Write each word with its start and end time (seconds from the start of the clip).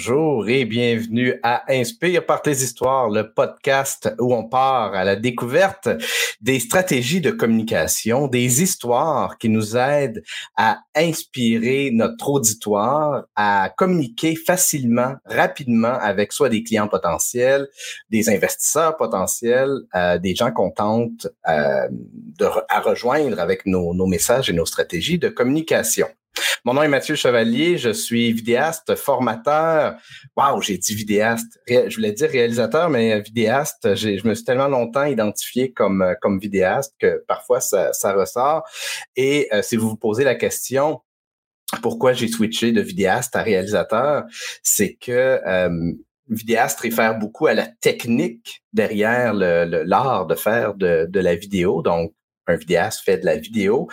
bonjour 0.00 0.48
et 0.48 0.64
bienvenue 0.64 1.34
à 1.42 1.70
Inspire 1.70 2.24
par 2.24 2.40
tes 2.40 2.52
histoires, 2.52 3.10
le 3.10 3.34
podcast 3.34 4.10
où 4.18 4.34
on 4.34 4.48
part 4.48 4.94
à 4.94 5.04
la 5.04 5.14
découverte 5.14 5.90
des 6.40 6.58
stratégies 6.58 7.20
de 7.20 7.30
communication, 7.30 8.26
des 8.26 8.62
histoires 8.62 9.36
qui 9.36 9.50
nous 9.50 9.76
aident 9.76 10.22
à 10.56 10.78
inspirer 10.96 11.90
notre 11.92 12.30
auditoire, 12.30 13.24
à 13.36 13.70
communiquer 13.76 14.36
facilement, 14.36 15.16
rapidement 15.26 15.98
avec 16.00 16.32
soit 16.32 16.48
des 16.48 16.62
clients 16.62 16.88
potentiels, 16.88 17.68
des 18.08 18.30
investisseurs 18.30 18.96
potentiels, 18.96 19.80
euh, 19.94 20.16
des 20.16 20.34
gens 20.34 20.50
qu'on 20.50 20.70
tente 20.70 21.26
euh, 21.46 21.88
de, 21.90 22.46
à 22.70 22.80
rejoindre 22.80 23.38
avec 23.38 23.66
nos, 23.66 23.92
nos 23.92 24.06
messages 24.06 24.48
et 24.48 24.54
nos 24.54 24.64
stratégies 24.64 25.18
de 25.18 25.28
communication. 25.28 26.08
Mon 26.64 26.74
nom 26.74 26.82
est 26.82 26.88
Mathieu 26.88 27.14
Chevalier, 27.14 27.78
je 27.78 27.90
suis 27.90 28.32
vidéaste, 28.32 28.94
formateur. 28.94 29.96
Waouh, 30.36 30.60
j'ai 30.60 30.76
dit 30.76 30.94
vidéaste. 30.94 31.58
Je 31.66 31.94
voulais 31.94 32.12
dire 32.12 32.28
réalisateur, 32.28 32.90
mais 32.90 33.20
vidéaste, 33.20 33.94
je 33.94 34.26
me 34.28 34.34
suis 34.34 34.44
tellement 34.44 34.68
longtemps 34.68 35.04
identifié 35.04 35.72
comme, 35.72 36.02
euh, 36.02 36.38
vidéaste 36.38 36.94
que 36.98 37.24
parfois 37.26 37.60
ça, 37.60 37.92
ça 37.92 38.12
ressort. 38.12 38.64
Et 39.16 39.48
euh, 39.52 39.62
si 39.62 39.76
vous 39.76 39.88
vous 39.88 39.96
posez 39.96 40.22
la 40.22 40.34
question, 40.34 41.00
pourquoi 41.82 42.12
j'ai 42.12 42.28
switché 42.28 42.72
de 42.72 42.82
vidéaste 42.82 43.36
à 43.36 43.42
réalisateur, 43.42 44.24
c'est 44.62 44.94
que 44.94 45.40
euh, 45.46 45.92
vidéaste 46.28 46.80
réfère 46.80 47.18
beaucoup 47.18 47.46
à 47.46 47.54
la 47.54 47.66
technique 47.66 48.62
derrière 48.72 49.32
l'art 49.32 50.26
de 50.26 50.34
faire 50.34 50.74
de, 50.74 51.06
de 51.08 51.20
la 51.20 51.34
vidéo. 51.36 51.82
Donc, 51.82 52.12
un 52.50 52.56
vidéaste 52.56 53.02
fait 53.04 53.18
de 53.18 53.26
la 53.26 53.36
vidéo. 53.36 53.88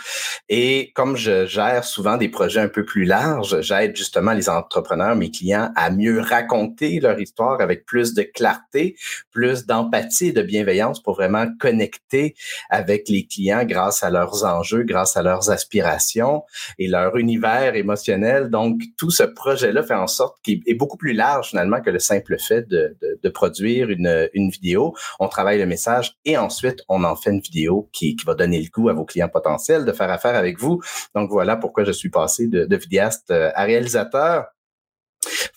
Et 0.48 0.92
comme 0.94 1.16
je 1.16 1.46
gère 1.46 1.84
souvent 1.84 2.16
des 2.16 2.28
projets 2.28 2.60
un 2.60 2.68
peu 2.68 2.84
plus 2.84 3.04
larges, 3.04 3.60
j'aide 3.60 3.96
justement 3.96 4.32
les 4.32 4.48
entrepreneurs, 4.48 5.16
mes 5.16 5.30
clients, 5.30 5.70
à 5.76 5.90
mieux 5.90 6.20
raconter 6.20 7.00
leur 7.00 7.18
histoire 7.20 7.60
avec 7.60 7.84
plus 7.86 8.14
de 8.14 8.22
clarté, 8.22 8.96
plus 9.30 9.66
d'empathie 9.66 10.28
et 10.28 10.32
de 10.32 10.42
bienveillance 10.42 11.02
pour 11.02 11.14
vraiment 11.14 11.46
connecter 11.58 12.34
avec 12.70 13.08
les 13.08 13.26
clients 13.26 13.64
grâce 13.64 14.02
à 14.02 14.10
leurs 14.10 14.44
enjeux, 14.44 14.82
grâce 14.82 15.16
à 15.16 15.22
leurs 15.22 15.50
aspirations 15.50 16.42
et 16.78 16.88
leur 16.88 17.16
univers 17.16 17.74
émotionnel. 17.74 18.50
Donc, 18.50 18.80
tout 18.96 19.10
ce 19.10 19.22
projet-là 19.22 19.82
fait 19.82 19.94
en 19.94 20.06
sorte 20.06 20.38
qu'il 20.42 20.62
est 20.66 20.74
beaucoup 20.74 20.96
plus 20.96 21.12
large 21.12 21.50
finalement 21.50 21.80
que 21.80 21.90
le 21.90 21.98
simple 21.98 22.38
fait 22.38 22.68
de, 22.68 22.96
produire 23.28 23.90
une, 23.90 24.28
une 24.32 24.48
vidéo. 24.48 24.94
On 25.20 25.28
travaille 25.28 25.58
le 25.58 25.66
message 25.66 26.16
et 26.24 26.38
ensuite 26.38 26.82
on 26.88 27.04
en 27.04 27.14
fait 27.14 27.30
une 27.30 27.40
vidéo 27.40 27.88
qui, 27.92 28.16
qui 28.16 28.24
va 28.24 28.34
donner 28.34 28.47
le 28.56 28.70
goût 28.70 28.88
à 28.88 28.94
vos 28.94 29.04
clients 29.04 29.28
potentiels 29.28 29.84
de 29.84 29.92
faire 29.92 30.10
affaire 30.10 30.34
avec 30.34 30.58
vous. 30.58 30.80
Donc 31.14 31.30
voilà 31.30 31.56
pourquoi 31.56 31.84
je 31.84 31.92
suis 31.92 32.10
passé 32.10 32.46
de, 32.46 32.64
de 32.64 32.76
vidéaste 32.76 33.30
euh, 33.30 33.50
à 33.54 33.64
réalisateur. 33.64 34.46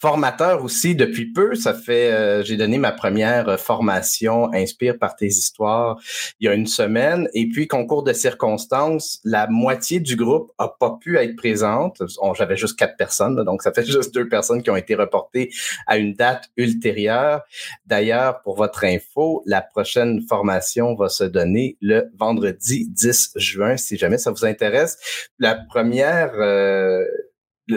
Formateur 0.02 0.64
aussi 0.64 0.96
depuis 0.96 1.32
peu, 1.32 1.54
ça 1.54 1.74
fait 1.76 2.12
euh, 2.12 2.44
j'ai 2.44 2.58
donné 2.58 2.80
ma 2.80 2.92
première 2.92 3.60
formation 3.60 4.52
Inspire 4.52 4.98
par 4.98 5.16
tes 5.16 5.28
histoires 5.28 6.02
il 6.40 6.46
y 6.46 6.48
a 6.50 6.54
une 6.54 6.68
semaine 6.68 7.28
et 7.34 7.48
puis 7.48 7.68
concours 7.68 8.04
de 8.04 8.14
circonstances, 8.14 9.20
la 9.24 9.48
moitié 9.48 10.00
du 10.00 10.16
groupe 10.16 10.52
a 10.58 10.70
pas 10.70 10.98
pu 11.00 11.18
être 11.18 11.36
présente. 11.36 12.02
J'avais 12.38 12.58
juste 12.58 12.78
quatre 12.78 12.98
personnes, 12.98 13.44
donc 13.44 13.62
ça 13.62 13.72
fait 13.72 13.86
juste 13.86 14.14
deux 14.14 14.28
personnes 14.28 14.64
qui 14.64 14.70
ont 14.70 14.76
été 14.76 14.96
reportées 14.96 15.52
à 15.88 15.98
une 15.98 16.14
date 16.14 16.50
ultérieure. 16.58 17.42
D'ailleurs, 17.86 18.42
pour 18.42 18.56
votre 18.56 18.84
info, 18.84 19.44
la 19.46 19.62
prochaine 19.62 20.22
formation 20.28 20.96
va 20.96 21.10
se 21.10 21.24
donner 21.24 21.78
le 21.82 22.12
vendredi 22.18 22.88
10 22.90 23.34
juin 23.36 23.78
si 23.78 23.98
jamais 23.98 24.18
ça 24.18 24.32
vous 24.32 24.46
intéresse. 24.46 24.98
La 25.40 25.56
première 25.56 26.34
euh, 26.36 27.06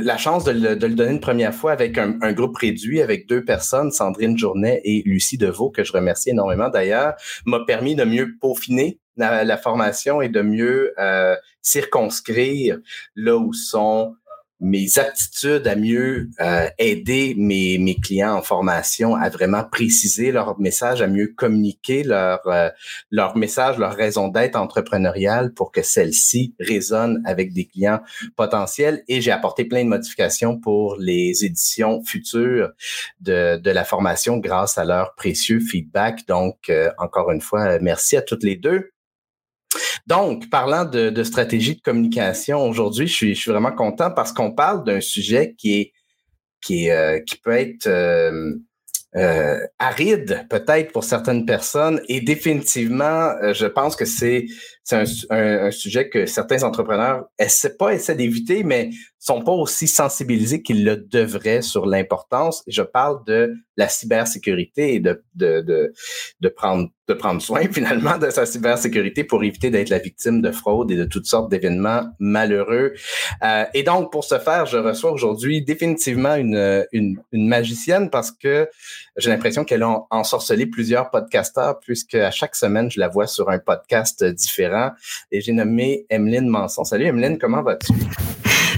la 0.00 0.16
chance 0.16 0.44
de 0.44 0.52
le, 0.52 0.76
donner 0.76 1.12
une 1.12 1.20
première 1.20 1.54
fois 1.54 1.72
avec 1.72 1.98
un, 1.98 2.32
groupe 2.32 2.56
réduit, 2.56 3.00
avec 3.00 3.28
deux 3.28 3.44
personnes, 3.44 3.90
Sandrine 3.90 4.36
Journet 4.36 4.80
et 4.84 5.02
Lucie 5.06 5.38
Deveau, 5.38 5.70
que 5.70 5.84
je 5.84 5.92
remercie 5.92 6.30
énormément. 6.30 6.68
D'ailleurs, 6.68 7.14
m'a 7.46 7.60
permis 7.66 7.94
de 7.94 8.04
mieux 8.04 8.36
peaufiner 8.40 8.98
la, 9.16 9.56
formation 9.56 10.20
et 10.20 10.28
de 10.28 10.42
mieux 10.42 10.92
euh, 10.98 11.36
circonscrire 11.62 12.78
là 13.14 13.36
où 13.36 13.52
sont 13.52 14.14
mes 14.64 14.98
aptitudes 14.98 15.66
à 15.68 15.76
mieux 15.76 16.30
euh, 16.40 16.68
aider 16.78 17.34
mes, 17.36 17.76
mes 17.76 17.96
clients 17.96 18.34
en 18.34 18.40
formation 18.40 19.14
à 19.14 19.28
vraiment 19.28 19.62
préciser 19.62 20.32
leur 20.32 20.58
message, 20.58 21.02
à 21.02 21.06
mieux 21.06 21.34
communiquer 21.36 22.02
leur, 22.02 22.40
euh, 22.46 22.70
leur 23.10 23.36
message, 23.36 23.76
leur 23.76 23.94
raison 23.94 24.28
d'être 24.28 24.56
entrepreneuriale 24.56 25.52
pour 25.52 25.70
que 25.70 25.82
celle-ci 25.82 26.54
résonne 26.58 27.22
avec 27.26 27.52
des 27.52 27.66
clients 27.66 28.00
potentiels. 28.36 29.04
Et 29.06 29.20
j'ai 29.20 29.32
apporté 29.32 29.66
plein 29.66 29.84
de 29.84 29.90
modifications 29.90 30.58
pour 30.58 30.96
les 30.98 31.44
éditions 31.44 32.02
futures 32.02 32.72
de, 33.20 33.58
de 33.58 33.70
la 33.70 33.84
formation 33.84 34.38
grâce 34.38 34.78
à 34.78 34.86
leur 34.86 35.14
précieux 35.14 35.60
feedback. 35.60 36.26
Donc, 36.26 36.70
euh, 36.70 36.90
encore 36.96 37.30
une 37.30 37.42
fois, 37.42 37.78
merci 37.80 38.16
à 38.16 38.22
toutes 38.22 38.44
les 38.44 38.56
deux. 38.56 38.93
Donc, 40.06 40.50
parlant 40.50 40.84
de, 40.84 41.22
stratégie 41.22 41.76
de 41.76 41.80
communication, 41.80 42.62
aujourd'hui, 42.68 43.06
je 43.06 43.34
suis, 43.34 43.50
vraiment 43.50 43.72
content 43.72 44.10
parce 44.10 44.32
qu'on 44.32 44.52
parle 44.52 44.84
d'un 44.84 45.00
sujet 45.00 45.54
qui 45.56 45.80
est 45.80 45.92
qui, 46.60 46.90
euh, 46.90 47.20
peut 47.42 47.52
être 47.52 47.86
euh, 47.86 48.54
euh, 49.16 49.60
aride 49.78 50.46
peut-être 50.48 50.92
pour 50.92 51.04
certaines 51.04 51.44
personnes 51.46 52.00
et 52.08 52.20
définitivement, 52.20 53.32
je 53.52 53.66
pense 53.66 53.96
que 53.96 54.04
c'est 54.06 54.46
un, 54.90 55.04
un, 55.30 55.70
sujet 55.70 56.08
que 56.08 56.26
certains 56.26 56.62
entrepreneurs 56.62 57.26
essaient 57.38 57.76
pas 57.76 57.92
essaient 57.94 58.16
d'éviter, 58.16 58.64
mais 58.64 58.90
sont 59.24 59.40
pas 59.40 59.52
aussi 59.52 59.88
sensibilisés 59.88 60.60
qu'ils 60.62 60.84
le 60.84 60.96
devraient 60.96 61.62
sur 61.62 61.86
l'importance. 61.86 62.62
Je 62.66 62.82
parle 62.82 63.24
de 63.24 63.54
la 63.78 63.88
cybersécurité 63.88 64.94
et 64.94 65.00
de, 65.00 65.24
de, 65.34 65.62
de, 65.62 65.94
de, 66.40 66.48
prendre, 66.50 66.90
de 67.08 67.14
prendre 67.14 67.40
soin 67.40 67.62
finalement 67.72 68.18
de 68.18 68.28
sa 68.28 68.44
cybersécurité 68.44 69.24
pour 69.24 69.42
éviter 69.42 69.70
d'être 69.70 69.88
la 69.88 69.98
victime 69.98 70.42
de 70.42 70.50
fraude 70.50 70.90
et 70.90 70.96
de 70.96 71.06
toutes 71.06 71.24
sortes 71.24 71.50
d'événements 71.50 72.04
malheureux. 72.18 72.92
Euh, 73.42 73.64
et 73.72 73.82
donc, 73.82 74.12
pour 74.12 74.24
ce 74.24 74.38
faire, 74.38 74.66
je 74.66 74.76
reçois 74.76 75.10
aujourd'hui 75.10 75.64
définitivement 75.64 76.34
une, 76.34 76.84
une, 76.92 77.18
une, 77.32 77.48
magicienne 77.48 78.10
parce 78.10 78.30
que 78.30 78.68
j'ai 79.16 79.30
l'impression 79.30 79.64
qu'elle 79.64 79.84
a 79.84 80.02
ensorcelé 80.10 80.66
plusieurs 80.66 81.08
podcasteurs 81.08 81.78
puisque 81.80 82.16
à 82.16 82.30
chaque 82.30 82.56
semaine, 82.56 82.90
je 82.90 83.00
la 83.00 83.08
vois 83.08 83.26
sur 83.26 83.48
un 83.48 83.58
podcast 83.58 84.22
différent. 84.22 84.90
Et 85.32 85.40
j'ai 85.40 85.52
nommé 85.52 86.04
Emeline 86.10 86.46
Manson. 86.46 86.84
Salut 86.84 87.06
Emeline, 87.06 87.38
comment 87.38 87.62
vas-tu? 87.62 87.94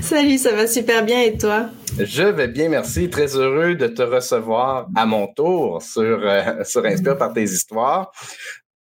Salut, 0.11 0.39
ça 0.39 0.55
va 0.55 0.69
super 0.69 1.05
bien 1.05 1.21
et 1.23 1.37
toi? 1.37 1.69
Je 1.99 2.23
vais 2.23 2.47
bien, 2.47 2.69
merci. 2.69 3.11
Très 3.11 3.35
heureux 3.35 3.75
de 3.75 3.89
te 3.89 4.03
recevoir 4.03 4.87
à 4.95 5.05
mon 5.05 5.27
tour 5.27 5.83
sur, 5.83 6.21
euh, 6.23 6.63
sur 6.65 6.85
Inspire 6.85 7.19
par 7.19 7.33
tes 7.33 7.43
histoires. 7.43 8.13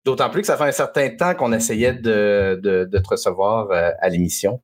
D'autant 0.04 0.30
plus 0.30 0.42
que 0.42 0.46
ça 0.46 0.56
fait 0.56 0.68
un 0.68 0.72
certain 0.72 1.08
temps 1.10 1.34
qu'on 1.34 1.52
essayait 1.52 1.94
de, 1.94 2.60
de, 2.62 2.84
de, 2.84 2.98
te 2.98 3.08
recevoir 3.08 3.72
euh, 3.72 3.90
à 4.00 4.08
l'émission. 4.08 4.62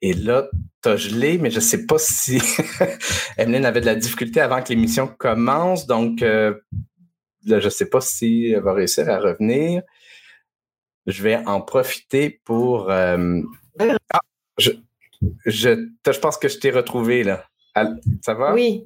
Et 0.00 0.14
là, 0.14 0.48
t'as 0.80 0.96
gelé, 0.96 1.36
mais 1.36 1.50
je 1.50 1.60
sais 1.60 1.84
pas 1.84 1.98
si 1.98 2.40
Emeline 3.36 3.66
avait 3.66 3.82
de 3.82 3.86
la 3.86 3.94
difficulté 3.94 4.40
avant 4.40 4.62
que 4.62 4.70
l'émission 4.70 5.06
commence. 5.06 5.86
Donc, 5.86 6.22
euh, 6.22 6.54
là, 7.44 7.60
je 7.60 7.68
sais 7.68 7.90
pas 7.90 8.00
si 8.00 8.52
elle 8.52 8.62
va 8.62 8.72
réussir 8.72 9.06
à 9.10 9.18
revenir. 9.18 9.82
Je 11.06 11.22
vais 11.22 11.36
en 11.44 11.60
profiter 11.60 12.40
pour... 12.46 12.90
Ah, 12.90 13.16
je, 14.58 14.70
je, 15.46 15.88
je 16.06 16.18
pense 16.18 16.36
que 16.36 16.48
je 16.48 16.58
t'ai 16.58 16.70
retrouvé 16.70 17.24
là. 17.24 17.44
Ça 18.22 18.34
va? 18.34 18.54
Oui. 18.54 18.84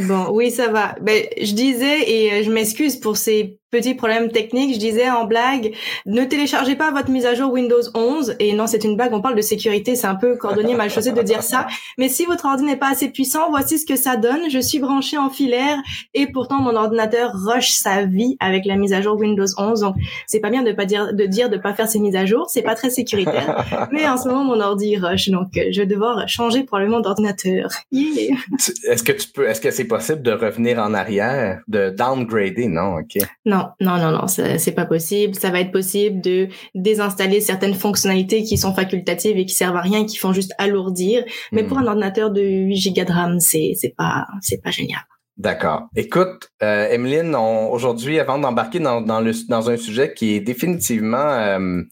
Bon, 0.00 0.26
oui, 0.32 0.50
ça 0.50 0.68
va. 0.68 0.94
Ben, 1.00 1.24
je 1.40 1.52
disais, 1.54 2.10
et 2.10 2.32
euh, 2.32 2.42
je 2.44 2.50
m'excuse 2.50 2.96
pour 2.96 3.16
ces 3.16 3.58
petit 3.70 3.94
problème 3.94 4.30
technique, 4.30 4.74
je 4.74 4.78
disais 4.78 5.10
en 5.10 5.24
blague, 5.24 5.74
ne 6.06 6.24
téléchargez 6.24 6.76
pas 6.76 6.90
votre 6.90 7.10
mise 7.10 7.26
à 7.26 7.34
jour 7.34 7.52
Windows 7.52 7.82
11. 7.94 8.36
Et 8.38 8.52
non, 8.52 8.66
c'est 8.66 8.84
une 8.84 8.96
blague, 8.96 9.12
on 9.12 9.20
parle 9.20 9.34
de 9.36 9.42
sécurité, 9.42 9.94
c'est 9.94 10.06
un 10.06 10.14
peu 10.14 10.36
cordonnier 10.36 10.74
mal 10.76 10.90
chaussé 10.90 11.12
de 11.12 11.22
dire 11.22 11.42
ça. 11.42 11.66
Mais 11.98 12.08
si 12.08 12.24
votre 12.24 12.46
ordi 12.46 12.64
n'est 12.64 12.76
pas 12.76 12.90
assez 12.90 13.10
puissant, 13.10 13.50
voici 13.50 13.78
ce 13.78 13.86
que 13.86 13.96
ça 13.96 14.16
donne. 14.16 14.50
Je 14.50 14.58
suis 14.58 14.78
branché 14.78 15.18
en 15.18 15.30
filaire 15.30 15.78
et 16.14 16.26
pourtant 16.26 16.60
mon 16.60 16.76
ordinateur 16.76 17.32
rush 17.34 17.70
sa 17.70 18.04
vie 18.04 18.36
avec 18.40 18.64
la 18.64 18.76
mise 18.76 18.92
à 18.92 19.02
jour 19.02 19.16
Windows 19.16 19.46
11. 19.56 19.80
Donc, 19.80 19.96
c'est 20.26 20.40
pas 20.40 20.50
bien 20.50 20.62
de 20.62 20.72
pas 20.72 20.84
dire 20.84 21.12
de 21.12 21.26
dire 21.26 21.50
de 21.50 21.56
pas 21.56 21.74
faire 21.74 21.88
ces 21.88 21.98
mises 21.98 22.16
à 22.16 22.26
jour, 22.26 22.46
c'est 22.48 22.62
pas 22.62 22.74
très 22.74 22.90
sécuritaire. 22.90 23.88
Mais 23.92 24.08
en 24.08 24.16
ce 24.16 24.28
moment, 24.28 24.44
mon 24.44 24.60
ordi 24.60 24.96
rush, 24.96 25.28
donc 25.28 25.56
euh, 25.56 25.68
je 25.70 25.80
vais 25.80 25.86
devoir 25.86 26.28
changer 26.28 26.64
probablement 26.64 27.00
d'ordinateur. 27.00 27.70
Est-ce 27.92 29.02
que 29.02 29.12
tu 29.12 29.28
peux, 29.28 29.48
est-ce 29.48 29.60
que 29.60 29.70
c'est 29.70 29.84
possible 29.84 30.22
de 30.22 30.32
revenir 30.32 30.78
en 30.78 30.94
arrière, 30.94 31.60
de 31.68 31.90
downgrader? 31.90 32.66
Non, 32.68 32.96
ok. 32.96 33.22
Non, 33.44 33.57
non, 33.80 33.98
non, 33.98 33.98
non, 33.98 34.18
non, 34.18 34.26
c'est 34.26 34.72
pas 34.72 34.86
possible. 34.86 35.34
Ça 35.34 35.50
va 35.50 35.60
être 35.60 35.72
possible 35.72 36.20
de 36.20 36.48
désinstaller 36.74 37.40
certaines 37.40 37.74
fonctionnalités 37.74 38.42
qui 38.42 38.58
sont 38.58 38.74
facultatives 38.74 39.36
et 39.36 39.46
qui 39.46 39.54
servent 39.54 39.76
à 39.76 39.80
rien, 39.80 40.00
et 40.00 40.06
qui 40.06 40.16
font 40.16 40.32
juste 40.32 40.52
alourdir. 40.58 41.24
Mais 41.52 41.64
pour 41.64 41.78
hmm. 41.78 41.82
un 41.82 41.86
ordinateur 41.88 42.30
de 42.30 42.42
8 42.42 42.94
Go 42.94 43.04
de 43.04 43.12
RAM, 43.12 43.40
c'est 43.40 43.72
c'est 43.76 43.94
pas 43.96 44.26
c'est 44.40 44.62
pas 44.62 44.70
génial. 44.70 45.00
D'accord. 45.36 45.88
Écoute, 45.94 46.50
euh, 46.64 46.88
Emeline, 46.88 47.36
aujourd'hui, 47.36 48.18
avant 48.18 48.38
d'embarquer 48.38 48.80
dans, 48.80 49.00
dans, 49.00 49.20
le, 49.20 49.30
dans 49.48 49.70
un 49.70 49.76
sujet 49.76 50.12
qui 50.12 50.34
est 50.34 50.40
définitivement 50.40 51.16
euh, 51.16 51.82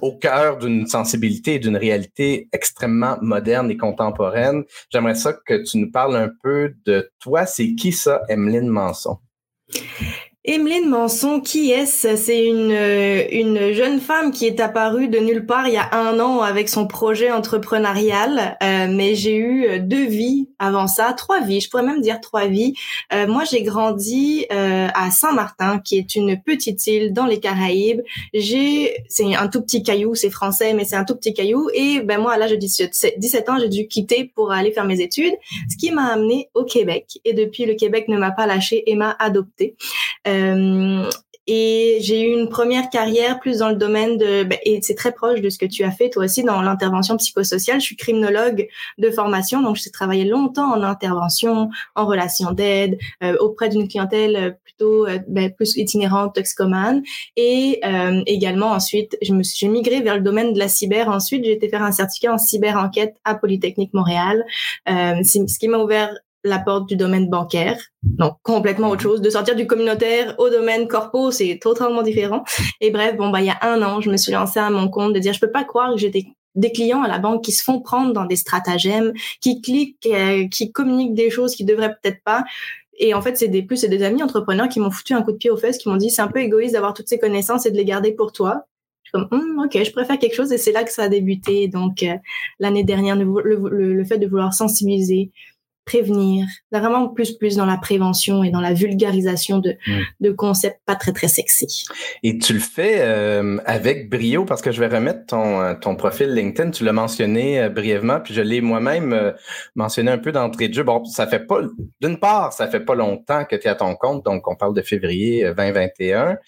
au 0.00 0.18
cœur 0.18 0.58
d'une 0.58 0.88
sensibilité 0.88 1.54
et 1.54 1.58
d'une 1.60 1.76
réalité 1.76 2.48
extrêmement 2.52 3.18
moderne 3.22 3.70
et 3.70 3.76
contemporaine. 3.76 4.64
J'aimerais 4.90 5.14
ça 5.14 5.32
que 5.32 5.62
tu 5.62 5.78
nous 5.78 5.92
parles 5.92 6.16
un 6.16 6.30
peu 6.42 6.74
de 6.84 7.08
toi. 7.20 7.46
C'est 7.46 7.76
qui 7.76 7.92
ça, 7.92 8.22
Emeline 8.28 8.66
Manson? 8.66 9.18
Emeline 10.44 10.88
Manson, 10.88 11.40
qui 11.40 11.70
est-ce? 11.70 12.16
C'est 12.16 12.44
une, 12.44 12.72
euh, 12.72 13.22
une 13.30 13.72
jeune 13.72 14.00
femme 14.00 14.32
qui 14.32 14.44
est 14.44 14.58
apparue 14.58 15.06
de 15.06 15.20
nulle 15.20 15.46
part 15.46 15.68
il 15.68 15.74
y 15.74 15.76
a 15.76 15.94
un 15.94 16.18
an 16.18 16.40
avec 16.40 16.68
son 16.68 16.88
projet 16.88 17.30
entrepreneurial. 17.30 18.58
Euh, 18.60 18.88
mais 18.90 19.14
j'ai 19.14 19.36
eu 19.36 19.66
euh, 19.66 19.78
deux 19.78 20.04
vies 20.04 20.48
avant 20.62 20.86
ça, 20.86 21.12
trois 21.12 21.40
vies, 21.40 21.60
je 21.60 21.68
pourrais 21.68 21.82
même 21.82 22.00
dire 22.00 22.20
trois 22.20 22.46
vies. 22.46 22.74
Euh, 23.12 23.26
moi, 23.26 23.42
j'ai 23.44 23.62
grandi 23.62 24.46
euh, 24.52 24.88
à 24.94 25.10
Saint-Martin, 25.10 25.80
qui 25.80 25.98
est 25.98 26.14
une 26.14 26.40
petite 26.40 26.86
île 26.86 27.12
dans 27.12 27.26
les 27.26 27.40
Caraïbes. 27.40 28.00
J'ai, 28.32 28.96
c'est 29.08 29.34
un 29.34 29.48
tout 29.48 29.60
petit 29.60 29.82
caillou, 29.82 30.14
c'est 30.14 30.30
français, 30.30 30.72
mais 30.72 30.84
c'est 30.84 30.96
un 30.96 31.04
tout 31.04 31.16
petit 31.16 31.34
caillou. 31.34 31.68
Et 31.74 32.00
ben 32.00 32.20
moi, 32.20 32.32
à 32.32 32.38
l'âge 32.38 32.52
de 32.52 32.56
17, 32.56 33.14
17 33.18 33.48
ans, 33.48 33.58
j'ai 33.58 33.68
dû 33.68 33.88
quitter 33.88 34.30
pour 34.34 34.52
aller 34.52 34.70
faire 34.70 34.84
mes 34.84 35.00
études, 35.00 35.34
ce 35.68 35.76
qui 35.76 35.90
m'a 35.90 36.12
amené 36.12 36.48
au 36.54 36.64
Québec. 36.64 37.18
Et 37.24 37.32
depuis, 37.32 37.64
le 37.64 37.74
Québec 37.74 38.06
ne 38.06 38.16
m'a 38.16 38.30
pas 38.30 38.46
lâché 38.46 38.88
et 38.90 38.94
m'a 38.94 39.16
adopté. 39.18 39.76
Euh, 40.32 41.10
et 41.48 41.98
j'ai 42.00 42.22
eu 42.22 42.32
une 42.32 42.48
première 42.48 42.88
carrière 42.88 43.40
plus 43.40 43.58
dans 43.58 43.68
le 43.68 43.74
domaine 43.74 44.16
de 44.16 44.44
ben, 44.44 44.58
et 44.64 44.78
c'est 44.80 44.94
très 44.94 45.10
proche 45.10 45.40
de 45.40 45.50
ce 45.50 45.58
que 45.58 45.66
tu 45.66 45.82
as 45.82 45.90
fait 45.90 46.08
toi 46.08 46.24
aussi 46.24 46.44
dans 46.44 46.62
l'intervention 46.62 47.16
psychosociale. 47.16 47.80
Je 47.80 47.86
suis 47.86 47.96
criminologue 47.96 48.68
de 48.98 49.10
formation, 49.10 49.60
donc 49.60 49.74
j'ai 49.74 49.90
travaillé 49.90 50.24
longtemps 50.24 50.72
en 50.72 50.84
intervention, 50.84 51.68
en 51.96 52.06
relation 52.06 52.52
d'aide 52.52 52.96
euh, 53.24 53.36
auprès 53.40 53.68
d'une 53.70 53.88
clientèle 53.88 54.36
euh, 54.36 54.50
plutôt 54.62 55.06
ben, 55.26 55.52
plus 55.52 55.76
itinérante, 55.76 56.36
toxicomane, 56.36 57.02
et 57.36 57.80
également 58.26 58.70
ensuite 58.70 59.16
je 59.20 59.32
me 59.32 59.42
suis 59.42 59.68
migré 59.68 60.00
vers 60.00 60.16
le 60.16 60.22
domaine 60.22 60.52
de 60.52 60.58
la 60.58 60.68
cyber. 60.68 61.08
Ensuite 61.08 61.44
j'ai 61.44 61.52
été 61.52 61.68
faire 61.68 61.82
un 61.82 61.92
certificat 61.92 62.32
en 62.32 62.38
cyber 62.38 62.76
enquête 62.76 63.16
à 63.24 63.34
Polytechnique 63.34 63.92
Montréal, 63.94 64.44
ce 64.86 65.58
qui 65.58 65.68
m'a 65.68 65.78
ouvert 65.78 66.12
la 66.44 66.58
porte 66.58 66.88
du 66.88 66.96
domaine 66.96 67.28
bancaire. 67.28 67.78
Donc, 68.02 68.34
complètement 68.42 68.90
autre 68.90 69.02
chose. 69.02 69.20
De 69.20 69.30
sortir 69.30 69.54
du 69.54 69.66
communautaire 69.66 70.34
au 70.38 70.50
domaine 70.50 70.88
corpo, 70.88 71.30
c'est 71.30 71.58
totalement 71.60 72.02
différent. 72.02 72.44
Et 72.80 72.90
bref, 72.90 73.16
bon, 73.16 73.30
bah, 73.30 73.40
il 73.40 73.46
y 73.46 73.50
a 73.50 73.58
un 73.62 73.82
an, 73.82 74.00
je 74.00 74.10
me 74.10 74.16
suis 74.16 74.32
lancée 74.32 74.60
à 74.60 74.70
mon 74.70 74.88
compte 74.88 75.12
de 75.12 75.18
dire, 75.18 75.32
je 75.32 75.40
peux 75.40 75.50
pas 75.50 75.64
croire 75.64 75.92
que 75.92 75.98
j'ai 75.98 76.10
des, 76.10 76.26
clients 76.72 77.02
à 77.02 77.08
la 77.08 77.18
banque 77.18 77.44
qui 77.44 77.52
se 77.52 77.62
font 77.62 77.80
prendre 77.80 78.12
dans 78.12 78.26
des 78.26 78.36
stratagèmes, 78.36 79.12
qui 79.40 79.60
cliquent, 79.62 80.06
euh, 80.06 80.46
qui 80.48 80.72
communiquent 80.72 81.14
des 81.14 81.30
choses 81.30 81.54
qui 81.54 81.64
devraient 81.64 81.94
peut-être 82.02 82.22
pas. 82.24 82.44
Et 82.98 83.14
en 83.14 83.22
fait, 83.22 83.36
c'est 83.36 83.48
des 83.48 83.62
plus, 83.62 83.78
c'est 83.78 83.88
des 83.88 84.02
amis 84.02 84.22
entrepreneurs 84.22 84.68
qui 84.68 84.78
m'ont 84.80 84.90
foutu 84.90 85.14
un 85.14 85.22
coup 85.22 85.32
de 85.32 85.36
pied 85.36 85.50
aux 85.50 85.56
fesses, 85.56 85.78
qui 85.78 85.88
m'ont 85.88 85.96
dit, 85.96 86.10
c'est 86.10 86.22
un 86.22 86.28
peu 86.28 86.40
égoïste 86.40 86.74
d'avoir 86.74 86.92
toutes 86.92 87.08
ces 87.08 87.18
connaissances 87.18 87.66
et 87.66 87.70
de 87.70 87.76
les 87.76 87.84
garder 87.84 88.12
pour 88.12 88.32
toi. 88.32 88.66
Comme, 89.12 89.28
hum, 89.30 89.62
ok, 89.64 89.82
je 89.84 89.92
préfère 89.92 90.18
quelque 90.18 90.34
chose 90.34 90.52
et 90.52 90.58
c'est 90.58 90.72
là 90.72 90.84
que 90.84 90.92
ça 90.92 91.02
a 91.02 91.08
débuté. 91.08 91.68
Donc, 91.68 92.02
euh, 92.02 92.14
l'année 92.58 92.84
dernière, 92.84 93.16
le, 93.16 93.24
le, 93.44 93.92
le, 93.94 94.04
fait 94.04 94.18
de 94.18 94.26
vouloir 94.26 94.54
sensibiliser, 94.54 95.30
prévenir, 95.84 96.46
vraiment 96.70 97.08
plus 97.08 97.32
plus 97.32 97.56
dans 97.56 97.66
la 97.66 97.76
prévention 97.76 98.44
et 98.44 98.50
dans 98.50 98.60
la 98.60 98.72
vulgarisation 98.72 99.58
de, 99.58 99.76
mm. 99.86 100.00
de 100.20 100.30
concepts 100.30 100.80
pas 100.86 100.94
très 100.94 101.12
très 101.12 101.28
sexy. 101.28 101.86
Et 102.22 102.38
tu 102.38 102.52
le 102.52 102.60
fais 102.60 103.00
euh, 103.00 103.58
avec 103.66 104.08
brio? 104.08 104.44
Parce 104.44 104.62
que 104.62 104.70
je 104.70 104.80
vais 104.80 104.86
remettre 104.86 105.26
ton, 105.26 105.60
euh, 105.60 105.74
ton 105.74 105.96
profil 105.96 106.32
LinkedIn, 106.32 106.70
tu 106.70 106.84
l'as 106.84 106.92
mentionné 106.92 107.60
euh, 107.60 107.68
brièvement, 107.68 108.20
puis 108.20 108.34
je 108.34 108.42
l'ai 108.42 108.60
moi-même 108.60 109.34
mentionné 109.74 110.10
un 110.10 110.18
peu 110.18 110.32
d'entrée 110.32 110.68
de 110.68 110.74
jeu. 110.74 110.84
Bon, 110.84 111.04
ça 111.04 111.26
fait 111.26 111.46
pas, 111.46 111.60
d'une 112.00 112.18
part, 112.18 112.52
ça 112.52 112.68
fait 112.68 112.84
pas 112.84 112.94
longtemps 112.94 113.44
que 113.44 113.56
tu 113.56 113.66
es 113.66 113.70
à 113.70 113.74
ton 113.74 113.94
compte, 113.96 114.24
donc 114.24 114.46
on 114.48 114.56
parle 114.56 114.74
de 114.74 114.82
février 114.82 115.52
2021, 115.56 116.38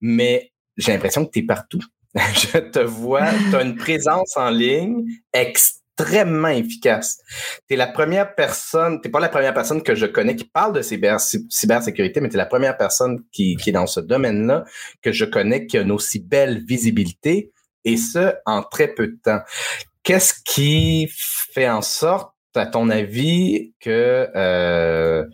mais 0.00 0.52
j'ai 0.76 0.92
l'impression 0.92 1.24
que 1.24 1.30
tu 1.30 1.40
es 1.40 1.42
partout. 1.42 1.80
je 2.14 2.58
te 2.58 2.78
vois, 2.78 3.26
tu 3.50 3.56
as 3.56 3.62
une 3.62 3.76
présence 3.76 4.36
en 4.36 4.50
ligne 4.50 5.04
extrêmement 5.32 5.83
extrêmement 5.96 6.48
efficace. 6.48 7.20
Tu 7.68 7.74
es 7.74 7.76
la 7.76 7.86
première 7.86 8.34
personne, 8.34 9.00
tu 9.00 9.10
pas 9.10 9.20
la 9.20 9.28
première 9.28 9.54
personne 9.54 9.82
que 9.82 9.94
je 9.94 10.06
connais 10.06 10.36
qui 10.36 10.44
parle 10.44 10.72
de 10.72 10.82
cyber, 10.82 11.20
cybersécurité, 11.20 12.20
mais 12.20 12.28
tu 12.28 12.34
es 12.34 12.38
la 12.38 12.46
première 12.46 12.76
personne 12.76 13.22
qui, 13.32 13.56
qui 13.56 13.70
est 13.70 13.72
dans 13.72 13.86
ce 13.86 14.00
domaine-là 14.00 14.64
que 15.02 15.12
je 15.12 15.24
connais 15.24 15.66
qui 15.66 15.78
a 15.78 15.82
une 15.82 15.92
aussi 15.92 16.20
belle 16.20 16.64
visibilité, 16.64 17.52
et 17.84 17.96
ce, 17.96 18.34
en 18.46 18.62
très 18.62 18.88
peu 18.88 19.08
de 19.08 19.18
temps. 19.22 19.40
Qu'est-ce 20.02 20.34
qui 20.44 21.08
fait 21.10 21.68
en 21.68 21.82
sorte, 21.82 22.32
à 22.54 22.66
ton 22.66 22.88
avis, 22.90 23.74
que... 23.80 24.28
Euh, 24.34 25.24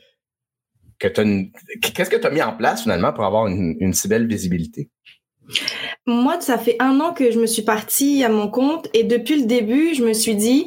que 0.99 1.09
qu'est-ce 1.09 2.11
que 2.11 2.17
tu 2.17 2.27
as 2.27 2.31
mis 2.31 2.43
en 2.43 2.55
place 2.55 2.83
finalement 2.83 3.15
pour 3.15 3.25
avoir 3.25 3.47
une, 3.47 3.75
une 3.81 3.95
si 3.95 4.07
belle 4.07 4.27
visibilité? 4.27 4.91
Moi, 6.07 6.41
ça 6.41 6.59
fait 6.59 6.77
un 6.81 7.01
an 7.01 7.13
que 7.13 7.31
je 7.31 7.39
me 7.39 7.47
suis 7.47 7.63
partie 7.63 8.25
à 8.25 8.29
mon 8.29 8.49
compte 8.49 8.89
et 8.95 9.05
depuis 9.05 9.37
le 9.37 9.47
début, 9.47 9.95
je 9.95 10.05
me 10.05 10.13
suis 10.13 10.35
dit, 10.35 10.67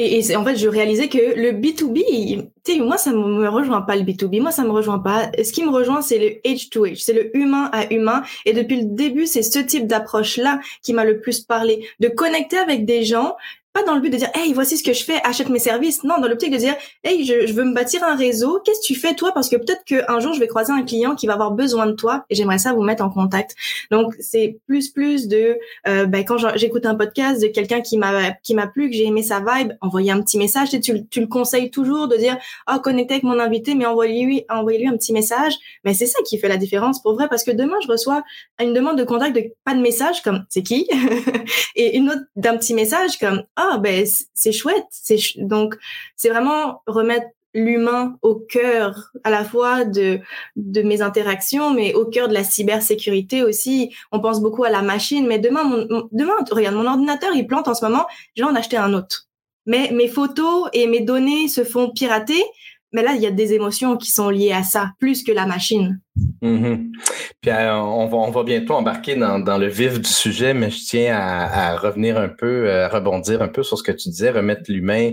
et, 0.00 0.36
en 0.36 0.44
fait, 0.44 0.54
je 0.54 0.68
réalisais 0.68 1.08
que 1.08 1.18
le 1.18 1.50
B2B, 1.50 2.48
tu 2.64 2.72
sais, 2.72 2.78
moi, 2.78 2.96
ça 2.96 3.10
me 3.12 3.48
rejoint 3.48 3.82
pas 3.82 3.96
le 3.96 4.02
B2B, 4.02 4.40
moi, 4.40 4.52
ça 4.52 4.62
me 4.62 4.70
rejoint 4.70 5.00
pas. 5.00 5.28
Ce 5.42 5.50
qui 5.50 5.64
me 5.64 5.70
rejoint, 5.70 6.02
c'est 6.02 6.18
le 6.18 6.48
H2H, 6.48 7.02
c'est 7.02 7.12
le 7.12 7.36
humain 7.36 7.68
à 7.72 7.92
humain. 7.92 8.22
Et 8.44 8.52
depuis 8.52 8.76
le 8.76 8.84
début, 8.84 9.26
c'est 9.26 9.42
ce 9.42 9.58
type 9.58 9.88
d'approche-là 9.88 10.60
qui 10.82 10.92
m'a 10.92 11.04
le 11.04 11.20
plus 11.20 11.40
parlé, 11.40 11.84
de 11.98 12.06
connecter 12.06 12.58
avec 12.58 12.84
des 12.84 13.02
gens 13.04 13.34
pas 13.78 13.84
dans 13.84 13.94
le 13.94 14.00
but 14.00 14.10
de 14.10 14.16
dire 14.16 14.30
hey 14.34 14.52
voici 14.52 14.76
ce 14.76 14.82
que 14.82 14.92
je 14.92 15.04
fais 15.04 15.20
achète 15.24 15.48
mes 15.48 15.58
services. 15.58 16.02
Non 16.04 16.18
dans 16.20 16.28
l'optique 16.28 16.50
de 16.50 16.56
dire 16.56 16.74
hey 17.04 17.24
je, 17.24 17.46
je, 17.46 17.52
veux 17.52 17.64
me 17.64 17.74
bâtir 17.74 18.02
un 18.02 18.16
réseau. 18.16 18.60
Qu'est-ce 18.64 18.80
que 18.80 18.86
tu 18.86 18.94
fais 18.94 19.14
toi? 19.14 19.32
Parce 19.32 19.48
que 19.48 19.56
peut-être 19.56 19.84
qu'un 19.84 20.20
jour 20.20 20.32
je 20.32 20.40
vais 20.40 20.48
croiser 20.48 20.72
un 20.72 20.82
client 20.82 21.14
qui 21.14 21.26
va 21.26 21.34
avoir 21.34 21.52
besoin 21.52 21.86
de 21.86 21.92
toi 21.92 22.24
et 22.30 22.34
j'aimerais 22.34 22.58
ça 22.58 22.72
vous 22.72 22.82
mettre 22.82 23.04
en 23.04 23.10
contact. 23.10 23.54
Donc 23.90 24.14
c'est 24.20 24.58
plus 24.66 24.88
plus 24.90 25.28
de 25.28 25.58
euh, 25.86 26.06
ben, 26.06 26.24
quand 26.24 26.36
j'écoute 26.56 26.86
un 26.86 26.94
podcast 26.94 27.40
de 27.42 27.48
quelqu'un 27.48 27.80
qui 27.80 27.98
m'a 27.98 28.32
qui 28.42 28.54
m'a 28.54 28.66
plu 28.66 28.90
que 28.90 28.96
j'ai 28.96 29.06
aimé 29.06 29.22
sa 29.22 29.40
vibe 29.40 29.72
envoyer 29.80 30.10
un 30.10 30.20
petit 30.22 30.38
message. 30.38 30.70
Tu, 30.70 30.80
tu, 30.80 31.06
tu 31.06 31.20
le 31.20 31.26
conseilles 31.26 31.70
toujours 31.70 32.08
de 32.08 32.16
dire 32.16 32.36
oh, 32.70 32.78
connectez 32.82 33.14
avec 33.14 33.24
mon 33.24 33.38
invité 33.38 33.74
mais 33.74 33.86
envoyez 33.86 34.24
lui 34.24 34.44
envoyez 34.48 34.80
lui 34.80 34.88
un 34.88 34.96
petit 34.96 35.12
message. 35.12 35.54
Mais 35.84 35.94
c'est 35.94 36.06
ça 36.06 36.18
qui 36.26 36.38
fait 36.38 36.48
la 36.48 36.56
différence 36.56 37.00
pour 37.00 37.14
vrai 37.14 37.28
parce 37.28 37.44
que 37.44 37.52
demain 37.52 37.76
je 37.82 37.88
reçois 37.88 38.22
une 38.60 38.72
demande 38.72 38.98
de 38.98 39.04
contact 39.04 39.36
de 39.36 39.44
pas 39.64 39.74
de 39.74 39.80
message 39.80 40.22
comme 40.22 40.44
c'est 40.48 40.62
qui? 40.62 40.88
Et 41.76 41.96
une 41.96 42.10
autre 42.10 42.22
d'un 42.34 42.56
petit 42.56 42.74
message 42.74 43.18
comme 43.18 43.44
ah 43.72 43.78
ben 43.78 44.06
c'est 44.34 44.52
chouette. 44.52 44.86
C'est 44.90 45.18
donc 45.36 45.76
c'est 46.16 46.28
vraiment 46.28 46.82
remettre 46.86 47.26
l'humain 47.54 48.16
au 48.22 48.34
cœur 48.34 49.10
à 49.24 49.30
la 49.30 49.44
fois 49.44 49.84
de 49.84 50.20
de 50.56 50.82
mes 50.82 51.02
interactions, 51.02 51.72
mais 51.72 51.94
au 51.94 52.06
cœur 52.06 52.28
de 52.28 52.34
la 52.34 52.44
cybersécurité 52.44 53.42
aussi. 53.42 53.94
On 54.12 54.20
pense 54.20 54.40
beaucoup 54.40 54.64
à 54.64 54.70
la 54.70 54.82
machine, 54.82 55.26
mais 55.26 55.38
demain, 55.38 55.64
mon, 55.64 56.08
demain, 56.12 56.34
regarde, 56.50 56.76
mon 56.76 56.86
ordinateur 56.86 57.30
il 57.34 57.46
plante 57.46 57.68
en 57.68 57.74
ce 57.74 57.84
moment. 57.84 58.06
Je 58.36 58.42
vais 58.42 58.48
en 58.48 58.54
acheter 58.54 58.76
un 58.76 58.94
autre. 58.94 59.28
Mais 59.66 59.90
mes 59.92 60.08
photos 60.08 60.68
et 60.72 60.86
mes 60.86 61.00
données 61.00 61.48
se 61.48 61.64
font 61.64 61.90
pirater. 61.90 62.42
Mais 62.92 63.02
là, 63.02 63.12
il 63.14 63.22
y 63.22 63.26
a 63.26 63.30
des 63.30 63.52
émotions 63.52 63.96
qui 63.96 64.10
sont 64.10 64.30
liées 64.30 64.52
à 64.52 64.62
ça, 64.62 64.92
plus 64.98 65.22
que 65.22 65.32
la 65.32 65.46
machine. 65.46 66.00
Mm-hmm. 66.42 66.90
Puis 67.40 67.50
euh, 67.50 67.76
on, 67.76 68.06
va, 68.06 68.16
on 68.16 68.30
va 68.30 68.42
bientôt 68.42 68.74
embarquer 68.74 69.14
dans, 69.14 69.58
le 69.58 69.66
vif 69.66 70.00
du 70.00 70.08
sujet, 70.08 70.54
mais 70.54 70.70
je 70.70 70.84
tiens 70.84 71.16
à, 71.16 71.72
à 71.72 71.76
revenir 71.76 72.18
un 72.18 72.28
peu, 72.28 72.70
à 72.70 72.88
rebondir 72.88 73.42
un 73.42 73.48
peu 73.48 73.62
sur 73.62 73.76
ce 73.76 73.82
que 73.82 73.92
tu 73.92 74.08
disais, 74.08 74.30
remettre 74.30 74.62
l'humain 74.68 75.12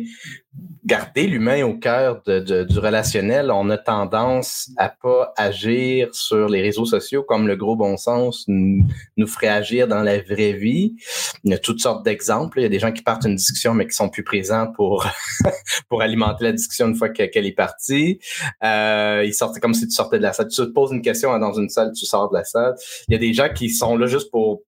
garder 0.86 1.26
l'humain 1.26 1.64
au 1.64 1.74
cœur 1.74 2.22
du 2.24 2.80
relationnel, 2.80 3.50
on 3.52 3.70
a 3.72 3.78
tendance 3.78 4.70
à 4.78 4.90
pas 4.90 5.34
agir 5.36 6.14
sur 6.14 6.48
les 6.48 6.62
réseaux 6.62 6.86
sociaux 6.86 7.24
comme 7.24 7.48
le 7.48 7.56
gros 7.56 7.76
bon 7.76 7.98
sens 7.98 8.46
nous, 8.48 9.28
ferait 9.28 9.48
agir 9.48 9.88
dans 9.88 10.04
la 10.04 10.22
vraie 10.22 10.54
vie. 10.54 10.96
Il 11.44 11.52
y 11.52 11.54
a 11.56 11.58
toutes 11.58 11.80
sortes 11.80 12.06
d'exemples. 12.06 12.60
Il 12.60 12.64
y 12.64 12.66
a 12.66 12.70
des 12.70 12.80
gens 12.80 12.92
qui 12.92 13.02
partent 13.02 13.26
une 13.26 13.36
discussion 13.36 13.74
mais 13.74 13.88
qui 13.88 13.96
sont 13.96 14.10
plus 14.10 14.24
présents 14.24 14.72
pour 14.72 15.08
pour 15.90 16.04
alimenter 16.04 16.46
la 16.46 16.52
discussion 16.52 16.88
une 16.88 16.96
fois 16.96 17.10
qu'elle 17.10 17.46
est 17.46 17.56
partie. 17.56 18.20
Euh, 18.64 19.24
ils 19.26 19.34
sortent 19.34 19.60
comme 19.60 19.74
si 19.74 19.88
tu 19.88 19.94
sortais 19.94 20.18
de 20.18 20.24
la 20.24 20.34
salle. 20.34 20.50
Tu 20.50 20.58
te 20.58 20.62
poses 20.66 20.92
une 20.92 21.02
question 21.02 21.38
dans 21.40 21.54
une 21.54 21.70
salle, 21.70 21.94
tu 21.94 22.06
sors 22.06 22.30
de 22.30 22.38
la 22.38 22.44
salle. 22.44 22.76
Il 23.08 23.14
y 23.14 23.16
a 23.16 23.20
des 23.20 23.34
gens 23.34 23.50
qui 23.50 23.72
sont 23.72 23.98
là 23.98 24.06
juste 24.06 24.30
pour 24.30 24.62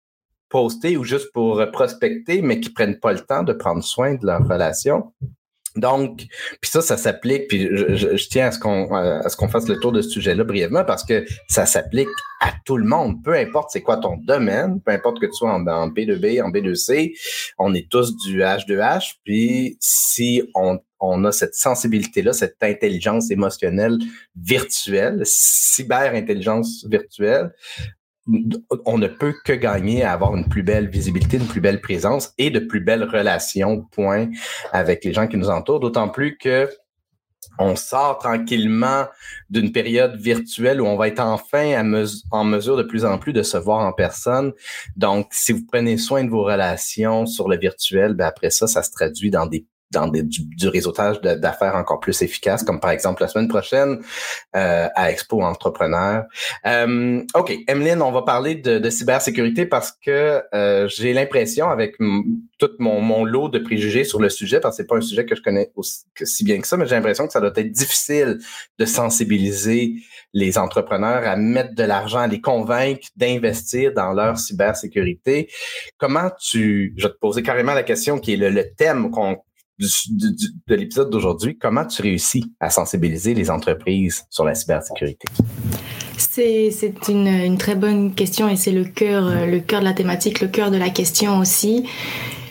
poster 0.50 0.98
ou 0.98 1.04
juste 1.04 1.32
pour 1.32 1.64
prospecter, 1.72 2.42
mais 2.42 2.60
qui 2.60 2.70
prennent 2.70 3.00
pas 3.00 3.14
le 3.14 3.20
temps 3.20 3.44
de 3.44 3.54
prendre 3.54 3.84
soin 3.84 4.16
de 4.16 4.26
leur 4.26 4.48
relation. 4.48 5.14
Donc, 5.78 6.26
puis 6.62 6.72
ça, 6.72 6.82
ça 6.82 6.98
s'applique, 6.98 7.48
puis 7.48 7.68
je, 7.72 8.28
tiens 8.30 8.48
à 8.48 8.52
ce 8.52 8.60
qu'on 8.60 8.94
à 8.94 9.30
ce 9.30 9.38
qu'on 9.38 9.48
fasse 9.48 9.68
le 9.68 9.80
tour 9.80 9.92
de 9.92 10.02
ce 10.02 10.10
sujet-là 10.10 10.44
brièvement 10.44 10.84
parce 10.84 11.04
que 11.04 11.26
ça 11.48 11.66
s'applique 11.66 12.10
à 12.42 12.52
tout 12.66 12.78
le 12.78 12.86
monde, 12.86 13.24
peu 13.24 13.34
importe 13.34 13.70
c'est 13.72 13.82
quoi 13.82 13.98
ton 13.98 14.18
domaine, 14.18 14.82
peu 14.82 14.92
importe 14.92 15.20
que 15.20 15.26
tu 15.26 15.34
sois 15.34 15.54
en, 15.54 15.66
en 15.68 15.88
B2B, 15.90 16.42
en 16.42 16.52
B2C, 16.52 17.14
on 17.58 17.74
est 17.74 17.90
tous 17.90 18.16
du 18.18 18.42
H2H, 18.42 19.16
puis 19.24 19.78
si 19.80 20.44
on, 20.54 20.80
on 21.00 21.24
a 21.26 21.32
cette 21.32 21.56
sensibilité-là, 21.56 22.34
cette 22.34 22.62
intelligence 22.62 23.32
émotionnelle 23.32 23.98
virtuelle, 24.36 25.22
cyber-intelligence 25.24 26.86
virtuelle, 26.90 27.54
on 28.86 28.98
ne 28.98 29.08
peut 29.08 29.34
que 29.46 29.54
gagner 29.54 30.04
à 30.04 30.14
avoir 30.14 30.36
une 30.36 30.48
plus 30.48 30.64
belle 30.64 30.90
visibilité, 30.90 31.38
une 31.38 31.48
plus 31.48 31.62
belle 31.62 31.82
présence 31.82 32.34
et 32.38 32.50
de 32.50 32.60
plus 32.60 32.82
belles 32.82 33.04
relations, 33.04 33.84
point, 33.92 34.30
avec 34.72 35.04
les 35.06 35.14
gens 35.14 35.28
qui 35.28 35.38
nous 35.38 35.50
entourent. 35.50 35.80
D'autant 35.80 36.10
plus 36.10 36.38
que 36.38 36.70
on 37.60 37.76
sort 37.76 38.20
tranquillement 38.20 39.06
d'une 39.50 39.72
période 39.72 40.16
virtuelle 40.16 40.82
où 40.82 40.86
on 40.86 40.96
va 40.96 41.08
être 41.08 41.20
enfin 41.20 41.82
en 42.32 42.44
mesure 42.44 42.78
de 42.78 42.84
plus 42.84 43.06
en 43.06 43.18
plus 43.18 43.34
de 43.34 43.42
se 43.42 43.58
voir 43.58 43.80
en 43.80 43.94
personne. 43.94 44.54
Donc, 44.96 45.28
si 45.32 45.54
vous 45.54 45.66
prenez 45.66 45.98
soin 45.98 46.24
de 46.24 46.30
vos 46.30 46.44
relations 46.44 47.26
sur 47.26 47.48
le 47.48 47.58
virtuel, 47.58 48.14
ben 48.14 48.26
après 48.26 48.50
ça, 48.50 48.68
ça 48.68 48.84
se 48.84 48.92
traduit 48.92 49.32
dans 49.32 49.46
des 49.48 49.66
dans 49.92 50.08
du, 50.08 50.24
du, 50.24 50.68
réseautage 50.68 51.22
d'affaires 51.22 51.76
encore 51.76 52.00
plus 52.00 52.22
efficace, 52.22 52.64
comme 52.64 52.80
par 52.80 52.92
exemple 52.92 53.22
la 53.22 53.28
semaine 53.28 53.48
prochaine 53.48 54.00
euh, 54.56 54.88
à 54.96 55.12
Expo 55.12 55.42
Entrepreneur. 55.42 56.26
Euh, 56.66 57.24
OK, 57.36 57.54
Emeline, 57.68 58.02
on 58.02 58.12
va 58.12 58.24
parler 58.24 58.56
de, 58.56 58.80
de 58.80 58.90
cybersécurité 58.90 59.66
parce 59.66 59.92
que 59.92 60.42
euh, 60.54 60.88
j'ai 60.90 61.14
l'impression, 61.14 61.70
avec 61.70 61.96
tout 61.98 62.70
mon, 62.80 63.00
mon, 63.00 63.24
lot 63.24 63.50
de 63.50 63.60
préjugés 63.60 64.04
sur 64.04 64.20
le 64.20 64.30
sujet, 64.30 64.60
parce 64.60 64.76
que 64.76 64.84
c'est 64.84 64.88
pas 64.88 64.98
un 64.98 65.02
sujet 65.02 65.26
que 65.26 65.36
je 65.36 65.42
connais 65.42 65.72
aussi 65.76 66.06
que 66.16 66.26
si 66.26 66.44
bien 66.44 66.60
que 66.60 66.68
ça, 66.68 66.76
mais 66.76 66.86
j'ai 66.86 66.96
l'impression 66.96 67.26
que 67.26 67.34
ça 67.34 67.40
doit 67.40 67.54
être 67.56 67.72
difficile 67.72 68.40
de 68.78 68.86
sensibiliser 68.86 69.94
les 70.34 70.58
entrepreneurs 70.58 71.26
à 71.26 71.36
mettre 71.38 71.74
de 71.76 71.84
l'argent, 71.84 72.20
à 72.20 72.28
les 72.28 72.42
convaincre 72.42 73.08
d'investir 73.16 73.94
dans 73.94 74.14
leur 74.14 74.38
cybersécurité. 74.38 75.50
Comment 75.98 76.30
tu, 76.40 76.94
je 76.98 77.08
vais 77.08 77.14
te 77.14 77.18
poser 77.20 77.42
carrément 77.42 77.74
la 77.74 77.84
question 77.84 78.20
qui 78.20 78.34
est 78.34 78.38
le, 78.38 78.50
le 78.50 78.74
thème 78.74 79.12
qu'on 79.12 79.38
de 79.80 80.76
l'épisode 80.76 81.10
d'aujourd'hui, 81.10 81.58
comment 81.58 81.86
tu 81.86 82.02
réussis 82.02 82.52
à 82.60 82.70
sensibiliser 82.70 83.34
les 83.34 83.50
entreprises 83.50 84.26
sur 84.30 84.44
la 84.44 84.56
cybersécurité? 84.56 85.26
C'est, 86.18 86.70
une, 87.10 87.28
une, 87.28 87.58
très 87.58 87.76
bonne 87.76 88.14
question 88.14 88.50
et 88.50 88.56
c'est 88.56 88.72
le 88.72 88.86
cœur, 88.86 89.28
euh, 89.28 89.46
le 89.46 89.60
cœur 89.60 89.82
de 89.82 89.86
la 89.86 89.94
thématique, 89.94 90.42
le 90.42 90.48
cœur 90.48 90.72
de 90.72 90.78
la 90.78 90.90
question 90.90 91.40
aussi. 91.40 91.88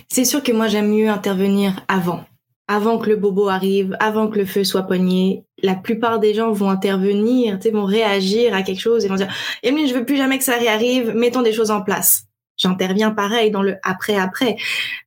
C'est 0.08 0.24
sûr 0.24 0.42
que 0.42 0.52
moi, 0.52 0.68
j'aime 0.68 0.90
mieux 0.90 1.08
intervenir 1.08 1.84
avant. 1.88 2.24
Avant 2.68 2.98
que 2.98 3.08
le 3.08 3.16
bobo 3.16 3.48
arrive, 3.48 3.96
avant 4.00 4.28
que 4.28 4.38
le 4.38 4.44
feu 4.44 4.64
soit 4.64 4.84
pogné, 4.84 5.44
la 5.62 5.74
plupart 5.74 6.18
des 6.18 6.34
gens 6.34 6.52
vont 6.52 6.70
intervenir, 6.70 7.58
vont 7.72 7.84
réagir 7.84 8.54
à 8.54 8.62
quelque 8.62 8.80
chose 8.80 9.04
et 9.04 9.08
vont 9.08 9.14
dire, 9.14 9.32
Emeline, 9.62 9.88
je 9.88 9.94
veux 9.94 10.04
plus 10.04 10.16
jamais 10.16 10.38
que 10.38 10.44
ça 10.44 10.56
réarrive, 10.56 11.12
mettons 11.14 11.42
des 11.42 11.52
choses 11.52 11.70
en 11.70 11.82
place 11.82 12.25
j'interviens 12.56 13.10
pareil 13.10 13.50
dans 13.50 13.62
le 13.62 13.76
après 13.82 14.16
après 14.16 14.56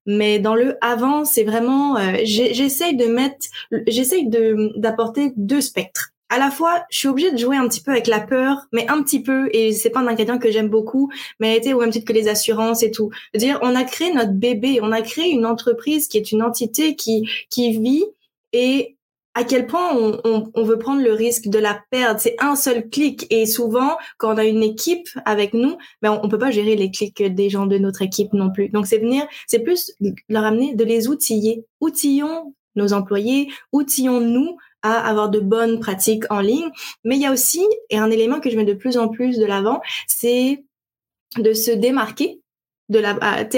mais 0.05 0.39
dans 0.39 0.55
le 0.55 0.77
avant 0.81 1.25
c'est 1.25 1.43
vraiment 1.43 1.97
euh, 1.97 2.17
j'essaye 2.23 2.95
de 2.95 3.05
mettre 3.05 3.47
j'essaye 3.87 4.27
de 4.27 4.71
d'apporter 4.77 5.33
deux 5.35 5.61
spectres 5.61 6.13
à 6.29 6.37
la 6.37 6.51
fois, 6.51 6.85
je 6.91 6.99
suis 6.99 7.07
obligée 7.07 7.31
de 7.31 7.37
jouer 7.37 7.57
un 7.57 7.67
petit 7.67 7.81
peu 7.81 7.91
avec 7.91 8.05
la 8.05 8.19
peur, 8.19 8.67
mais 8.71 8.87
un 8.87 9.01
petit 9.01 9.21
peu, 9.21 9.49
et 9.51 9.73
c'est 9.73 9.89
pas 9.89 9.99
un 9.99 10.07
ingrédient 10.07 10.37
que 10.37 10.51
j'aime 10.51 10.69
beaucoup, 10.69 11.11
mais 11.39 11.57
été 11.57 11.73
au 11.73 11.79
même 11.79 11.89
titre 11.89 12.05
que 12.05 12.13
les 12.13 12.27
assurances 12.27 12.83
et 12.83 12.91
tout. 12.91 13.09
dire, 13.33 13.57
on 13.63 13.75
a 13.75 13.83
créé 13.83 14.13
notre 14.13 14.33
bébé, 14.33 14.79
on 14.83 14.91
a 14.91 15.01
créé 15.01 15.31
une 15.31 15.45
entreprise 15.45 16.07
qui 16.07 16.17
est 16.17 16.31
une 16.31 16.43
entité 16.43 16.95
qui 16.95 17.27
qui 17.49 17.71
vit 17.79 18.05
et 18.53 18.95
à 19.39 19.45
quel 19.45 19.67
point 19.67 19.95
on, 19.95 20.19
on, 20.25 20.51
on, 20.53 20.63
veut 20.63 20.77
prendre 20.77 21.01
le 21.01 21.13
risque 21.13 21.47
de 21.47 21.59
la 21.59 21.81
perdre. 21.91 22.19
C'est 22.19 22.35
un 22.39 22.57
seul 22.57 22.89
clic 22.89 23.25
et 23.29 23.45
souvent 23.45 23.95
quand 24.17 24.33
on 24.33 24.37
a 24.37 24.43
une 24.43 24.61
équipe 24.61 25.07
avec 25.23 25.53
nous, 25.53 25.77
ben 26.01 26.11
on, 26.11 26.25
on, 26.25 26.27
peut 26.27 26.37
pas 26.37 26.51
gérer 26.51 26.75
les 26.75 26.91
clics 26.91 27.23
des 27.23 27.49
gens 27.49 27.65
de 27.65 27.77
notre 27.77 28.01
équipe 28.01 28.33
non 28.33 28.51
plus. 28.51 28.67
Donc 28.67 28.85
c'est 28.85 28.97
venir, 28.97 29.25
c'est 29.47 29.59
plus 29.59 29.93
leur 30.27 30.43
amener 30.43 30.75
de 30.75 30.83
les 30.83 31.07
outiller. 31.07 31.63
Outillons 31.79 32.53
nos 32.75 32.91
employés, 32.91 33.49
outillons-nous 33.71 34.57
à 34.81 35.07
avoir 35.07 35.29
de 35.29 35.39
bonnes 35.39 35.79
pratiques 35.79 36.29
en 36.29 36.41
ligne. 36.41 36.69
Mais 37.05 37.15
il 37.15 37.21
y 37.21 37.25
a 37.25 37.31
aussi 37.31 37.65
et 37.89 37.97
un 37.97 38.11
élément 38.11 38.41
que 38.41 38.49
je 38.49 38.57
mets 38.57 38.65
de 38.65 38.73
plus 38.73 38.97
en 38.97 39.07
plus 39.07 39.37
de 39.37 39.45
l'avant, 39.45 39.79
c'est 40.05 40.65
de 41.37 41.53
se 41.53 41.71
démarquer 41.71 42.41
de 42.89 42.99
la 42.99 43.11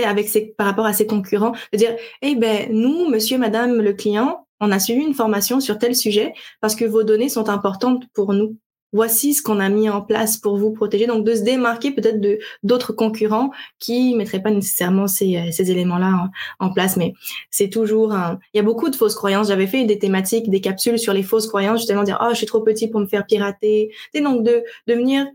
avec 0.06 0.30
ses, 0.30 0.54
par 0.58 0.68
rapport 0.68 0.86
à 0.86 0.94
ses 0.94 1.08
concurrents 1.08 1.54
de 1.74 1.78
dire 1.78 1.96
eh 2.22 2.36
ben 2.36 2.68
nous 2.72 3.10
monsieur 3.10 3.40
madame 3.40 3.82
le 3.82 3.94
client 3.94 4.46
on 4.62 4.72
a 4.72 4.80
suivi 4.80 5.02
une 5.02 5.14
formation 5.14 5.60
sur 5.60 5.78
tel 5.78 5.96
sujet 5.96 6.34
parce 6.62 6.76
que 6.76 6.86
vos 6.86 7.04
données 7.04 7.30
sont 7.30 7.50
importantes 7.50 8.04
pour 8.14 8.34
nous. 8.34 8.58
Voici 8.94 9.34
ce 9.34 9.42
qu'on 9.42 9.62
a 9.62 9.70
mis 9.70 9.90
en 9.90 10.02
place 10.02 10.38
pour 10.38 10.58
vous 10.58 10.72
protéger. 10.72 11.08
Donc, 11.08 11.24
de 11.24 11.34
se 11.34 11.44
démarquer 11.44 11.92
peut-être 11.92 12.20
de 12.20 12.40
d'autres 12.62 12.92
concurrents 12.92 13.52
qui 13.80 14.16
mettraient 14.16 14.42
pas 14.42 14.52
nécessairement 14.52 15.08
ces, 15.08 15.38
euh, 15.38 15.52
ces 15.52 15.72
éléments-là 15.72 16.30
en, 16.60 16.74
place. 16.74 16.98
Mais 16.98 17.14
c'est 17.50 17.70
toujours. 17.70 18.14
Il 18.54 18.58
y 18.58 18.60
a 18.60 18.64
beaucoup 18.64 18.90
de 18.90 18.96
fausses 18.98 19.16
croyances. 19.16 19.48
J'avais 19.48 19.68
fait 19.68 19.86
des 19.86 19.98
thématiques, 19.98 20.50
des 20.50 20.60
capsules 20.60 21.00
sur 21.00 21.14
les 21.14 21.24
fausses 21.24 21.48
croyances, 21.48 21.80
justement 21.80 22.04
dire, 22.04 22.20
oh, 22.22 22.32
je 22.32 22.36
suis 22.36 22.46
trop 22.46 22.62
petit 22.62 22.90
pour 22.90 23.00
me 23.00 23.08
faire 23.08 23.26
pirater. 23.26 23.92
Et 24.14 24.20
donc, 24.20 24.44
de, 24.44 24.62
de 24.88 24.94
venir 24.94 25.26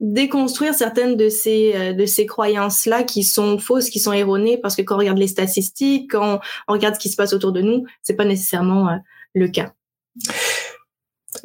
déconstruire 0.00 0.74
certaines 0.74 1.16
de 1.16 1.28
ces 1.28 1.72
euh, 1.74 1.92
de 1.92 2.06
ces 2.06 2.26
croyances 2.26 2.86
là 2.86 3.02
qui 3.02 3.22
sont 3.22 3.58
fausses, 3.58 3.90
qui 3.90 4.00
sont 4.00 4.12
erronées 4.12 4.58
parce 4.58 4.74
que 4.74 4.82
quand 4.82 4.96
on 4.96 4.98
regarde 4.98 5.18
les 5.18 5.28
statistiques, 5.28 6.12
quand 6.12 6.40
on 6.68 6.72
regarde 6.72 6.94
ce 6.94 7.00
qui 7.00 7.10
se 7.10 7.16
passe 7.16 7.32
autour 7.32 7.52
de 7.52 7.60
nous, 7.60 7.84
c'est 8.02 8.16
pas 8.16 8.24
nécessairement 8.24 8.88
euh, 8.88 8.96
le 9.34 9.48
cas. 9.48 9.72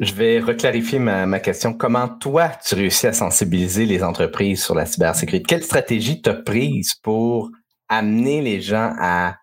Je 0.00 0.12
vais 0.14 0.40
reclarifier 0.40 0.98
ma, 0.98 1.38
question. 1.38 1.72
Comment 1.72 2.08
toi, 2.08 2.50
tu 2.66 2.74
réussis 2.74 3.06
à 3.06 3.12
sensibiliser 3.12 3.86
les 3.86 4.02
entreprises 4.02 4.64
sur 4.64 4.74
la 4.74 4.84
cybersécurité? 4.84 5.46
Quelle 5.46 5.62
stratégie 5.62 6.20
t'as 6.20 6.34
prise 6.34 6.94
pour 6.94 7.50
amener 7.88 8.42
les 8.42 8.60
gens 8.60 8.92
à, 8.98 9.36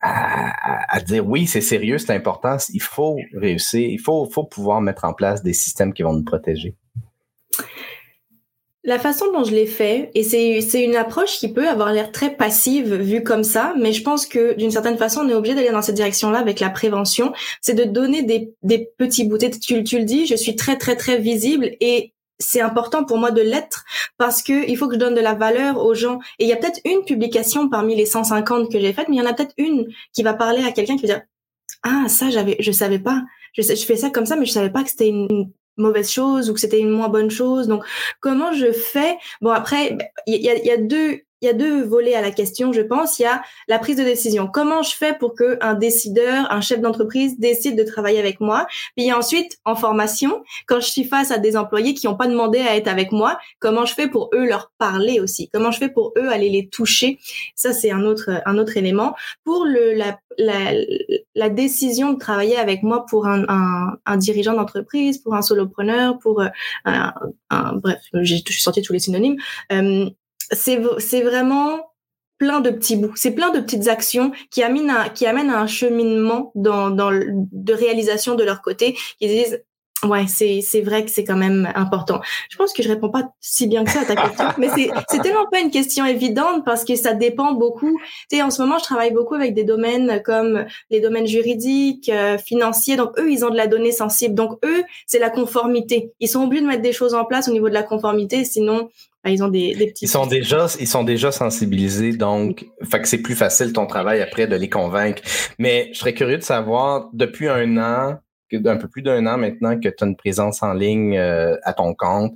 à, 0.00 0.96
à 0.96 1.00
dire 1.00 1.26
oui, 1.28 1.46
c'est 1.46 1.60
sérieux, 1.60 1.98
c'est 1.98 2.14
important, 2.14 2.56
il 2.70 2.80
faut 2.80 3.16
réussir, 3.34 3.86
il 3.86 4.00
faut, 4.00 4.28
faut 4.30 4.44
pouvoir 4.44 4.80
mettre 4.80 5.04
en 5.04 5.12
place 5.12 5.42
des 5.42 5.52
systèmes 5.52 5.92
qui 5.92 6.02
vont 6.02 6.14
nous 6.14 6.24
protéger? 6.24 6.74
La 8.84 8.98
façon 8.98 9.30
dont 9.32 9.44
je 9.44 9.52
l'ai 9.52 9.66
fait, 9.66 10.10
et 10.14 10.24
c'est 10.24 10.82
une 10.82 10.96
approche 10.96 11.38
qui 11.38 11.52
peut 11.52 11.68
avoir 11.68 11.92
l'air 11.92 12.10
très 12.10 12.34
passive 12.34 12.96
vue 12.96 13.22
comme 13.22 13.44
ça, 13.44 13.74
mais 13.78 13.92
je 13.92 14.02
pense 14.02 14.26
que 14.26 14.54
d'une 14.54 14.72
certaine 14.72 14.98
façon, 14.98 15.20
on 15.20 15.28
est 15.28 15.34
obligé 15.34 15.54
d'aller 15.54 15.70
dans 15.70 15.82
cette 15.82 15.94
direction-là 15.94 16.40
avec 16.40 16.58
la 16.58 16.68
prévention, 16.68 17.32
c'est 17.60 17.74
de 17.74 17.84
donner 17.84 18.24
des, 18.24 18.52
des 18.64 18.90
petits 18.98 19.24
bouts. 19.24 19.38
Tu, 19.38 19.84
tu 19.84 19.98
le 19.98 20.04
dis, 20.04 20.26
je 20.26 20.34
suis 20.34 20.56
très 20.56 20.76
très 20.76 20.96
très 20.96 21.18
visible 21.18 21.70
et 21.80 22.12
c'est 22.40 22.60
important 22.60 23.04
pour 23.04 23.18
moi 23.18 23.30
de 23.30 23.40
l'être 23.40 23.84
parce 24.18 24.42
que 24.42 24.68
il 24.68 24.76
faut 24.76 24.88
que 24.88 24.94
je 24.94 24.98
donne 24.98 25.14
de 25.14 25.20
la 25.20 25.34
valeur 25.34 25.78
aux 25.78 25.94
gens. 25.94 26.18
Et 26.40 26.44
il 26.44 26.48
y 26.48 26.52
a 26.52 26.56
peut-être 26.56 26.80
une 26.84 27.04
publication 27.04 27.68
parmi 27.68 27.94
les 27.94 28.06
150 28.06 28.68
que 28.68 28.80
j'ai 28.80 28.92
faites, 28.92 29.08
mais 29.08 29.14
il 29.14 29.20
y 29.20 29.22
en 29.22 29.30
a 29.30 29.32
peut-être 29.32 29.54
une 29.58 29.86
qui 30.12 30.24
va 30.24 30.34
parler 30.34 30.64
à 30.64 30.72
quelqu'un 30.72 30.96
qui 30.96 31.06
va 31.06 31.14
dire 31.14 31.22
ah 31.84 32.08
ça 32.08 32.30
j'avais 32.30 32.56
je 32.60 32.72
savais 32.72 32.98
pas 32.98 33.22
je, 33.54 33.62
je 33.62 33.84
fais 33.84 33.96
ça 33.96 34.10
comme 34.10 34.26
ça 34.26 34.36
mais 34.36 34.46
je 34.46 34.52
savais 34.52 34.70
pas 34.70 34.82
que 34.82 34.90
c'était 34.90 35.08
une, 35.08 35.50
mauvaise 35.76 36.10
chose 36.10 36.50
ou 36.50 36.54
que 36.54 36.60
c'était 36.60 36.80
une 36.80 36.90
moins 36.90 37.08
bonne 37.08 37.30
chose. 37.30 37.68
Donc, 37.68 37.84
comment 38.20 38.52
je 38.52 38.72
fais? 38.72 39.16
Bon, 39.40 39.50
après, 39.50 39.96
il 40.26 40.40
y 40.40 40.70
a, 40.70 40.76
deux 40.76 41.22
il 41.42 41.46
y 41.46 41.48
a 41.48 41.52
deux 41.52 41.82
volets 41.82 42.14
à 42.14 42.22
la 42.22 42.30
question, 42.30 42.72
je 42.72 42.80
pense. 42.80 43.18
Il 43.18 43.22
y 43.22 43.26
a 43.26 43.42
la 43.68 43.78
prise 43.78 43.96
de 43.96 44.04
décision. 44.04 44.46
Comment 44.46 44.82
je 44.82 44.94
fais 44.94 45.14
pour 45.18 45.34
que 45.34 45.58
un 45.60 45.74
décideur, 45.74 46.50
un 46.50 46.60
chef 46.60 46.80
d'entreprise 46.80 47.38
décide 47.38 47.76
de 47.76 47.82
travailler 47.82 48.20
avec 48.20 48.40
moi? 48.40 48.66
Puis 48.96 49.04
il 49.04 49.06
y 49.06 49.10
a 49.10 49.18
ensuite 49.18 49.58
en 49.64 49.74
formation, 49.74 50.42
quand 50.66 50.80
je 50.80 50.88
suis 50.88 51.04
face 51.04 51.30
à 51.30 51.38
des 51.38 51.56
employés 51.56 51.94
qui 51.94 52.06
n'ont 52.06 52.16
pas 52.16 52.28
demandé 52.28 52.60
à 52.60 52.76
être 52.76 52.88
avec 52.88 53.12
moi, 53.12 53.38
comment 53.58 53.84
je 53.84 53.94
fais 53.94 54.08
pour 54.08 54.30
eux 54.34 54.46
leur 54.46 54.72
parler 54.78 55.20
aussi? 55.20 55.50
Comment 55.52 55.70
je 55.70 55.78
fais 55.78 55.88
pour 55.88 56.12
eux 56.16 56.28
aller 56.28 56.48
les 56.48 56.68
toucher? 56.68 57.18
Ça 57.56 57.72
c'est 57.72 57.90
un 57.90 58.04
autre 58.04 58.42
un 58.46 58.56
autre 58.58 58.76
élément. 58.76 59.14
Pour 59.44 59.64
le 59.64 59.94
la 59.94 60.18
la, 60.38 60.72
la 61.34 61.48
décision 61.50 62.12
de 62.12 62.18
travailler 62.18 62.56
avec 62.56 62.82
moi 62.82 63.04
pour 63.06 63.26
un, 63.26 63.98
un, 64.06 64.16
dirigeant 64.16 64.54
d'entreprise, 64.54 65.18
pour 65.18 65.34
un 65.34 65.42
solopreneur, 65.42 66.18
pour 66.18 66.40
euh, 66.40 66.48
un, 66.84 67.12
un 67.50 67.74
bref, 67.74 68.00
j'ai 68.14 68.42
sorti 68.48 68.82
tous 68.82 68.92
les 68.92 68.98
synonymes. 68.98 69.36
Euh, 69.72 70.08
c'est 70.52 71.22
vraiment 71.22 71.92
plein 72.38 72.60
de 72.60 72.70
petits 72.70 72.96
bouts. 72.96 73.14
C'est 73.14 73.30
plein 73.32 73.50
de 73.50 73.60
petites 73.60 73.86
actions 73.86 74.32
qui 74.50 74.62
amènent 74.62 74.90
à, 74.90 75.08
qui 75.08 75.26
amènent 75.26 75.50
à 75.50 75.60
un 75.60 75.68
cheminement 75.68 76.50
dans, 76.56 76.90
dans 76.90 77.12
de 77.12 77.72
réalisation 77.72 78.34
de 78.34 78.42
leur 78.42 78.62
côté. 78.62 78.96
Ils 79.20 79.28
disent 79.28 79.62
Ouais, 80.04 80.26
c'est 80.26 80.60
c'est 80.62 80.80
vrai 80.80 81.04
que 81.04 81.12
c'est 81.12 81.22
quand 81.22 81.36
même 81.36 81.70
important. 81.76 82.20
Je 82.50 82.56
pense 82.56 82.72
que 82.72 82.82
je 82.82 82.88
réponds 82.88 83.10
pas 83.10 83.30
si 83.38 83.68
bien 83.68 83.84
que 83.84 83.90
ça 83.92 84.00
à 84.00 84.04
ta 84.04 84.16
question, 84.16 84.46
mais 84.58 84.68
c'est 84.74 84.90
c'est 85.08 85.20
tellement 85.22 85.46
pas 85.46 85.60
une 85.60 85.70
question 85.70 86.04
évidente 86.04 86.64
parce 86.64 86.84
que 86.84 86.96
ça 86.96 87.12
dépend 87.12 87.52
beaucoup. 87.52 87.96
Tu 88.28 88.36
sais, 88.36 88.42
en 88.42 88.50
ce 88.50 88.60
moment, 88.60 88.78
je 88.78 88.82
travaille 88.82 89.12
beaucoup 89.12 89.36
avec 89.36 89.54
des 89.54 89.62
domaines 89.62 90.20
comme 90.24 90.64
les 90.90 90.98
domaines 90.98 91.28
juridiques, 91.28 92.08
euh, 92.08 92.36
financiers. 92.36 92.96
Donc 92.96 93.16
eux, 93.20 93.30
ils 93.30 93.44
ont 93.44 93.50
de 93.50 93.56
la 93.56 93.68
donnée 93.68 93.92
sensible. 93.92 94.34
Donc 94.34 94.58
eux, 94.64 94.82
c'est 95.06 95.20
la 95.20 95.30
conformité. 95.30 96.10
Ils 96.18 96.28
sont 96.28 96.42
obligés 96.42 96.62
de 96.62 96.68
mettre 96.68 96.82
des 96.82 96.92
choses 96.92 97.14
en 97.14 97.24
place 97.24 97.46
au 97.46 97.52
niveau 97.52 97.68
de 97.68 97.74
la 97.74 97.84
conformité, 97.84 98.44
sinon 98.44 98.90
ils 99.26 99.42
ont 99.42 99.48
des, 99.48 99.74
des 99.74 99.86
petits. 99.88 100.06
Ils 100.06 100.08
sont 100.08 100.26
déjà, 100.26 100.66
ils 100.80 100.88
sont 100.88 101.04
déjà 101.04 101.30
sensibilisés, 101.30 102.12
donc, 102.12 102.66
fait 102.82 103.00
que 103.00 103.08
c'est 103.08 103.22
plus 103.22 103.36
facile 103.36 103.72
ton 103.72 103.86
travail 103.86 104.20
après 104.20 104.46
de 104.46 104.56
les 104.56 104.68
convaincre. 104.68 105.22
Mais 105.58 105.90
je 105.92 105.98
serais 105.98 106.14
curieux 106.14 106.38
de 106.38 106.42
savoir, 106.42 107.08
depuis 107.12 107.48
un 107.48 107.76
an, 107.76 108.18
un 108.54 108.76
peu 108.76 108.88
plus 108.88 109.02
d'un 109.02 109.26
an 109.26 109.38
maintenant 109.38 109.78
que 109.78 109.88
tu 109.88 110.04
as 110.04 110.06
une 110.06 110.16
présence 110.16 110.62
en 110.62 110.74
ligne 110.74 111.16
euh, 111.16 111.56
à 111.62 111.72
ton 111.72 111.94
compte, 111.94 112.34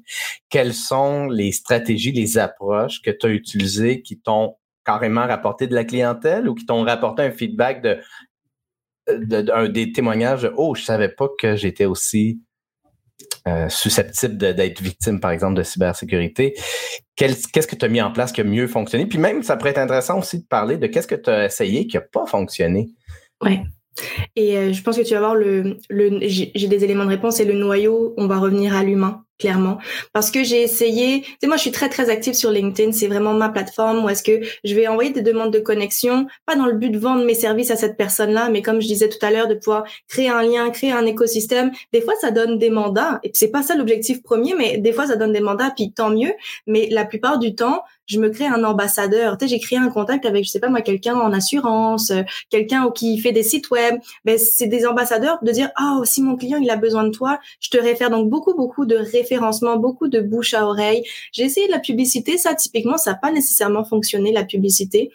quelles 0.48 0.74
sont 0.74 1.26
les 1.26 1.52
stratégies, 1.52 2.12
les 2.12 2.38
approches 2.38 3.02
que 3.02 3.10
tu 3.10 3.26
as 3.26 3.30
utilisées 3.30 4.02
qui 4.02 4.18
t'ont 4.18 4.56
carrément 4.84 5.26
rapporté 5.26 5.66
de 5.66 5.74
la 5.74 5.84
clientèle 5.84 6.48
ou 6.48 6.54
qui 6.54 6.64
t'ont 6.64 6.84
rapporté 6.84 7.22
un 7.22 7.32
feedback 7.32 7.82
de, 7.82 7.98
de, 9.08 9.66
des 9.66 9.92
témoignages 9.92 10.42
de 10.42 10.52
Oh, 10.56 10.74
je 10.74 10.82
savais 10.82 11.08
pas 11.08 11.28
que 11.38 11.56
j'étais 11.56 11.86
aussi 11.86 12.40
euh, 13.46 13.68
susceptible 13.68 14.36
d'être 14.36 14.80
victime, 14.80 15.20
par 15.20 15.30
exemple, 15.30 15.54
de 15.54 15.62
cybersécurité. 15.62 16.54
Qu'est-ce 17.14 17.66
que 17.66 17.76
tu 17.76 17.84
as 17.84 17.88
mis 17.88 18.02
en 18.02 18.10
place 18.10 18.32
qui 18.32 18.40
a 18.40 18.44
mieux 18.44 18.66
fonctionné? 18.66 19.06
Puis 19.06 19.18
même, 19.18 19.42
ça 19.42 19.56
pourrait 19.56 19.70
être 19.70 19.78
intéressant 19.78 20.18
aussi 20.18 20.40
de 20.40 20.46
parler 20.46 20.78
de 20.78 20.86
qu'est-ce 20.86 21.06
que 21.06 21.14
tu 21.14 21.30
as 21.30 21.46
essayé 21.46 21.86
qui 21.86 21.96
n'a 21.96 22.02
pas 22.02 22.26
fonctionné. 22.26 22.88
Oui. 23.42 23.60
Et 24.34 24.56
euh, 24.56 24.72
je 24.72 24.82
pense 24.82 24.96
que 24.96 25.02
tu 25.02 25.14
vas 25.14 25.20
voir 25.20 25.34
le, 25.34 25.78
le 25.88 26.18
j'ai 26.22 26.68
des 26.68 26.84
éléments 26.84 27.04
de 27.04 27.10
réponse 27.10 27.40
et 27.40 27.44
le 27.44 27.54
noyau, 27.54 28.14
on 28.16 28.26
va 28.26 28.38
revenir 28.38 28.74
à 28.76 28.82
l'humain 28.82 29.25
clairement 29.38 29.78
parce 30.12 30.30
que 30.30 30.44
j'ai 30.44 30.62
essayé 30.62 31.22
tu 31.22 31.36
sais 31.42 31.46
moi 31.46 31.56
je 31.56 31.62
suis 31.62 31.72
très 31.72 31.88
très 31.88 32.10
active 32.10 32.34
sur 32.34 32.50
LinkedIn 32.50 32.92
c'est 32.92 33.06
vraiment 33.06 33.34
ma 33.34 33.48
plateforme 33.48 34.04
où 34.04 34.08
est-ce 34.08 34.22
que 34.22 34.40
je 34.64 34.74
vais 34.74 34.86
envoyer 34.86 35.10
des 35.10 35.22
demandes 35.22 35.52
de 35.52 35.58
connexion 35.58 36.26
pas 36.46 36.56
dans 36.56 36.66
le 36.66 36.74
but 36.74 36.90
de 36.90 36.98
vendre 36.98 37.24
mes 37.24 37.34
services 37.34 37.70
à 37.70 37.76
cette 37.76 37.96
personne 37.96 38.32
là 38.32 38.48
mais 38.48 38.62
comme 38.62 38.80
je 38.80 38.86
disais 38.86 39.08
tout 39.08 39.24
à 39.24 39.30
l'heure 39.30 39.48
de 39.48 39.54
pouvoir 39.54 39.84
créer 40.08 40.28
un 40.28 40.42
lien 40.42 40.70
créer 40.70 40.92
un 40.92 41.06
écosystème 41.06 41.70
des 41.92 42.00
fois 42.00 42.14
ça 42.20 42.30
donne 42.30 42.58
des 42.58 42.70
mandats 42.70 43.20
et 43.22 43.30
c'est 43.34 43.50
pas 43.50 43.62
ça 43.62 43.74
l'objectif 43.74 44.22
premier 44.22 44.54
mais 44.54 44.78
des 44.78 44.92
fois 44.92 45.06
ça 45.06 45.16
donne 45.16 45.32
des 45.32 45.40
mandats 45.40 45.72
puis 45.74 45.92
tant 45.92 46.10
mieux 46.10 46.32
mais 46.66 46.88
la 46.90 47.04
plupart 47.04 47.38
du 47.38 47.54
temps 47.54 47.82
je 48.06 48.20
me 48.20 48.30
crée 48.30 48.46
un 48.46 48.64
ambassadeur. 48.64 49.36
Tu 49.36 49.46
sais, 49.46 49.54
j'ai 49.54 49.60
créé 49.60 49.78
un 49.78 49.88
contact 49.88 50.24
avec, 50.24 50.44
je 50.44 50.50
sais 50.50 50.60
pas 50.60 50.68
moi, 50.68 50.80
quelqu'un 50.80 51.16
en 51.16 51.32
assurance, 51.32 52.10
euh, 52.10 52.22
quelqu'un 52.50 52.90
qui 52.90 53.18
fait 53.18 53.32
des 53.32 53.42
sites 53.42 53.70
web. 53.70 53.96
Ben, 54.24 54.38
c'est 54.38 54.68
des 54.68 54.86
ambassadeurs 54.86 55.38
de 55.42 55.50
dire, 55.50 55.70
ah, 55.76 55.98
oh, 56.00 56.04
si 56.04 56.22
mon 56.22 56.36
client, 56.36 56.58
il 56.58 56.70
a 56.70 56.76
besoin 56.76 57.04
de 57.04 57.10
toi, 57.10 57.38
je 57.60 57.70
te 57.70 57.78
réfère. 57.78 58.10
Donc, 58.10 58.30
beaucoup, 58.30 58.54
beaucoup 58.54 58.86
de 58.86 58.96
beaucoup 59.78 60.08
de 60.08 60.20
bouche 60.20 60.54
à 60.54 60.66
oreille. 60.66 61.02
J'ai 61.32 61.44
essayé 61.44 61.66
de 61.66 61.72
la 61.72 61.78
publicité. 61.78 62.38
Ça, 62.38 62.54
typiquement, 62.54 62.96
ça 62.96 63.12
n'a 63.12 63.16
pas 63.16 63.32
nécessairement 63.32 63.84
fonctionné, 63.84 64.32
la 64.32 64.44
publicité. 64.44 65.10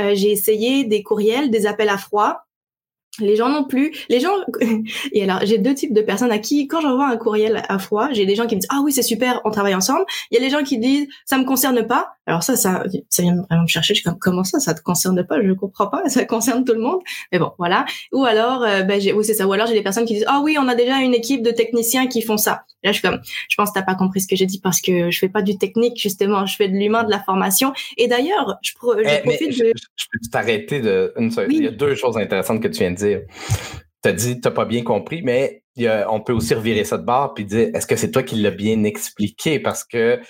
Euh, 0.00 0.14
j'ai 0.14 0.30
essayé 0.30 0.84
des 0.84 1.02
courriels, 1.02 1.50
des 1.50 1.66
appels 1.66 1.88
à 1.88 1.98
froid. 1.98 2.44
Les 3.18 3.36
gens 3.36 3.50
non 3.50 3.64
plus. 3.64 3.92
Les 4.08 4.20
gens. 4.20 4.32
Et 5.12 5.22
alors, 5.22 5.40
j'ai 5.44 5.58
deux 5.58 5.74
types 5.74 5.92
de 5.92 6.00
personnes 6.00 6.32
à 6.32 6.38
qui, 6.38 6.66
quand 6.66 6.80
j'envoie 6.80 7.08
un 7.08 7.18
courriel 7.18 7.62
à 7.68 7.78
froid, 7.78 8.08
j'ai 8.12 8.24
des 8.24 8.34
gens 8.34 8.46
qui 8.46 8.54
me 8.54 8.60
disent 8.60 8.70
ah 8.72 8.80
oui 8.82 8.90
c'est 8.90 9.02
super, 9.02 9.42
on 9.44 9.50
travaille 9.50 9.74
ensemble. 9.74 10.04
Il 10.30 10.38
y 10.38 10.38
a 10.38 10.40
les 10.40 10.48
gens 10.48 10.62
qui 10.62 10.78
disent 10.78 11.08
ça 11.26 11.36
me 11.36 11.44
concerne 11.44 11.86
pas. 11.86 12.14
Alors 12.24 12.42
ça, 12.42 12.56
ça, 12.56 12.84
ça 13.10 13.22
vient 13.22 13.34
vraiment 13.50 13.64
me 13.64 13.68
chercher. 13.68 13.92
Je 13.92 14.00
suis 14.00 14.04
comme 14.08 14.18
comment 14.18 14.44
ça, 14.44 14.60
ça 14.60 14.72
te 14.72 14.80
concerne 14.80 15.26
pas? 15.26 15.42
Je 15.42 15.52
comprends 15.52 15.88
pas. 15.88 16.08
Ça 16.08 16.24
concerne 16.24 16.64
tout 16.64 16.72
le 16.72 16.80
monde. 16.80 17.00
Mais 17.32 17.38
bon, 17.38 17.52
voilà. 17.58 17.84
Ou 18.12 18.24
alors, 18.24 18.62
euh, 18.62 18.82
ben 18.82 18.98
j'ai, 18.98 19.12
oui 19.12 19.24
c'est 19.26 19.34
ça. 19.34 19.46
Ou 19.46 19.52
alors 19.52 19.66
j'ai 19.66 19.74
des 19.74 19.82
personnes 19.82 20.06
qui 20.06 20.14
disent 20.14 20.24
ah 20.26 20.40
oui, 20.42 20.56
on 20.58 20.66
a 20.66 20.74
déjà 20.74 20.96
une 21.00 21.12
équipe 21.12 21.42
de 21.42 21.50
techniciens 21.50 22.06
qui 22.06 22.22
font 22.22 22.38
ça. 22.38 22.64
Et 22.82 22.88
là, 22.88 22.92
je 22.92 22.98
suis 22.98 23.08
comme, 23.08 23.20
je 23.48 23.56
pense 23.56 23.70
que 23.70 23.74
t'as 23.74 23.84
pas 23.84 23.94
compris 23.94 24.20
ce 24.20 24.28
que 24.28 24.36
j'ai 24.36 24.46
dit 24.46 24.60
parce 24.60 24.80
que 24.80 25.10
je 25.10 25.18
fais 25.18 25.28
pas 25.28 25.42
du 25.42 25.58
technique 25.58 26.00
justement. 26.00 26.46
Je 26.46 26.56
fais 26.56 26.68
de 26.68 26.74
l'humain, 26.74 27.04
de 27.04 27.10
la 27.10 27.22
formation. 27.22 27.72
Et 27.96 28.08
d'ailleurs, 28.08 28.58
je, 28.62 28.72
je 28.72 29.00
eh, 29.08 29.22
profite 29.22 29.58
de. 29.58 29.72
Je, 29.96 30.04
peux 30.12 30.30
t'arrêter 30.30 30.80
de. 30.80 31.12
Une 31.16 31.32
Il 31.48 31.64
y 31.64 31.68
a 31.68 31.70
deux 31.70 31.94
choses 31.94 32.16
intéressantes 32.16 32.62
que 32.62 32.68
tu 32.68 32.80
viens 32.80 32.90
de 32.90 32.96
dire 32.96 33.20
tu 34.02 34.08
as 34.08 34.12
dit, 34.12 34.40
tu 34.40 34.48
n'as 34.48 34.54
pas 34.54 34.64
bien 34.64 34.82
compris, 34.82 35.22
mais 35.22 35.62
on 36.08 36.20
peut 36.20 36.32
aussi 36.32 36.54
revirer 36.54 36.84
ça 36.84 36.98
de 36.98 37.04
bord 37.04 37.34
puis 37.34 37.44
dire, 37.44 37.70
est-ce 37.72 37.86
que 37.86 37.96
c'est 37.96 38.10
toi 38.10 38.22
qui 38.22 38.36
l'as 38.36 38.50
bien 38.50 38.82
expliqué? 38.84 39.60
Parce 39.60 39.84
que 39.84 40.20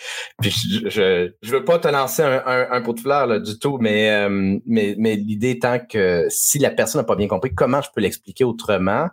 je, 0.43 0.89
je, 0.89 1.51
veux 1.51 1.65
pas 1.65 1.79
te 1.79 1.89
lancer 1.89 2.23
un, 2.23 2.81
pot 2.83 2.93
de 2.93 3.01
fleurs 3.01 3.41
du 3.41 3.59
tout, 3.59 3.79
mais, 3.79 4.11
euh, 4.11 4.59
mais, 4.67 4.95
mais 4.99 5.17
l'idée 5.17 5.51
étant 5.51 5.79
que 5.79 6.27
si 6.29 6.59
la 6.59 6.71
personne 6.71 7.01
n'a 7.01 7.07
pas 7.07 7.17
bien 7.17 7.29
compris, 7.29 7.55
comment 7.55 7.81
je 7.81 7.89
peux 7.95 8.01
l'expliquer 8.01 8.45
autrement? 8.45 9.09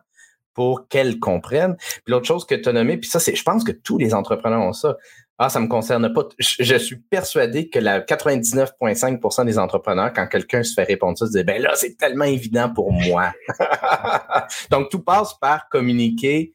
Pour 0.54 0.88
qu'elle 0.88 1.20
comprenne. 1.20 1.76
Puis 1.78 2.12
l'autre 2.12 2.26
chose 2.26 2.46
que 2.46 2.56
tu 2.56 2.70
as 2.70 2.74
nommé, 2.74 2.98
puis 2.98 3.10
ça, 3.10 3.20
c'est, 3.20 3.36
je 3.36 3.44
pense 3.44 3.64
que 3.64 3.72
tous 3.72 3.98
les 3.98 4.14
entrepreneurs 4.14 4.62
ont 4.62 4.74
ça. 4.74 4.98
Ah, 5.42 5.48
ça 5.48 5.62
me 5.62 5.68
concerne 5.68 6.12
pas. 6.12 6.28
Je, 6.38 6.76
suis 6.76 6.98
persuadé 6.98 7.70
que 7.70 7.80
la 7.80 8.02
99,5% 8.02 9.46
des 9.46 9.58
entrepreneurs, 9.58 10.12
quand 10.14 10.28
quelqu'un 10.28 10.64
se 10.64 10.74
fait 10.74 10.84
répondre 10.84 11.18
ça, 11.18 11.28
se 11.28 11.32
disent, 11.32 11.46
ben 11.46 11.62
là, 11.62 11.72
c'est 11.76 11.96
tellement 11.98 12.26
évident 12.26 12.70
pour 12.70 12.92
moi. 12.92 13.32
Donc, 14.70 14.90
tout 14.90 15.00
passe 15.00 15.34
par 15.36 15.70
communiquer. 15.70 16.54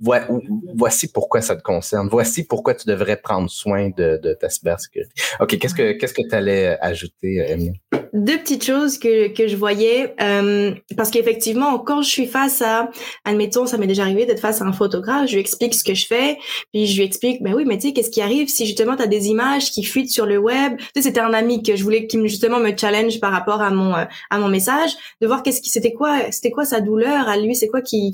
Voici 0.00 1.08
pourquoi 1.08 1.40
ça 1.40 1.56
te 1.56 1.62
concerne. 1.62 2.08
Voici 2.08 2.44
pourquoi 2.44 2.74
tu 2.74 2.86
devrais 2.86 3.16
prendre 3.16 3.50
soin 3.50 3.90
de, 3.96 4.36
ta 4.40 4.48
cybersécurité. 4.48 5.12
OK, 5.40 5.58
qu'est-ce 5.58 5.74
que 5.74 5.92
qu'est-ce 5.92 6.14
que 6.14 6.28
tu 6.28 6.34
allais 6.34 6.76
ajouter, 6.80 7.44
Emily? 7.48 7.80
deux 8.14 8.38
petites 8.38 8.64
choses 8.64 8.96
que, 8.98 9.28
que 9.34 9.48
je 9.48 9.56
voyais, 9.56 10.14
euh, 10.22 10.72
parce 10.96 11.10
qu'effectivement, 11.10 11.80
quand 11.80 12.00
je 12.00 12.08
suis 12.08 12.26
face 12.26 12.62
à, 12.62 12.88
admettons, 13.24 13.66
ça 13.66 13.76
m'est 13.76 13.88
déjà 13.88 14.02
arrivé 14.02 14.24
d'être 14.24 14.40
face 14.40 14.62
à 14.62 14.64
un 14.64 14.72
photographe, 14.72 15.26
je 15.26 15.34
lui 15.34 15.40
explique 15.40 15.74
ce 15.74 15.82
que 15.82 15.94
je 15.94 16.06
fais, 16.06 16.38
puis 16.72 16.86
je 16.86 16.96
lui 16.96 17.04
explique, 17.04 17.42
ben 17.42 17.54
oui, 17.54 17.64
mais 17.66 17.76
tu 17.76 17.88
sais, 17.88 17.92
qu'est-ce 17.92 18.10
qui 18.10 18.22
arrive 18.22 18.46
si 18.48 18.66
justement 18.66 18.94
tu 18.96 19.02
as 19.02 19.08
des 19.08 19.26
images 19.26 19.72
qui 19.72 19.82
fuitent 19.82 20.12
sur 20.12 20.26
le 20.26 20.38
web? 20.38 20.76
Tu 20.76 20.84
sais, 20.94 21.02
c'était 21.02 21.20
un 21.20 21.34
ami 21.34 21.64
que 21.64 21.74
je 21.74 21.82
voulais 21.82 22.06
qui 22.06 22.20
justement 22.28 22.60
me 22.60 22.76
challenge 22.76 23.18
par 23.18 23.32
rapport 23.32 23.60
à 23.60 23.70
mon 23.70 23.96
euh, 23.96 24.04
à 24.30 24.38
mon 24.38 24.48
message, 24.48 24.92
de 25.20 25.26
voir 25.26 25.42
qu'est-ce 25.42 25.60
qui 25.60 25.70
c'était 25.70 25.92
quoi, 25.92 26.30
c'était 26.30 26.52
quoi 26.52 26.64
sa 26.64 26.80
douleur 26.80 27.28
à 27.28 27.36
lui, 27.36 27.56
c'est 27.56 27.68
quoi 27.68 27.82
qui, 27.82 28.12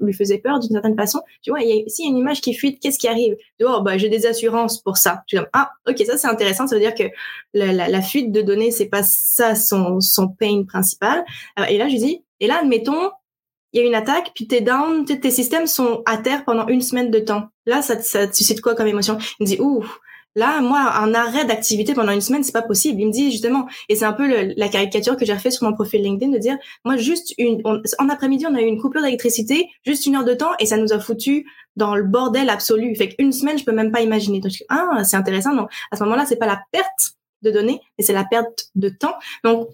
lui 0.00 0.12
faisait 0.12 0.38
peur 0.38 0.58
d'une 0.58 0.72
certaine 0.72 0.96
façon. 0.96 1.15
Tu 1.42 1.50
vois, 1.50 1.60
s'il 1.60 2.04
y 2.04 2.08
a 2.08 2.10
une 2.10 2.18
image 2.18 2.40
qui 2.40 2.54
fuite, 2.54 2.80
qu'est-ce 2.80 2.98
qui 2.98 3.08
arrive? 3.08 3.36
Oh, 3.62 3.80
bah 3.82 3.98
j'ai 3.98 4.08
des 4.08 4.26
assurances 4.26 4.82
pour 4.82 4.96
ça. 4.96 5.22
Suis 5.26 5.38
comme 5.38 5.48
ah 5.52 5.70
ok 5.88 6.02
ça 6.06 6.16
c'est 6.16 6.28
intéressant, 6.28 6.66
ça 6.66 6.76
veut 6.76 6.80
dire 6.80 6.94
que 6.94 7.04
la, 7.54 8.02
fuite 8.02 8.32
de 8.32 8.42
données 8.42 8.70
c'est 8.70 8.86
pas 8.86 9.02
ça 9.02 9.54
son, 9.54 9.98
pain 10.38 10.64
principal. 10.64 11.24
Euh, 11.58 11.64
et 11.64 11.78
là, 11.78 11.88
je 11.88 11.96
dis, 11.96 12.24
et 12.40 12.46
là, 12.46 12.58
admettons, 12.60 13.10
il 13.72 13.80
y 13.80 13.82
a 13.82 13.86
une 13.86 13.94
attaque, 13.94 14.32
puis 14.34 14.46
tes 14.46 14.60
down, 14.60 15.04
tes 15.04 15.30
systèmes 15.30 15.66
sont 15.66 16.02
à 16.06 16.16
terre 16.16 16.44
pendant 16.44 16.66
une 16.68 16.80
semaine 16.80 17.10
de 17.10 17.18
temps. 17.18 17.48
Là, 17.66 17.82
ça, 17.82 18.00
ça 18.00 18.32
suscite 18.32 18.60
quoi 18.60 18.74
comme 18.74 18.86
émotion? 18.86 19.18
Il 19.38 19.44
me 19.44 19.46
dit, 19.46 19.60
ouh, 19.60 19.84
là, 20.36 20.60
moi, 20.60 20.78
un 20.78 21.14
arrêt 21.14 21.44
d'activité 21.44 21.94
pendant 21.94 22.12
une 22.12 22.20
semaine, 22.20 22.44
c'est 22.44 22.52
pas 22.52 22.62
possible. 22.62 23.00
Il 23.00 23.08
me 23.08 23.12
dit 23.12 23.32
justement, 23.32 23.66
et 23.88 23.96
c'est 23.96 24.04
un 24.04 24.12
peu 24.12 24.52
la 24.56 24.68
caricature 24.68 25.16
que 25.16 25.24
j'ai 25.24 25.32
refait 25.32 25.50
sur 25.50 25.68
mon 25.68 25.74
profil 25.74 26.02
LinkedIn 26.02 26.30
de 26.30 26.38
dire, 26.38 26.56
moi, 26.84 26.96
juste 26.96 27.34
une, 27.38 27.62
en 27.64 28.08
après-midi, 28.08 28.46
on 28.48 28.54
a 28.54 28.60
eu 28.60 28.66
une 28.66 28.80
coupure 28.80 29.02
d'électricité, 29.02 29.68
juste 29.84 30.06
une 30.06 30.14
heure 30.14 30.24
de 30.24 30.34
temps, 30.34 30.52
et 30.60 30.66
ça 30.66 30.76
nous 30.76 30.92
a 30.92 31.00
foutu 31.00 31.46
dans 31.74 31.96
le 31.96 32.04
bordel 32.04 32.50
absolu. 32.50 32.94
Fait 32.94 33.08
qu'une 33.08 33.32
semaine, 33.32 33.58
je 33.58 33.64
peux 33.64 33.72
même 33.72 33.90
pas 33.90 34.02
imaginer. 34.02 34.40
Donc, 34.40 34.52
ah, 34.68 35.02
c'est 35.04 35.16
intéressant. 35.16 35.54
Donc, 35.54 35.70
à 35.90 35.96
ce 35.96 36.04
moment-là, 36.04 36.26
c'est 36.26 36.36
pas 36.36 36.46
la 36.46 36.60
perte 36.70 37.16
de 37.42 37.50
données, 37.50 37.80
mais 37.98 38.04
c'est 38.04 38.12
la 38.12 38.24
perte 38.24 38.66
de 38.74 38.90
temps. 38.90 39.14
Donc, 39.42 39.68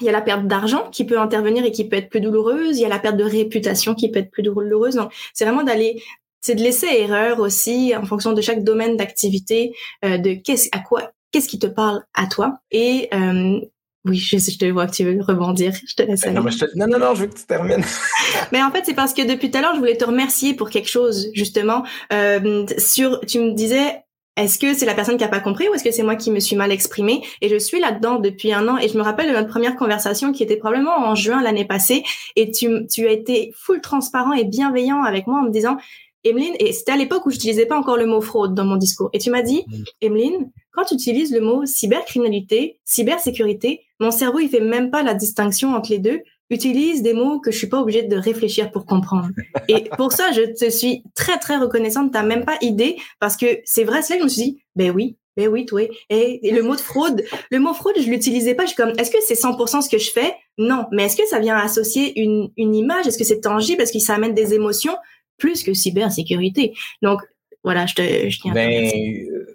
il 0.00 0.06
y 0.06 0.08
a 0.08 0.12
la 0.12 0.22
perte 0.22 0.46
d'argent 0.46 0.90
qui 0.90 1.04
peut 1.04 1.20
intervenir 1.20 1.64
et 1.64 1.70
qui 1.70 1.88
peut 1.88 1.96
être 1.96 2.10
plus 2.10 2.20
douloureuse. 2.20 2.78
Il 2.78 2.82
y 2.82 2.84
a 2.84 2.88
la 2.88 2.98
perte 2.98 3.16
de 3.16 3.24
réputation 3.24 3.94
qui 3.94 4.10
peut 4.10 4.18
être 4.18 4.30
plus 4.30 4.42
douloureuse. 4.42 4.96
Donc, 4.96 5.12
c'est 5.32 5.44
vraiment 5.44 5.62
d'aller, 5.62 6.02
c'est 6.44 6.54
de 6.54 6.62
laisser 6.62 6.88
erreur 6.90 7.40
aussi 7.40 7.94
en 7.96 8.04
fonction 8.04 8.34
de 8.34 8.42
chaque 8.42 8.62
domaine 8.62 8.98
d'activité, 8.98 9.74
euh, 10.04 10.18
de 10.18 10.34
qu'est-ce, 10.34 10.68
à 10.72 10.80
quoi, 10.80 11.10
qu'est-ce 11.32 11.48
qui 11.48 11.58
te 11.58 11.66
parle 11.66 12.02
à 12.12 12.26
toi. 12.26 12.58
Et 12.70 13.08
euh, 13.14 13.60
oui, 14.04 14.18
je, 14.18 14.36
je, 14.36 14.58
te 14.58 14.66
vois 14.66 14.86
que 14.86 14.92
tu 14.92 15.04
veux 15.04 15.22
rebondir. 15.22 15.72
Je 15.88 15.94
te 15.94 16.02
laisse 16.02 16.26
aller. 16.26 16.38
Non, 16.74 16.86
non, 16.86 16.98
non, 16.98 17.14
je 17.14 17.22
veux 17.22 17.26
que 17.28 17.38
tu 17.38 17.46
termines. 17.46 17.82
mais 18.52 18.62
en 18.62 18.70
fait, 18.70 18.82
c'est 18.84 18.92
parce 18.92 19.14
que 19.14 19.22
depuis 19.22 19.50
tout 19.50 19.56
à 19.56 19.62
l'heure, 19.62 19.74
je 19.74 19.78
voulais 19.78 19.96
te 19.96 20.04
remercier 20.04 20.52
pour 20.52 20.68
quelque 20.68 20.90
chose, 20.90 21.30
justement. 21.32 21.82
Euh, 22.12 22.66
sur, 22.76 23.20
tu 23.20 23.38
me 23.38 23.54
disais, 23.54 24.04
est-ce 24.36 24.58
que 24.58 24.74
c'est 24.74 24.84
la 24.84 24.94
personne 24.94 25.16
qui 25.16 25.24
a 25.24 25.28
pas 25.28 25.40
compris 25.40 25.68
ou 25.68 25.74
est-ce 25.74 25.84
que 25.84 25.92
c'est 25.92 26.02
moi 26.02 26.16
qui 26.16 26.30
me 26.30 26.40
suis 26.40 26.56
mal 26.56 26.72
exprimée? 26.72 27.22
Et 27.40 27.48
je 27.48 27.56
suis 27.56 27.80
là-dedans 27.80 28.18
depuis 28.18 28.52
un 28.52 28.68
an 28.68 28.76
et 28.76 28.88
je 28.88 28.98
me 28.98 29.02
rappelle 29.02 29.28
de 29.28 29.32
notre 29.32 29.48
première 29.48 29.76
conversation 29.76 30.32
qui 30.32 30.42
était 30.42 30.56
probablement 30.56 30.98
en 30.98 31.14
juin 31.14 31.40
l'année 31.40 31.64
passée 31.64 32.02
et 32.34 32.50
tu, 32.50 32.86
tu 32.88 33.06
as 33.06 33.12
été 33.12 33.52
full 33.56 33.80
transparent 33.80 34.32
et 34.32 34.44
bienveillant 34.44 35.02
avec 35.04 35.28
moi 35.28 35.38
en 35.38 35.44
me 35.44 35.50
disant 35.50 35.78
Emeline, 36.24 36.54
et 36.58 36.72
c'était 36.72 36.92
à 36.92 36.96
l'époque 36.96 37.26
où 37.26 37.30
je 37.30 37.36
n'utilisais 37.36 37.66
pas 37.66 37.78
encore 37.78 37.96
le 37.96 38.06
mot 38.06 38.20
fraude 38.20 38.54
dans 38.54 38.64
mon 38.64 38.76
discours, 38.76 39.10
et 39.12 39.18
tu 39.18 39.30
m'as 39.30 39.42
dit, 39.42 39.64
mm. 39.66 39.82
Emeline, 40.00 40.50
quand 40.72 40.84
tu 40.84 40.94
utilises 40.94 41.32
le 41.32 41.40
mot 41.40 41.64
cybercriminalité, 41.66 42.80
cybersécurité, 42.84 43.82
mon 44.00 44.10
cerveau 44.10 44.40
il 44.40 44.48
fait 44.48 44.60
même 44.60 44.90
pas 44.90 45.02
la 45.02 45.14
distinction 45.14 45.74
entre 45.74 45.90
les 45.90 45.98
deux 45.98 46.20
utilise 46.50 47.02
des 47.02 47.14
mots 47.14 47.40
que 47.40 47.50
je 47.50 47.58
suis 47.58 47.68
pas 47.68 47.80
obligée 47.80 48.02
de 48.02 48.16
réfléchir 48.16 48.70
pour 48.70 48.86
comprendre. 48.86 49.28
Et 49.68 49.88
pour 49.96 50.12
ça, 50.12 50.30
je 50.32 50.42
te 50.42 50.70
suis 50.70 51.02
très 51.14 51.38
très 51.38 51.56
reconnaissante. 51.56 52.12
T'as 52.12 52.22
même 52.22 52.44
pas 52.44 52.56
idée 52.60 52.96
parce 53.20 53.36
que 53.36 53.46
c'est 53.64 53.84
vrai, 53.84 54.02
c'est 54.02 54.14
là 54.14 54.16
que 54.16 54.22
je 54.22 54.24
me 54.24 54.30
suis 54.30 54.42
dit, 54.42 54.62
ben 54.76 54.90
oui, 54.90 55.16
ben 55.36 55.48
oui, 55.48 55.66
toi. 55.66 55.82
Et, 56.10 56.46
et 56.46 56.52
le 56.52 56.62
mot 56.62 56.76
de 56.76 56.80
fraude, 56.80 57.24
le 57.50 57.58
mot 57.58 57.74
fraude, 57.74 57.94
je 57.98 58.08
l'utilisais 58.08 58.54
pas. 58.54 58.64
Je 58.64 58.68
suis 58.68 58.76
comme, 58.76 58.92
est-ce 58.98 59.10
que 59.10 59.18
c'est 59.26 59.34
100% 59.34 59.82
ce 59.82 59.88
que 59.88 59.98
je 59.98 60.10
fais? 60.10 60.34
Non, 60.58 60.84
mais 60.92 61.04
est-ce 61.04 61.16
que 61.16 61.26
ça 61.26 61.40
vient 61.40 61.56
associer 61.56 62.18
une, 62.20 62.50
une 62.56 62.74
image? 62.74 63.06
Est-ce 63.06 63.18
que 63.18 63.24
c'est 63.24 63.40
tangible? 63.40 63.82
Est-ce 63.82 63.92
que 63.92 63.98
ça 63.98 64.14
amène 64.14 64.34
des 64.34 64.54
émotions? 64.54 64.94
Plus 65.38 65.62
que 65.62 65.74
cybersécurité 65.74 66.74
Donc 67.02 67.20
voilà, 67.64 67.86
je 67.86 67.94
te 67.94 68.02
je 68.02 68.40
tiens 68.40 68.52
ben, 68.52 68.90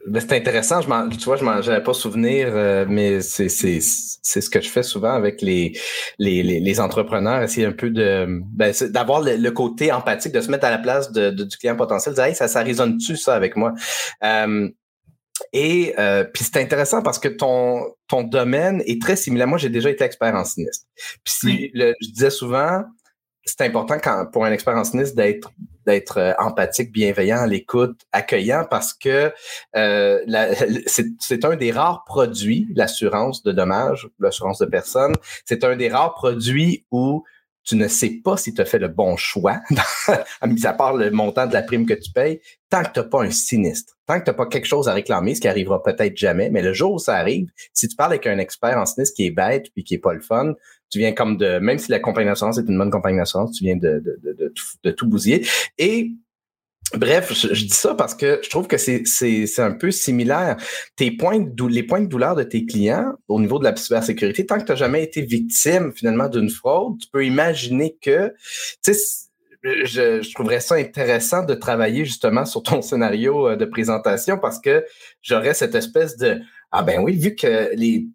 ben, 0.07 0.19
c'est 0.19 0.35
intéressant. 0.35 0.81
Je 0.81 1.15
tu 1.15 1.25
vois, 1.25 1.37
je 1.37 1.45
n'avais 1.45 1.83
pas 1.83 1.93
souvenir, 1.93 2.47
euh, 2.49 2.85
mais 2.89 3.21
c'est 3.21 3.49
ce 3.49 4.49
que 4.49 4.61
je 4.61 4.67
fais 4.67 4.81
souvent 4.81 5.13
avec 5.13 5.43
les, 5.43 5.77
les, 6.17 6.41
les, 6.41 6.79
entrepreneurs, 6.79 7.43
essayer 7.43 7.67
un 7.67 7.71
peu 7.71 7.91
de 7.91 8.41
ben, 8.51 8.73
d'avoir 8.89 9.21
le, 9.21 9.49
côté 9.51 9.91
empathique, 9.91 10.33
de 10.33 10.41
se 10.41 10.49
mettre 10.49 10.65
à 10.65 10.71
la 10.71 10.79
place 10.79 11.11
de, 11.11 11.29
du 11.29 11.55
client 11.55 11.75
potentiel, 11.75 12.15
de 12.15 12.15
dire 12.15 12.25
hey, 12.25 12.35
ça, 12.35 12.47
ça 12.47 12.63
résonne-tu 12.63 13.15
ça 13.15 13.35
avec 13.35 13.55
moi? 13.55 13.75
Euh, 14.23 14.67
et 15.53 15.93
euh, 15.99 16.23
puis 16.23 16.43
c'est 16.43 16.57
intéressant 16.57 17.03
parce 17.03 17.19
que 17.19 17.27
ton, 17.27 17.83
ton 18.07 18.23
domaine 18.23 18.81
est 18.87 18.99
très 18.99 19.15
similaire. 19.15 19.47
Moi, 19.47 19.59
j'ai 19.59 19.69
déjà 19.69 19.91
été 19.91 20.03
expert 20.03 20.33
en 20.33 20.45
sinistre. 20.45 20.85
Puis 21.23 21.33
si, 21.33 21.71
le, 21.75 21.93
je 22.01 22.09
disais 22.09 22.31
souvent, 22.31 22.83
c'est 23.49 23.65
important 23.65 23.97
pour 24.31 24.45
un 24.45 24.51
expert 24.51 24.75
en 24.75 24.83
sinistre 24.83 25.15
d'être 25.15 26.17
euh, 26.17 26.33
empathique, 26.37 26.91
bienveillant, 26.91 27.39
à 27.39 27.47
l'écoute, 27.47 27.99
accueillant, 28.11 28.65
parce 28.69 28.93
que 28.93 29.33
euh, 29.75 30.19
c'est 30.85 31.45
un 31.45 31.55
des 31.55 31.71
rares 31.71 32.03
produits, 32.05 32.67
l'assurance 32.75 33.43
de 33.43 33.51
dommages, 33.51 34.07
l'assurance 34.19 34.59
de 34.59 34.65
personnes, 34.65 35.15
c'est 35.45 35.63
un 35.63 35.75
des 35.75 35.89
rares 35.89 36.13
produits 36.13 36.85
où 36.91 37.23
tu 37.63 37.75
ne 37.75 37.87
sais 37.87 38.21
pas 38.23 38.35
si 38.35 38.53
tu 38.53 38.61
as 38.61 38.65
fait 38.65 38.79
le 38.79 38.87
bon 38.87 39.15
choix, 39.15 39.59
à 40.41 40.73
part 40.73 40.95
le 40.95 41.11
montant 41.11 41.45
de 41.45 41.53
la 41.53 41.61
prime 41.61 41.85
que 41.85 41.93
tu 41.93 42.11
payes, 42.11 42.39
tant 42.69 42.83
que 42.83 42.93
tu 42.93 42.99
n'as 42.99 43.05
pas 43.05 43.23
un 43.23 43.29
sinistre, 43.29 43.95
tant 44.07 44.19
que 44.19 44.25
tu 44.25 44.29
n'as 44.31 44.35
pas 44.35 44.47
quelque 44.47 44.65
chose 44.65 44.87
à 44.89 44.93
réclamer, 44.93 45.35
ce 45.35 45.41
qui 45.41 45.47
arrivera 45.47 45.83
peut-être 45.83 46.17
jamais, 46.17 46.49
mais 46.49 46.63
le 46.63 46.73
jour 46.73 46.93
où 46.93 46.99
ça 46.99 47.15
arrive, 47.15 47.47
si 47.73 47.87
tu 47.87 47.95
parles 47.95 48.13
avec 48.13 48.25
un 48.25 48.39
expert 48.39 48.77
en 48.77 48.85
sinistre 48.87 49.15
qui 49.15 49.27
est 49.27 49.31
bête 49.31 49.67
puis 49.73 49.83
qui 49.83 49.95
est 49.95 49.99
pas 49.99 50.13
le 50.13 50.21
fun, 50.21 50.53
tu 50.89 50.99
viens 50.99 51.13
comme 51.13 51.37
de, 51.37 51.59
même 51.59 51.77
si 51.77 51.91
la 51.91 51.99
compagnie 51.99 52.27
d'assurance 52.27 52.57
est 52.57 52.67
une 52.67 52.77
bonne 52.77 52.91
compagnie 52.91 53.17
d'assurance, 53.17 53.57
tu 53.57 53.63
viens 53.63 53.75
de, 53.75 53.99
de, 53.99 54.19
de, 54.23 54.33
de, 54.33 54.47
tout, 54.49 54.65
de 54.83 54.91
tout 54.91 55.07
bousiller. 55.07 55.45
Et 55.77 56.11
Bref, 56.95 57.33
je, 57.33 57.65
dis 57.65 57.69
ça 57.69 57.93
parce 57.93 58.15
que 58.15 58.39
je 58.43 58.49
trouve 58.49 58.65
que 58.65 58.77
c'est, 58.77 59.03
c'est, 59.05 59.45
c'est 59.45 59.61
un 59.61 59.73
peu 59.73 59.91
similaire. 59.91 60.57
Tes 60.95 61.11
points 61.11 61.39
de, 61.39 61.67
les 61.67 61.83
points 61.83 62.01
de 62.01 62.07
douleur 62.07 62.35
de 62.35 62.41
tes 62.41 62.65
clients 62.65 63.13
au 63.27 63.39
niveau 63.39 63.59
de 63.59 63.63
la 63.63 63.75
cybersécurité, 63.75 64.45
tant 64.45 64.57
que 64.57 64.63
tu 64.63 64.71
n'as 64.71 64.75
jamais 64.75 65.03
été 65.03 65.21
victime 65.21 65.91
finalement 65.93 66.27
d'une 66.29 66.49
fraude, 66.49 66.97
tu 66.99 67.07
peux 67.11 67.23
imaginer 67.23 67.95
que, 68.01 68.33
tu 68.83 68.93
sais, 68.93 69.29
je, 69.63 70.21
je, 70.21 70.33
trouverais 70.33 70.61
ça 70.61 70.75
intéressant 70.75 71.43
de 71.43 71.53
travailler 71.53 72.05
justement 72.05 72.45
sur 72.45 72.63
ton 72.63 72.81
scénario 72.81 73.49
euh, 73.49 73.55
de 73.55 73.65
présentation 73.65 74.39
parce 74.39 74.59
que 74.59 74.85
j'aurais 75.21 75.53
cette 75.53 75.75
espèce 75.75 76.17
de 76.17 76.39
ah 76.71 76.83
ben 76.83 77.01
oui, 77.01 77.15
vu 77.15 77.35
que 77.35 77.71
les 77.75 78.07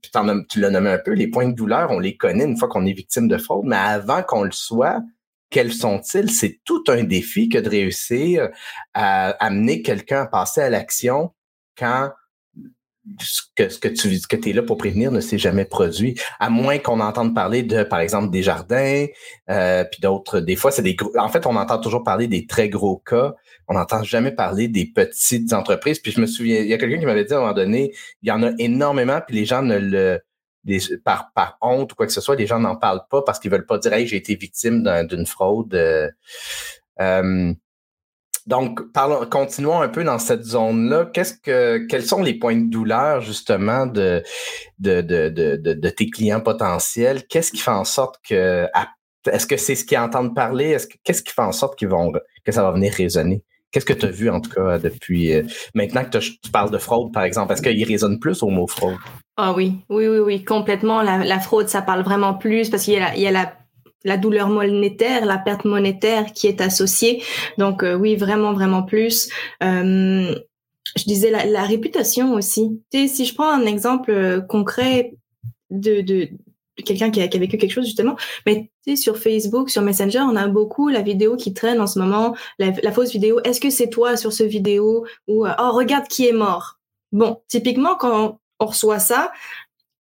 tu 0.49 0.61
l'as 0.61 0.71
nommé 0.71 0.91
un 0.91 0.99
peu, 0.99 1.13
les 1.13 1.29
points 1.29 1.49
de 1.49 1.55
douleur, 1.55 1.91
on 1.91 1.99
les 1.99 2.17
connaît 2.17 2.45
une 2.45 2.57
fois 2.57 2.69
qu'on 2.69 2.87
est 2.87 2.93
victime 2.93 3.29
de 3.29 3.39
fraude, 3.39 3.67
mais 3.67 3.77
avant 3.77 4.23
qu'on 4.23 4.45
le 4.45 4.53
soit, 4.53 5.03
quels 5.51 5.73
sont-ils? 5.73 6.31
C'est 6.31 6.61
tout 6.65 6.85
un 6.89 7.05
défi 7.05 7.49
que 7.49 7.59
de 7.59 7.69
réussir 7.69 8.49
à 8.93 9.31
amener 9.45 9.83
quelqu'un 9.83 10.23
à 10.23 10.27
passer 10.27 10.61
à 10.61 10.71
l'action 10.71 11.33
quand 11.77 12.11
ce 13.21 13.43
que, 13.55 13.69
ce 13.69 13.79
que 13.79 13.89
tu 13.89 14.09
que 14.21 14.49
es 14.49 14.53
là 14.53 14.63
pour 14.63 14.79
prévenir 14.79 15.13
ne 15.13 15.21
s'est 15.21 15.39
jamais 15.39 15.65
produit, 15.65 16.19
à 16.41 16.49
moins 16.51 16.79
qu'on 16.79 17.01
entende 17.01 17.35
parler 17.35 17.63
de, 17.63 17.83
par 17.83 18.01
exemple, 18.01 18.31
des 18.31 18.43
jardins, 18.43 19.07
euh, 19.51 19.85
puis 19.85 20.01
d'autres. 20.01 20.41
Des 20.41 20.57
fois, 20.57 20.71
c'est 20.71 20.83
des 20.83 20.95
gros. 20.95 21.13
En 21.19 21.29
fait, 21.29 21.47
on 21.47 21.57
entend 21.57 21.79
toujours 21.79 22.03
parler 22.03 22.29
des 22.29 22.47
très 22.47 22.69
gros 22.69 22.99
cas. 22.99 23.35
On 23.69 23.75
n'entend 23.75 24.03
jamais 24.03 24.33
parler 24.33 24.69
des 24.69 24.87
petites 24.87 25.53
entreprises. 25.53 25.99
Puis 25.99 26.13
je 26.13 26.21
me 26.21 26.27
souviens, 26.27 26.61
il 26.61 26.69
y 26.69 26.75
a 26.75 26.79
quelqu'un 26.79 26.99
qui 26.99 27.07
m'avait 27.07 27.25
dit 27.25 27.33
à 27.33 27.39
un 27.39 27.41
moment 27.41 27.55
donné, 27.55 27.93
il 28.23 28.29
y 28.29 28.33
en 28.33 28.43
a 28.43 28.51
énormément, 28.59 29.21
puis 29.27 29.37
les 29.37 29.45
gens 29.45 29.63
ne 29.63 29.79
le 29.79 30.21
par, 31.05 31.31
par 31.35 31.59
honte 31.61 31.93
ou 31.93 31.95
quoi 31.95 32.07
que 32.07 32.13
ce 32.13 32.21
soit, 32.21 32.37
les 32.37 32.47
gens 32.47 32.59
n'en 32.59 32.77
parlent 32.77 33.07
pas 33.11 33.23
parce 33.23 33.39
qu'ils 33.39 33.51
veulent 33.51 33.67
pas 33.67 33.79
dire 33.79 33.93
hey, 33.93 34.07
j'ai 34.07 34.17
été 34.17 34.35
victime 34.35 34.83
d'une 35.09 35.27
fraude. 35.27 35.75
Euh, 35.75 36.11
euh, 37.01 37.53
donc, 38.47 38.93
parlons, 38.93 39.25
continuons 39.27 39.81
un 39.81 39.89
peu 39.89 40.05
dans 40.05 40.19
cette 40.19 40.45
zone-là. 40.45 41.11
Quels 41.13 42.05
sont 42.05 42.23
les 42.23 42.35
points 42.35 42.57
de 42.57 42.71
douleur 42.71 43.23
justement 43.23 43.87
de 43.87 44.23
de, 44.79 45.01
de, 45.01 45.29
de, 45.57 45.89
tes 45.89 46.11
clients 46.11 46.43
potentiels? 46.43 47.27
Qu'est-ce 47.27 47.53
qui 47.53 47.59
fait 47.59 47.71
en 47.71 47.85
sorte 47.85 48.21
que, 48.29 48.67
est-ce 49.27 49.47
que 49.47 49.57
c'est 49.57 49.75
ce 49.75 49.85
qu'ils 49.85 49.99
entendent 49.99 50.35
parler? 50.35 50.71
Est-ce 50.71 50.87
que 50.87 50.97
qu'est-ce 51.03 51.23
qui 51.23 51.33
fait 51.33 51.43
en 51.43 51.53
sorte 51.53 51.79
qu'ils 51.79 51.89
vont 51.89 52.13
que 52.45 52.53
ça 52.53 52.63
va 52.63 52.73
venir 52.73 52.93
résonner? 52.93 53.43
Qu'est-ce 53.75 53.87
que 53.87 53.93
tu 53.93 54.07
as 54.07 54.11
vu 54.11 54.31
en 54.31 54.41
tout 54.41 54.51
cas 54.51 54.79
depuis 54.79 55.35
euh, 55.35 55.43
maintenant 55.75 56.05
que 56.05 56.17
tu 56.19 56.51
parles 56.53 56.71
de 56.71 56.79
fraude 56.79 57.13
par 57.13 57.25
exemple 57.25 57.53
Est-ce 57.53 57.61
qu'il 57.61 57.85
résonne 57.85 58.21
plus 58.21 58.41
au 58.45 58.49
mot 58.49 58.69
fraude? 58.69 58.95
Ah 59.37 59.53
oui, 59.53 59.81
oui, 59.89 60.07
oui, 60.07 60.19
oui, 60.19 60.45
complètement. 60.45 61.03
La, 61.03 61.41
fraude, 61.41 61.69
ça 61.69 61.83
parle 61.83 62.05
vraiment 62.05 62.35
plus 62.35 62.71
parce 62.71 62.85
qu'il 62.85 62.95
y 62.95 63.27
a 63.27 63.53
la, 64.05 64.17
douleur 64.17 64.49
monétaire, 64.49 65.25
la 65.25 65.39
perte 65.39 65.65
monétaire 65.65 66.27
qui 66.33 66.47
est 66.47 66.61
associée. 66.61 67.25
Donc 67.59 67.83
euh, 67.83 67.97
oui, 67.97 68.15
vraiment, 68.15 68.53
vraiment 68.53 68.85
plus. 68.85 69.29
Euh, 69.65 70.33
je 70.97 71.05
disais 71.05 71.33
la, 71.33 71.65
réputation 71.65 72.35
aussi. 72.35 72.81
Si 72.93 73.25
je 73.25 73.35
prends 73.35 73.51
un 73.51 73.67
exemple 73.67 74.47
concret 74.49 75.15
de, 75.71 76.01
de, 76.01 76.29
quelqu'un 76.85 77.11
qui 77.11 77.21
a, 77.21 77.27
vécu 77.27 77.57
quelque 77.57 77.73
chose 77.73 77.87
justement, 77.87 78.17
mais 78.47 78.71
tu 78.85 78.97
sais, 78.97 79.03
sur 79.03 79.19
Facebook, 79.19 79.71
sur 79.71 79.83
Messenger, 79.83 80.21
on 80.21 80.37
a 80.37 80.49
beaucoup 80.49 80.89
la 80.89 81.03
vidéo 81.03 81.37
qui 81.37 81.55
traîne 81.55 81.81
en 81.81 81.87
ce 81.87 81.99
moment, 81.99 82.35
la, 82.59 82.71
la 82.83 82.93
fausse 82.93 83.13
vidéo. 83.13 83.41
Est-ce 83.45 83.61
que 83.61 83.71
c'est 83.71 83.89
toi 83.89 84.17
sur 84.17 84.33
ce 84.33 84.43
vidéo? 84.43 85.07
Ou 85.29 85.47
oh 85.47 85.73
regarde 85.73 86.09
qui 86.09 86.27
est 86.27 86.33
mort. 86.33 86.79
Bon, 87.13 87.41
typiquement 87.49 87.95
quand 87.95 88.41
on 88.61 88.67
reçoit 88.67 88.99
ça, 88.99 89.33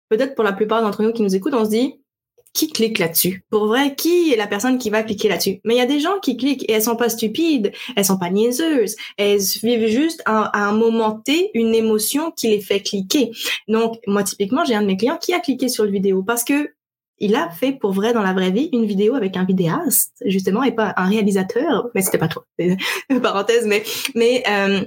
peut-être 0.09 0.35
pour 0.35 0.43
la 0.43 0.53
plupart 0.53 0.81
d'entre 0.81 1.03
nous 1.03 1.13
qui 1.13 1.21
nous 1.21 1.35
écoutent, 1.35 1.53
on 1.53 1.65
se 1.65 1.69
dit 1.69 2.02
qui 2.53 2.69
clique 2.69 2.99
là-dessus? 2.99 3.43
Pour 3.49 3.67
vrai, 3.67 3.95
qui 3.95 4.31
est 4.31 4.37
la 4.37 4.47
personne 4.47 4.77
qui 4.77 4.89
va 4.89 5.03
cliquer 5.03 5.29
là-dessus? 5.29 5.59
Mais 5.63 5.75
il 5.75 5.77
y 5.77 5.81
a 5.81 5.85
des 5.85 5.99
gens 5.99 6.19
qui 6.21 6.37
cliquent 6.37 6.63
et 6.69 6.73
elles 6.73 6.83
sont 6.83 6.95
pas 6.95 7.09
stupides, 7.09 7.71
elles 7.95 8.05
sont 8.05 8.17
pas 8.17 8.29
niaiseuses, 8.29 8.95
elles 9.17 9.39
vivent 9.61 9.87
juste 9.87 10.21
à, 10.25 10.67
un 10.67 10.71
moment 10.73 11.21
T 11.25 11.51
une 11.53 11.73
émotion 11.75 12.31
qui 12.31 12.49
les 12.49 12.61
fait 12.61 12.81
cliquer. 12.81 13.31
Donc 13.67 13.99
moi 14.07 14.23
typiquement, 14.23 14.63
j'ai 14.65 14.75
un 14.75 14.81
de 14.81 14.87
mes 14.87 14.97
clients 14.97 15.17
qui 15.17 15.33
a 15.33 15.39
cliqué 15.39 15.67
sur 15.67 15.83
le 15.83 15.91
vidéo 15.91 16.23
parce 16.23 16.43
que 16.43 16.69
il 17.19 17.35
a 17.35 17.49
fait 17.49 17.71
pour 17.71 17.91
vrai 17.91 18.11
dans 18.11 18.21
la 18.21 18.33
vraie 18.33 18.51
vie 18.51 18.69
une 18.73 18.85
vidéo 18.85 19.15
avec 19.15 19.37
un 19.37 19.45
vidéaste 19.45 20.13
justement 20.25 20.63
et 20.63 20.71
pas 20.71 20.93
un 20.97 21.07
réalisateur, 21.07 21.89
mais 21.95 22.01
c'était 22.01 22.17
pas 22.17 22.27
toi. 22.27 22.45
Parenthèse, 23.21 23.65
mais 23.65 23.83
mais 24.15 24.43
euh, 24.47 24.83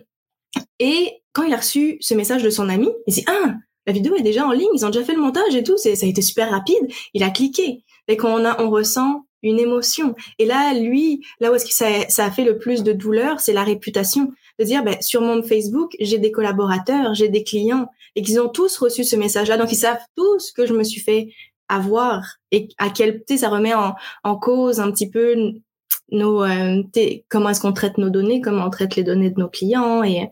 et 0.78 1.22
quand 1.32 1.44
il 1.44 1.54
a 1.54 1.58
reçu 1.58 1.98
ce 2.00 2.14
message 2.14 2.42
de 2.42 2.50
son 2.50 2.68
ami, 2.68 2.88
il 3.06 3.14
dit 3.14 3.24
ah 3.28 3.54
la 3.86 3.92
vidéo 3.92 4.14
est 4.16 4.22
déjà 4.22 4.46
en 4.46 4.52
ligne, 4.52 4.68
ils 4.74 4.84
ont 4.84 4.90
déjà 4.90 5.04
fait 5.04 5.14
le 5.14 5.20
montage 5.20 5.54
et 5.54 5.62
tout, 5.62 5.76
ça 5.76 5.88
a 5.88 6.06
été 6.06 6.22
super 6.22 6.50
rapide. 6.50 6.90
Il 7.14 7.22
a 7.22 7.30
cliqué. 7.30 7.82
Et 8.08 8.16
qu'on 8.16 8.44
a, 8.44 8.62
on 8.62 8.70
ressent 8.70 9.26
une 9.42 9.58
émotion. 9.58 10.14
Et 10.38 10.46
là, 10.46 10.74
lui, 10.74 11.24
là 11.40 11.50
où 11.50 11.54
est-ce 11.54 11.66
que 11.66 11.72
ça, 11.72 11.86
ça 12.08 12.24
a 12.24 12.30
fait 12.30 12.44
le 12.44 12.58
plus 12.58 12.82
de 12.82 12.92
douleur, 12.92 13.40
c'est 13.40 13.52
la 13.52 13.64
réputation. 13.64 14.32
De 14.58 14.64
dire, 14.64 14.84
ben, 14.84 14.96
sur 15.00 15.20
mon 15.20 15.42
Facebook, 15.42 15.96
j'ai 16.00 16.18
des 16.18 16.30
collaborateurs, 16.30 17.14
j'ai 17.14 17.28
des 17.28 17.44
clients, 17.44 17.88
et 18.14 18.22
qu'ils 18.22 18.40
ont 18.40 18.48
tous 18.48 18.76
reçu 18.78 19.04
ce 19.04 19.16
message-là. 19.16 19.56
Donc, 19.56 19.72
ils 19.72 19.76
savent 19.76 20.00
tous 20.16 20.52
que 20.52 20.66
je 20.66 20.72
me 20.72 20.84
suis 20.84 21.00
fait 21.00 21.28
avoir 21.68 22.38
et 22.52 22.68
à 22.78 22.90
quel, 22.90 23.24
tu 23.26 23.38
ça 23.38 23.48
remet 23.48 23.74
en, 23.74 23.94
en 24.22 24.36
cause 24.36 24.78
un 24.78 24.90
petit 24.92 25.10
peu 25.10 25.34
nos, 26.12 26.44
euh, 26.44 26.82
comment 27.28 27.50
est-ce 27.50 27.60
qu'on 27.60 27.72
traite 27.72 27.98
nos 27.98 28.10
données, 28.10 28.40
comment 28.40 28.66
on 28.66 28.70
traite 28.70 28.96
les 28.96 29.02
données 29.02 29.30
de 29.30 29.40
nos 29.40 29.48
clients 29.48 30.02
et, 30.04 30.28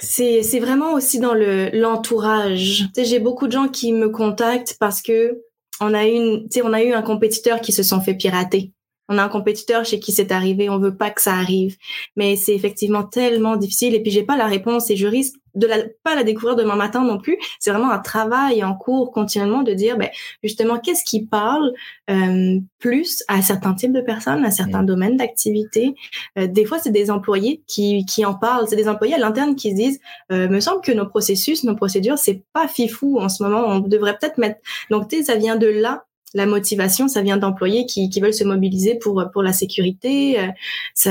c'est, 0.00 0.42
c'est 0.42 0.60
vraiment 0.60 0.92
aussi 0.92 1.18
dans 1.18 1.34
le 1.34 1.70
l'entourage. 1.72 2.88
Tu 2.94 3.02
sais, 3.02 3.04
j'ai 3.04 3.18
beaucoup 3.18 3.46
de 3.46 3.52
gens 3.52 3.68
qui 3.68 3.92
me 3.92 4.08
contactent 4.08 4.76
parce 4.78 5.02
que 5.02 5.42
on 5.80 5.94
a 5.94 6.04
une, 6.04 6.48
tu 6.48 6.60
sais, 6.60 6.62
on 6.62 6.72
a 6.72 6.82
eu 6.82 6.92
un 6.92 7.02
compétiteur 7.02 7.60
qui 7.60 7.72
se 7.72 7.82
sont 7.82 8.00
fait 8.00 8.14
pirater 8.14 8.72
on 9.12 9.18
a 9.18 9.22
un 9.24 9.28
compétiteur 9.28 9.84
chez 9.84 10.00
qui 10.00 10.12
c'est 10.12 10.32
arrivé, 10.32 10.68
on 10.70 10.78
veut 10.78 10.96
pas 10.96 11.10
que 11.10 11.20
ça 11.20 11.34
arrive. 11.34 11.76
Mais 12.16 12.36
c'est 12.36 12.54
effectivement 12.54 13.04
tellement 13.04 13.56
difficile 13.56 13.94
et 13.94 14.00
puis 14.00 14.10
j'ai 14.10 14.22
pas 14.22 14.36
la 14.36 14.46
réponse 14.46 14.90
et 14.90 14.96
je 14.96 15.06
risque 15.06 15.36
de 15.54 15.66
la, 15.66 15.78
pas 16.02 16.14
la 16.14 16.24
découvrir 16.24 16.56
demain 16.56 16.76
matin 16.76 17.04
non 17.04 17.18
plus. 17.18 17.38
C'est 17.58 17.70
vraiment 17.70 17.90
un 17.90 17.98
travail 17.98 18.64
en 18.64 18.74
cours 18.74 19.12
continuellement 19.12 19.62
de 19.62 19.72
dire, 19.72 19.96
ben, 19.96 20.08
justement, 20.42 20.78
qu'est-ce 20.78 21.04
qui 21.04 21.24
parle 21.26 21.72
euh, 22.10 22.58
plus 22.78 23.22
à 23.28 23.42
certains 23.42 23.74
types 23.74 23.92
de 23.92 24.00
personnes, 24.00 24.44
à 24.44 24.50
certains 24.50 24.82
domaines 24.82 25.16
d'activité. 25.16 25.94
Euh, 26.38 26.46
des 26.46 26.64
fois, 26.64 26.78
c'est 26.78 26.90
des 26.90 27.10
employés 27.10 27.62
qui, 27.66 28.04
qui 28.06 28.24
en 28.24 28.34
parlent. 28.34 28.66
C'est 28.68 28.76
des 28.76 28.88
employés 28.88 29.14
à 29.14 29.18
l'interne 29.18 29.54
qui 29.54 29.70
se 29.70 29.76
disent, 29.76 30.00
euh, 30.30 30.48
me 30.48 30.60
semble 30.60 30.80
que 30.82 30.92
nos 30.92 31.06
processus, 31.06 31.64
nos 31.64 31.76
procédures, 31.76 32.18
c'est 32.18 32.42
pas 32.52 32.68
fifou 32.68 33.18
en 33.20 33.28
ce 33.28 33.42
moment. 33.42 33.64
On 33.66 33.80
devrait 33.80 34.16
peut-être 34.18 34.38
mettre. 34.38 34.60
Donc, 34.90 35.08
tu 35.08 35.18
sais, 35.18 35.24
ça 35.24 35.36
vient 35.36 35.56
de 35.56 35.66
là 35.66 36.04
la 36.34 36.46
motivation, 36.46 37.08
ça 37.08 37.20
vient 37.20 37.36
d'employés 37.36 37.84
qui, 37.86 38.08
qui 38.08 38.20
veulent 38.20 38.34
se 38.34 38.44
mobiliser 38.44 38.94
pour 38.94 39.22
pour 39.32 39.42
la 39.42 39.52
sécurité. 39.52 40.40
Euh, 40.40 40.46
ça, 40.94 41.10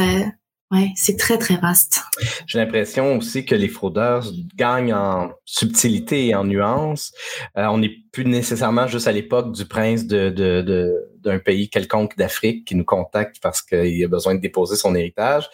ouais, 0.71 0.89
c'est 0.95 1.17
très 1.17 1.37
très 1.37 1.57
vaste. 1.57 2.01
J'ai 2.47 2.59
l'impression 2.59 3.17
aussi 3.17 3.45
que 3.45 3.55
les 3.55 3.67
fraudeurs 3.67 4.25
gagnent 4.55 4.93
en 4.93 5.31
subtilité 5.45 6.27
et 6.27 6.35
en 6.35 6.43
nuance. 6.43 7.11
Euh, 7.57 7.65
on 7.65 7.79
n'est 7.79 7.95
plus 8.11 8.25
nécessairement 8.25 8.87
juste 8.87 9.07
à 9.07 9.11
l'époque 9.11 9.51
du 9.53 9.65
prince 9.65 10.05
de, 10.05 10.29
de, 10.29 10.61
de 10.61 11.11
d'un 11.21 11.39
pays 11.39 11.69
quelconque 11.69 12.17
d'Afrique 12.17 12.65
qui 12.65 12.75
nous 12.75 12.83
contacte 12.83 13.37
parce 13.41 13.61
qu'il 13.61 14.03
a 14.03 14.07
besoin 14.07 14.35
de 14.35 14.39
déposer 14.39 14.75
son 14.75 14.95
héritage. 14.95 15.49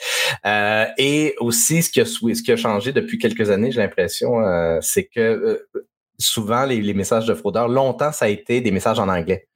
Euh, 0.45 0.85
et 0.97 1.35
aussi, 1.39 1.83
ce 1.83 1.89
qui, 1.89 2.01
a, 2.01 2.05
ce 2.05 2.41
qui 2.41 2.51
a 2.51 2.55
changé 2.55 2.93
depuis 2.93 3.17
quelques 3.17 3.49
années, 3.49 3.71
j'ai 3.71 3.81
l'impression, 3.81 4.39
euh, 4.39 4.79
c'est 4.81 5.05
que 5.05 5.19
euh, 5.19 5.87
souvent 6.17 6.65
les, 6.65 6.81
les, 6.81 6.93
messages 6.93 7.25
de 7.25 7.33
fraudeurs, 7.33 7.67
longtemps, 7.67 8.11
ça 8.11 8.25
a 8.25 8.27
été 8.29 8.61
des 8.61 8.71
messages 8.71 8.99
en 8.99 9.09
anglais. 9.09 9.47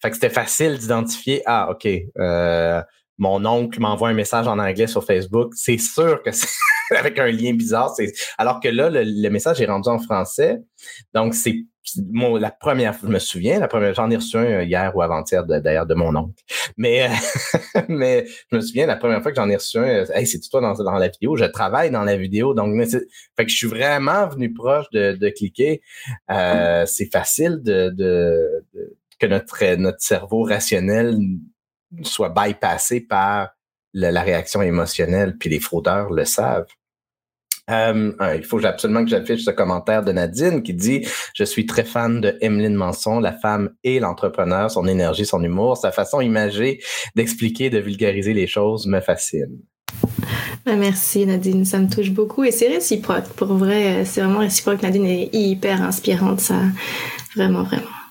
Fait 0.00 0.10
que 0.10 0.14
c'était 0.14 0.30
facile 0.30 0.78
d'identifier, 0.78 1.42
ah, 1.46 1.70
OK, 1.70 1.88
euh, 2.18 2.82
mon 3.22 3.46
oncle 3.46 3.78
m'envoie 3.78 4.08
un 4.08 4.14
message 4.14 4.48
en 4.48 4.58
anglais 4.58 4.88
sur 4.88 5.04
Facebook, 5.04 5.52
c'est 5.54 5.78
sûr 5.78 6.20
que 6.24 6.32
c'est 6.32 6.48
avec 6.98 7.20
un 7.20 7.30
lien 7.30 7.54
bizarre. 7.54 7.94
Alors 8.36 8.58
que 8.58 8.68
là, 8.68 8.90
le, 8.90 9.28
message 9.30 9.60
est 9.60 9.66
rendu 9.66 9.88
en 9.88 10.00
français. 10.00 10.60
Donc, 11.14 11.34
c'est 11.34 11.54
mon, 12.10 12.36
la 12.36 12.50
première 12.50 12.98
je 13.00 13.06
me 13.06 13.20
souviens, 13.20 13.60
la 13.60 13.68
première, 13.68 13.94
j'en 13.94 14.10
ai 14.10 14.16
reçu 14.16 14.36
un 14.36 14.62
hier 14.62 14.90
ou 14.96 15.02
avant-hier 15.02 15.44
d'ailleurs 15.44 15.86
de, 15.86 15.94
mon 15.94 16.16
oncle. 16.16 16.34
Mais, 16.76 17.08
mais 17.88 18.26
je 18.50 18.56
me 18.56 18.60
souviens, 18.60 18.86
la 18.86 18.96
première 18.96 19.22
fois 19.22 19.30
que 19.30 19.36
j'en 19.36 19.48
ai 19.48 19.56
reçu 19.56 19.78
un, 19.78 20.04
hey, 20.14 20.26
c'est 20.26 20.40
toi 20.50 20.60
dans, 20.60 20.74
dans 20.74 20.98
la 20.98 21.08
vidéo, 21.08 21.36
je 21.36 21.44
travaille 21.44 21.92
dans 21.92 22.02
la 22.02 22.16
vidéo. 22.16 22.54
Donc, 22.54 22.76
fait 22.88 23.44
que 23.44 23.48
je 23.48 23.56
suis 23.56 23.68
vraiment 23.68 24.26
venu 24.26 24.52
proche 24.52 24.90
de, 24.90 25.28
cliquer. 25.28 25.80
Euh, 26.28 26.86
c'est 26.86 27.10
facile 27.12 27.62
que 27.64 28.56
notre 29.76 30.00
cerveau 30.00 30.42
rationnel 30.42 31.16
soit 32.02 32.30
bypassé 32.30 33.00
par 33.00 33.50
la, 33.92 34.22
réaction 34.22 34.62
émotionnelle, 34.62 35.36
puis 35.38 35.50
les 35.50 35.60
fraudeurs 35.60 36.10
le 36.10 36.24
savent. 36.24 36.66
Euh, 37.70 38.12
il 38.34 38.44
faut 38.44 38.64
absolument 38.64 39.04
que 39.04 39.10
j'affiche 39.10 39.44
ce 39.44 39.50
commentaire 39.50 40.02
de 40.02 40.10
Nadine 40.10 40.62
qui 40.62 40.74
dit 40.74 41.06
Je 41.34 41.44
suis 41.44 41.64
très 41.64 41.84
fan 41.84 42.20
de 42.20 42.36
Emeline 42.40 42.74
Manson, 42.74 43.20
la 43.20 43.32
femme 43.32 43.70
et 43.84 44.00
l'entrepreneur, 44.00 44.70
son 44.70 44.88
énergie, 44.88 45.24
son 45.24 45.42
humour, 45.42 45.76
sa 45.76 45.92
façon 45.92 46.20
imagée 46.20 46.80
d'expliquer, 47.14 47.70
de 47.70 47.78
vulgariser 47.78 48.34
les 48.34 48.48
choses 48.48 48.86
me 48.86 49.00
fascine. 49.00 49.60
Ben, 50.66 50.76
merci 50.76 51.24
Nadine, 51.24 51.64
ça 51.64 51.78
me 51.78 51.88
touche 51.88 52.10
beaucoup 52.10 52.42
et 52.42 52.50
c'est 52.50 52.68
réciproque. 52.68 53.28
Pour 53.36 53.54
vrai, 53.54 54.04
c'est 54.04 54.20
vraiment 54.20 54.40
réciproque. 54.40 54.82
Nadine 54.82 55.06
est 55.06 55.30
hyper 55.32 55.82
inspirante, 55.82 56.40
ça. 56.40 56.62
Vraiment, 57.36 57.62
vraiment. 57.62 58.01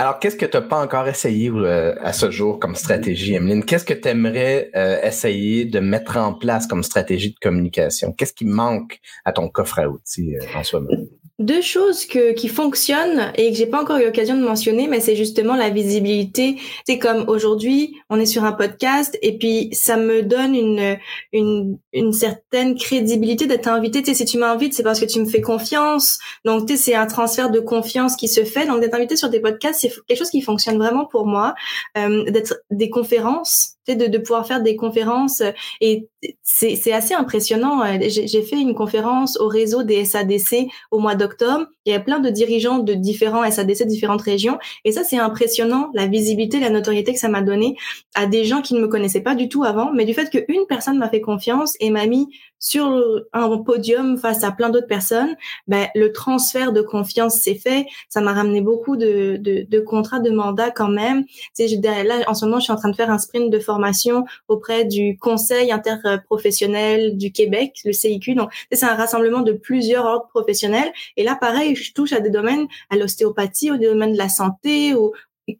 Alors, 0.00 0.20
qu'est-ce 0.20 0.36
que 0.36 0.46
tu 0.46 0.56
n'as 0.56 0.62
pas 0.62 0.80
encore 0.80 1.08
essayé 1.08 1.50
euh, 1.50 1.92
à 2.00 2.12
ce 2.12 2.30
jour 2.30 2.60
comme 2.60 2.76
stratégie, 2.76 3.34
Emeline? 3.34 3.64
Qu'est-ce 3.64 3.84
que 3.84 3.94
tu 3.94 4.06
aimerais 4.06 4.70
euh, 4.76 5.02
essayer 5.02 5.64
de 5.64 5.80
mettre 5.80 6.16
en 6.18 6.34
place 6.34 6.68
comme 6.68 6.84
stratégie 6.84 7.32
de 7.32 7.38
communication? 7.40 8.12
Qu'est-ce 8.12 8.32
qui 8.32 8.44
manque 8.44 9.00
à 9.24 9.32
ton 9.32 9.48
coffre 9.48 9.80
à 9.80 9.88
outils 9.88 10.36
en 10.54 10.62
ce 10.62 10.76
moment? 10.76 11.04
Deux 11.38 11.62
choses 11.62 12.06
que, 12.06 12.32
qui 12.32 12.48
fonctionnent 12.48 13.32
et 13.36 13.50
que 13.50 13.56
j'ai 13.56 13.66
pas 13.66 13.80
encore 13.80 13.98
eu 13.98 14.04
l'occasion 14.04 14.36
de 14.36 14.42
mentionner, 14.42 14.88
mais 14.88 15.00
c'est 15.00 15.16
justement 15.16 15.54
la 15.54 15.70
visibilité. 15.70 16.56
C'est 16.86 16.98
comme 16.98 17.24
aujourd'hui, 17.28 17.96
on 18.10 18.18
est 18.18 18.26
sur 18.26 18.44
un 18.44 18.52
podcast 18.52 19.16
et 19.22 19.38
puis 19.38 19.68
ça 19.72 19.96
me 19.96 20.22
donne 20.22 20.54
une 20.54 20.98
une, 21.32 21.78
une 21.92 22.12
certaine 22.12 22.76
crédibilité 22.76 23.46
d'être 23.46 23.68
invité. 23.68 24.02
Tu 24.02 24.10
sais, 24.10 24.14
si 24.14 24.24
tu 24.24 24.38
m'invites, 24.38 24.74
c'est 24.74 24.82
parce 24.82 25.00
que 25.00 25.04
tu 25.04 25.20
me 25.20 25.26
fais 25.26 25.40
confiance. 25.40 26.18
Donc, 26.44 26.66
tu 26.66 26.76
sais, 26.76 26.82
c'est 26.82 26.94
un 26.94 27.06
transfert 27.06 27.50
de 27.50 27.60
confiance 27.60 28.16
qui 28.16 28.28
se 28.28 28.44
fait. 28.44 28.66
Donc, 28.66 28.80
d'être 28.80 28.94
invité 28.94 29.16
sur 29.16 29.30
des 29.30 29.40
podcasts, 29.40 29.80
c'est 29.80 29.92
quelque 30.06 30.18
chose 30.18 30.30
qui 30.30 30.42
fonctionne 30.42 30.78
vraiment 30.78 31.04
pour 31.04 31.26
moi. 31.26 31.54
Euh, 31.96 32.30
d'être 32.30 32.60
des 32.70 32.90
conférences, 32.90 33.77
de, 33.94 34.06
de 34.06 34.18
pouvoir 34.18 34.46
faire 34.46 34.62
des 34.62 34.76
conférences 34.76 35.42
et 35.80 36.08
c'est 36.42 36.92
assez 36.92 37.14
impressionnant. 37.14 37.82
J'ai 38.08 38.42
fait 38.42 38.60
une 38.60 38.74
conférence 38.74 39.38
au 39.38 39.46
réseau 39.46 39.82
des 39.82 40.04
SADC 40.04 40.68
au 40.90 40.98
mois 40.98 41.14
d'octobre. 41.14 41.66
Il 41.84 41.92
y 41.92 41.94
a 41.94 42.00
plein 42.00 42.18
de 42.18 42.28
dirigeants 42.30 42.78
de 42.78 42.94
différents 42.94 43.48
SADC, 43.48 43.86
différentes 43.86 44.22
régions. 44.22 44.58
Et 44.84 44.92
ça, 44.92 45.04
c'est 45.04 45.18
impressionnant, 45.18 45.90
la 45.94 46.06
visibilité, 46.06 46.60
la 46.60 46.70
notoriété 46.70 47.12
que 47.12 47.18
ça 47.18 47.28
m'a 47.28 47.42
donné 47.42 47.76
à 48.14 48.26
des 48.26 48.44
gens 48.44 48.62
qui 48.62 48.74
ne 48.74 48.80
me 48.80 48.88
connaissaient 48.88 49.22
pas 49.22 49.34
du 49.34 49.48
tout 49.48 49.64
avant. 49.64 49.92
Mais 49.92 50.04
du 50.04 50.14
fait 50.14 50.28
qu'une 50.30 50.66
personne 50.68 50.98
m'a 50.98 51.08
fait 51.08 51.20
confiance 51.20 51.74
et 51.80 51.90
m'a 51.90 52.06
mis 52.06 52.28
sur 52.58 52.86
un 53.32 53.58
podium 53.58 54.18
face 54.18 54.44
à 54.44 54.52
plein 54.52 54.70
d'autres 54.70 54.86
personnes, 54.86 55.36
ben, 55.66 55.86
le 55.94 56.12
transfert 56.12 56.72
de 56.72 56.80
confiance 56.80 57.36
s'est 57.36 57.54
fait. 57.54 57.86
Ça 58.08 58.20
m'a 58.20 58.32
ramené 58.32 58.60
beaucoup 58.60 58.96
de, 58.96 59.36
de, 59.36 59.66
de, 59.68 59.80
contrats, 59.80 60.20
de 60.20 60.30
mandats 60.30 60.70
quand 60.70 60.88
même. 60.88 61.24
C'est 61.52 61.68
là, 61.68 62.18
en 62.26 62.34
ce 62.34 62.44
moment, 62.44 62.58
je 62.58 62.64
suis 62.64 62.72
en 62.72 62.76
train 62.76 62.90
de 62.90 62.96
faire 62.96 63.10
un 63.10 63.18
sprint 63.18 63.50
de 63.50 63.58
formation 63.58 64.24
auprès 64.48 64.84
du 64.84 65.16
Conseil 65.18 65.72
interprofessionnel 65.72 67.16
du 67.16 67.32
Québec, 67.32 67.74
le 67.84 67.92
CIQ. 67.92 68.34
Donc, 68.34 68.50
c'est 68.72 68.86
un 68.86 68.94
rassemblement 68.94 69.40
de 69.40 69.52
plusieurs 69.52 70.04
ordres 70.04 70.28
professionnels. 70.28 70.92
Et 71.16 71.24
là, 71.24 71.36
pareil, 71.40 71.74
je 71.76 71.92
touche 71.92 72.12
à 72.12 72.20
des 72.20 72.30
domaines, 72.30 72.66
à 72.90 72.96
l'ostéopathie, 72.96 73.70
au 73.70 73.76
domaine 73.76 74.12
de 74.12 74.18
la 74.18 74.28
santé, 74.28 74.94
au, 74.94 75.12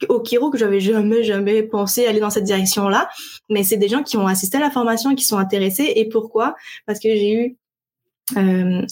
au 0.08 0.20
Kiro 0.20 0.50
que 0.50 0.58
j'avais 0.58 0.80
jamais 0.80 1.22
jamais 1.22 1.62
pensé 1.62 2.06
aller 2.06 2.20
dans 2.20 2.30
cette 2.30 2.44
direction-là, 2.44 3.08
mais 3.48 3.62
c'est 3.64 3.76
des 3.76 3.88
gens 3.88 4.02
qui 4.02 4.16
ont 4.16 4.26
assisté 4.26 4.58
à 4.58 4.60
la 4.60 4.70
formation 4.70 5.14
qui 5.14 5.24
sont 5.24 5.38
intéressés. 5.38 5.92
Et 5.96 6.08
pourquoi? 6.08 6.54
Parce 6.86 6.98
que 6.98 7.08
j'ai 7.08 7.32
eu 7.32 7.56
euh, 8.36 8.82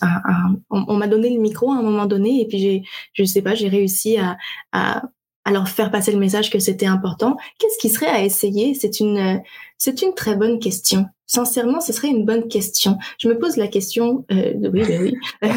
on, 0.70 0.96
m'a 0.96 1.08
donné 1.08 1.28
le 1.28 1.40
micro 1.40 1.70
à 1.70 1.76
un 1.76 1.82
moment 1.82 2.06
donné 2.06 2.40
et 2.40 2.48
puis 2.48 2.58
j'ai, 2.58 2.82
je 3.12 3.24
sais 3.24 3.42
pas, 3.42 3.54
j'ai 3.54 3.68
réussi 3.68 4.16
à, 4.16 4.38
à, 4.72 5.02
à, 5.44 5.50
leur 5.50 5.68
faire 5.68 5.90
passer 5.90 6.10
le 6.10 6.18
message 6.18 6.50
que 6.50 6.58
c'était 6.58 6.86
important. 6.86 7.36
Qu'est-ce 7.58 7.78
qui 7.78 7.90
serait 7.90 8.06
à 8.06 8.24
essayer? 8.24 8.74
C'est 8.74 8.98
une, 9.00 9.42
c'est 9.76 10.00
une 10.00 10.14
très 10.14 10.36
bonne 10.36 10.58
question. 10.58 11.06
Sincèrement, 11.28 11.80
ce 11.80 11.92
serait 11.92 12.06
une 12.08 12.24
bonne 12.24 12.46
question. 12.46 12.98
Je 13.18 13.26
me 13.26 13.36
pose 13.36 13.56
la 13.56 13.66
question. 13.66 14.24
Euh, 14.30 14.52
oui, 14.72 14.84
ben 14.86 15.02
oui. 15.02 15.14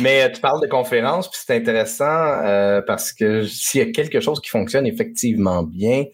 Mais 0.00 0.24
euh, 0.24 0.28
tu 0.28 0.42
parles 0.42 0.60
de 0.60 0.66
conférences, 0.66 1.30
puis 1.30 1.40
c'est 1.42 1.56
intéressant 1.56 2.04
euh, 2.04 2.82
parce 2.82 3.14
que 3.14 3.46
s'il 3.46 3.80
y 3.80 3.88
a 3.88 3.90
quelque 3.90 4.20
chose 4.20 4.42
qui 4.42 4.50
fonctionne 4.50 4.86
effectivement 4.86 5.62
bien, 5.62 6.04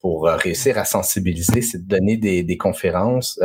pour 0.00 0.26
réussir 0.26 0.78
à 0.78 0.84
sensibiliser, 0.84 1.60
c'est 1.60 1.86
de 1.86 1.88
donner 1.88 2.16
des, 2.16 2.56
conférences. 2.56 3.38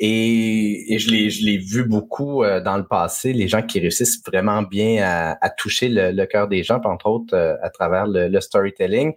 Et, 0.00 0.96
je 0.98 1.44
l'ai 1.44 1.58
vu 1.58 1.84
beaucoup 1.84 2.42
dans 2.42 2.76
le 2.76 2.84
passé, 2.84 3.32
les 3.32 3.46
gens 3.46 3.62
qui 3.62 3.78
réussissent 3.78 4.20
vraiment 4.26 4.62
bien 4.62 5.36
à, 5.40 5.50
toucher 5.50 5.90
le, 5.90 6.24
cœur 6.24 6.48
des 6.48 6.64
gens, 6.64 6.80
entre 6.82 7.06
autres 7.06 7.36
à 7.62 7.70
travers 7.70 8.06
le, 8.08 8.40
storytelling. 8.40 9.12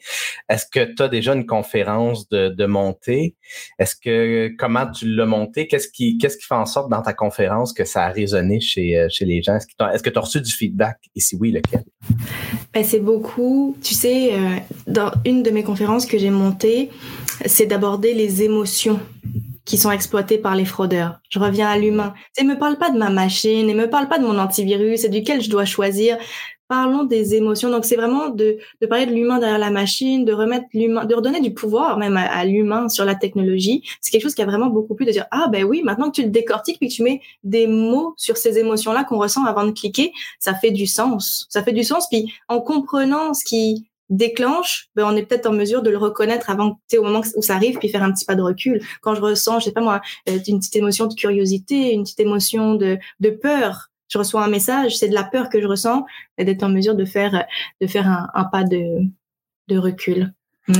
Est-ce 0.49 0.65
que 0.71 0.93
tu 0.93 1.01
as 1.01 1.07
déjà 1.07 1.33
une 1.33 1.47
conférence 1.47 2.29
de 2.29 2.65
montée? 2.65 3.08
Est-ce 3.79 3.95
que 3.95 4.51
comment 4.57 4.89
tu 4.91 5.07
l'as 5.07 5.25
montée? 5.25 5.67
Qu'est-ce 5.67 5.87
qui 5.87 6.17
fait 6.19 6.55
en 6.55 6.65
sorte 6.65 6.89
dans 6.89 7.01
ta 7.01 7.13
conférence 7.13 7.73
que 7.73 7.85
ça 7.85 8.05
a 8.05 8.09
résonné 8.09 8.59
chez, 8.59 9.07
chez 9.09 9.25
les 9.25 9.41
gens? 9.41 9.55
Est-ce 9.55 10.03
que 10.03 10.09
tu 10.09 10.17
as 10.17 10.21
reçu 10.21 10.41
du 10.41 10.51
feedback? 10.51 10.97
Et 11.15 11.19
si 11.19 11.35
oui, 11.37 11.51
lequel? 11.51 11.83
Ben, 12.73 12.83
c'est 12.83 12.99
beaucoup. 12.99 13.77
Tu 13.81 13.93
sais, 13.93 14.33
dans 14.87 15.11
une 15.25 15.43
de 15.43 15.51
mes 15.51 15.63
conférence 15.69 16.07
que 16.07 16.17
j'ai 16.17 16.31
montée, 16.31 16.89
c'est 17.45 17.67
d'aborder 17.67 18.15
les 18.15 18.41
émotions 18.41 18.99
qui 19.65 19.77
sont 19.77 19.91
exploitées 19.91 20.39
par 20.39 20.55
les 20.55 20.65
fraudeurs. 20.65 21.19
Je 21.29 21.37
reviens 21.37 21.69
à 21.69 21.77
l'humain. 21.77 22.15
Ne 22.41 22.47
me 22.47 22.57
parle 22.57 22.79
pas 22.79 22.89
de 22.89 22.97
ma 22.97 23.11
machine, 23.11 23.67
ne 23.67 23.73
me 23.75 23.87
parle 23.87 24.07
pas 24.07 24.17
de 24.17 24.23
mon 24.23 24.39
antivirus 24.39 25.03
et 25.03 25.09
duquel 25.09 25.41
je 25.41 25.49
dois 25.49 25.65
choisir? 25.65 26.17
Parlons 26.69 27.03
des 27.03 27.33
émotions. 27.33 27.71
Donc 27.71 27.83
c'est 27.83 27.95
vraiment 27.95 28.29
de, 28.29 28.59
de 28.79 28.87
parler 28.87 29.07
de 29.07 29.11
l'humain 29.11 29.39
derrière 29.39 29.57
la 29.57 29.71
machine, 29.71 30.23
de 30.23 30.31
remettre 30.31 30.67
l'humain, 30.75 31.03
de 31.03 31.15
redonner 31.15 31.41
du 31.41 31.51
pouvoir 31.51 31.97
même 31.97 32.15
à, 32.15 32.45
l'humain 32.45 32.87
sur 32.89 33.05
la 33.05 33.15
technologie. 33.15 33.83
C'est 34.01 34.11
quelque 34.11 34.21
chose 34.21 34.35
qui 34.35 34.43
a 34.43 34.45
vraiment 34.45 34.67
beaucoup 34.67 34.93
plu 34.93 35.07
de 35.07 35.11
dire 35.11 35.25
ah 35.31 35.47
ben 35.51 35.63
oui 35.63 35.81
maintenant 35.83 36.11
que 36.11 36.17
tu 36.17 36.23
le 36.23 36.29
décortiques 36.29 36.77
puis 36.77 36.87
que 36.87 36.93
tu 36.93 37.01
mets 37.01 37.21
des 37.43 37.65
mots 37.65 38.13
sur 38.17 38.37
ces 38.37 38.59
émotions 38.59 38.93
là 38.93 39.03
qu'on 39.03 39.17
ressent 39.17 39.43
avant 39.45 39.65
de 39.65 39.71
cliquer, 39.71 40.13
ça 40.37 40.53
fait 40.53 40.69
du 40.69 40.85
sens. 40.85 41.47
Ça 41.49 41.63
fait 41.63 41.73
du 41.73 41.83
sens 41.83 42.07
puis 42.07 42.31
en 42.47 42.61
comprenant 42.61 43.33
ce 43.33 43.43
qui 43.43 43.89
déclenche, 44.09 44.89
ben 44.95 45.05
on 45.05 45.15
est 45.15 45.23
peut-être 45.23 45.45
en 45.45 45.53
mesure 45.53 45.81
de 45.81 45.89
le 45.89 45.97
reconnaître 45.97 46.49
avant, 46.49 46.79
au 46.97 47.03
moment 47.03 47.21
où 47.35 47.41
ça 47.41 47.55
arrive, 47.55 47.77
puis 47.77 47.89
faire 47.89 48.03
un 48.03 48.11
petit 48.11 48.25
pas 48.25 48.35
de 48.35 48.41
recul. 48.41 48.81
Quand 49.01 49.15
je 49.15 49.21
ressens, 49.21 49.59
je 49.59 49.65
sais 49.65 49.71
pas 49.71 49.81
moi, 49.81 50.01
euh, 50.27 50.39
une 50.47 50.59
petite 50.59 50.75
émotion 50.75 51.07
de 51.07 51.13
curiosité, 51.13 51.93
une 51.93 52.03
petite 52.03 52.19
émotion 52.19 52.75
de, 52.75 52.97
de 53.19 53.29
peur, 53.29 53.88
je 54.09 54.17
reçois 54.17 54.43
un 54.43 54.49
message, 54.49 54.97
c'est 54.97 55.07
de 55.07 55.13
la 55.13 55.23
peur 55.23 55.49
que 55.49 55.61
je 55.61 55.67
ressens, 55.67 56.05
et 56.37 56.45
d'être 56.45 56.63
en 56.63 56.69
mesure 56.69 56.95
de 56.95 57.05
faire, 57.05 57.45
de 57.79 57.87
faire 57.87 58.07
un, 58.33 58.43
pas 58.45 58.63
de, 58.63 59.03
de 59.67 59.77
recul. 59.77 60.33
Mm. 60.69 60.73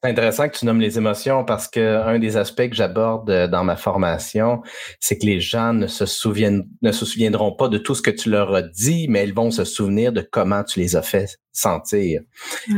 C'est 0.00 0.08
intéressant 0.08 0.48
que 0.48 0.56
tu 0.56 0.66
nommes 0.66 0.80
les 0.80 0.98
émotions 0.98 1.44
parce 1.44 1.66
que 1.66 1.80
un 1.80 2.18
des 2.18 2.36
aspects 2.36 2.68
que 2.68 2.74
j'aborde 2.74 3.28
euh, 3.28 3.48
dans 3.48 3.64
ma 3.64 3.76
formation, 3.76 4.62
c'est 5.00 5.18
que 5.18 5.26
les 5.26 5.40
gens 5.40 5.72
ne 5.72 5.88
se 5.88 6.06
souviennent, 6.06 6.68
ne 6.80 6.92
se 6.92 7.04
souviendront 7.04 7.52
pas 7.52 7.68
de 7.68 7.78
tout 7.78 7.94
ce 7.96 8.02
que 8.02 8.10
tu 8.10 8.30
leur 8.30 8.54
as 8.54 8.62
dit, 8.62 9.06
mais 9.08 9.24
ils 9.24 9.34
vont 9.34 9.50
se 9.50 9.64
souvenir 9.64 10.12
de 10.12 10.20
comment 10.20 10.62
tu 10.62 10.78
les 10.78 10.94
as 10.96 11.02
fait 11.02 11.38
sentir. 11.50 12.22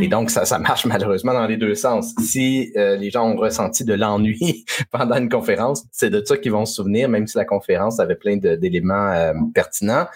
Et 0.01 0.09
donc, 0.09 0.31
ça, 0.31 0.45
ça 0.47 0.59
marche 0.59 0.85
malheureusement 0.87 1.33
dans 1.35 1.47
les 1.47 1.57
deux 1.57 1.75
sens. 1.75 2.13
Si 2.21 2.73
euh, 2.77 2.97
les 2.97 3.11
gens 3.11 3.31
ont 3.31 3.37
ressenti 3.37 3.85
de 3.85 3.95
l'ennui 3.95 4.65
pendant 4.91 5.17
une 5.17 5.29
conférence, 5.29 5.85
c'est 5.93 6.11
de 6.11 6.25
ça 6.25 6.39
qu'ils 6.39 6.53
vont 6.53 6.65
se 6.65 6.75
souvenir, 6.75 7.09
même 7.09 7.27
si 7.27 7.37
la 7.37 7.45
conférence 7.45 8.01
avait 8.01 8.17
plein 8.17 8.37
d'éléments 8.37 9.13
euh, 9.13 9.33
pertinents. 9.55 10.07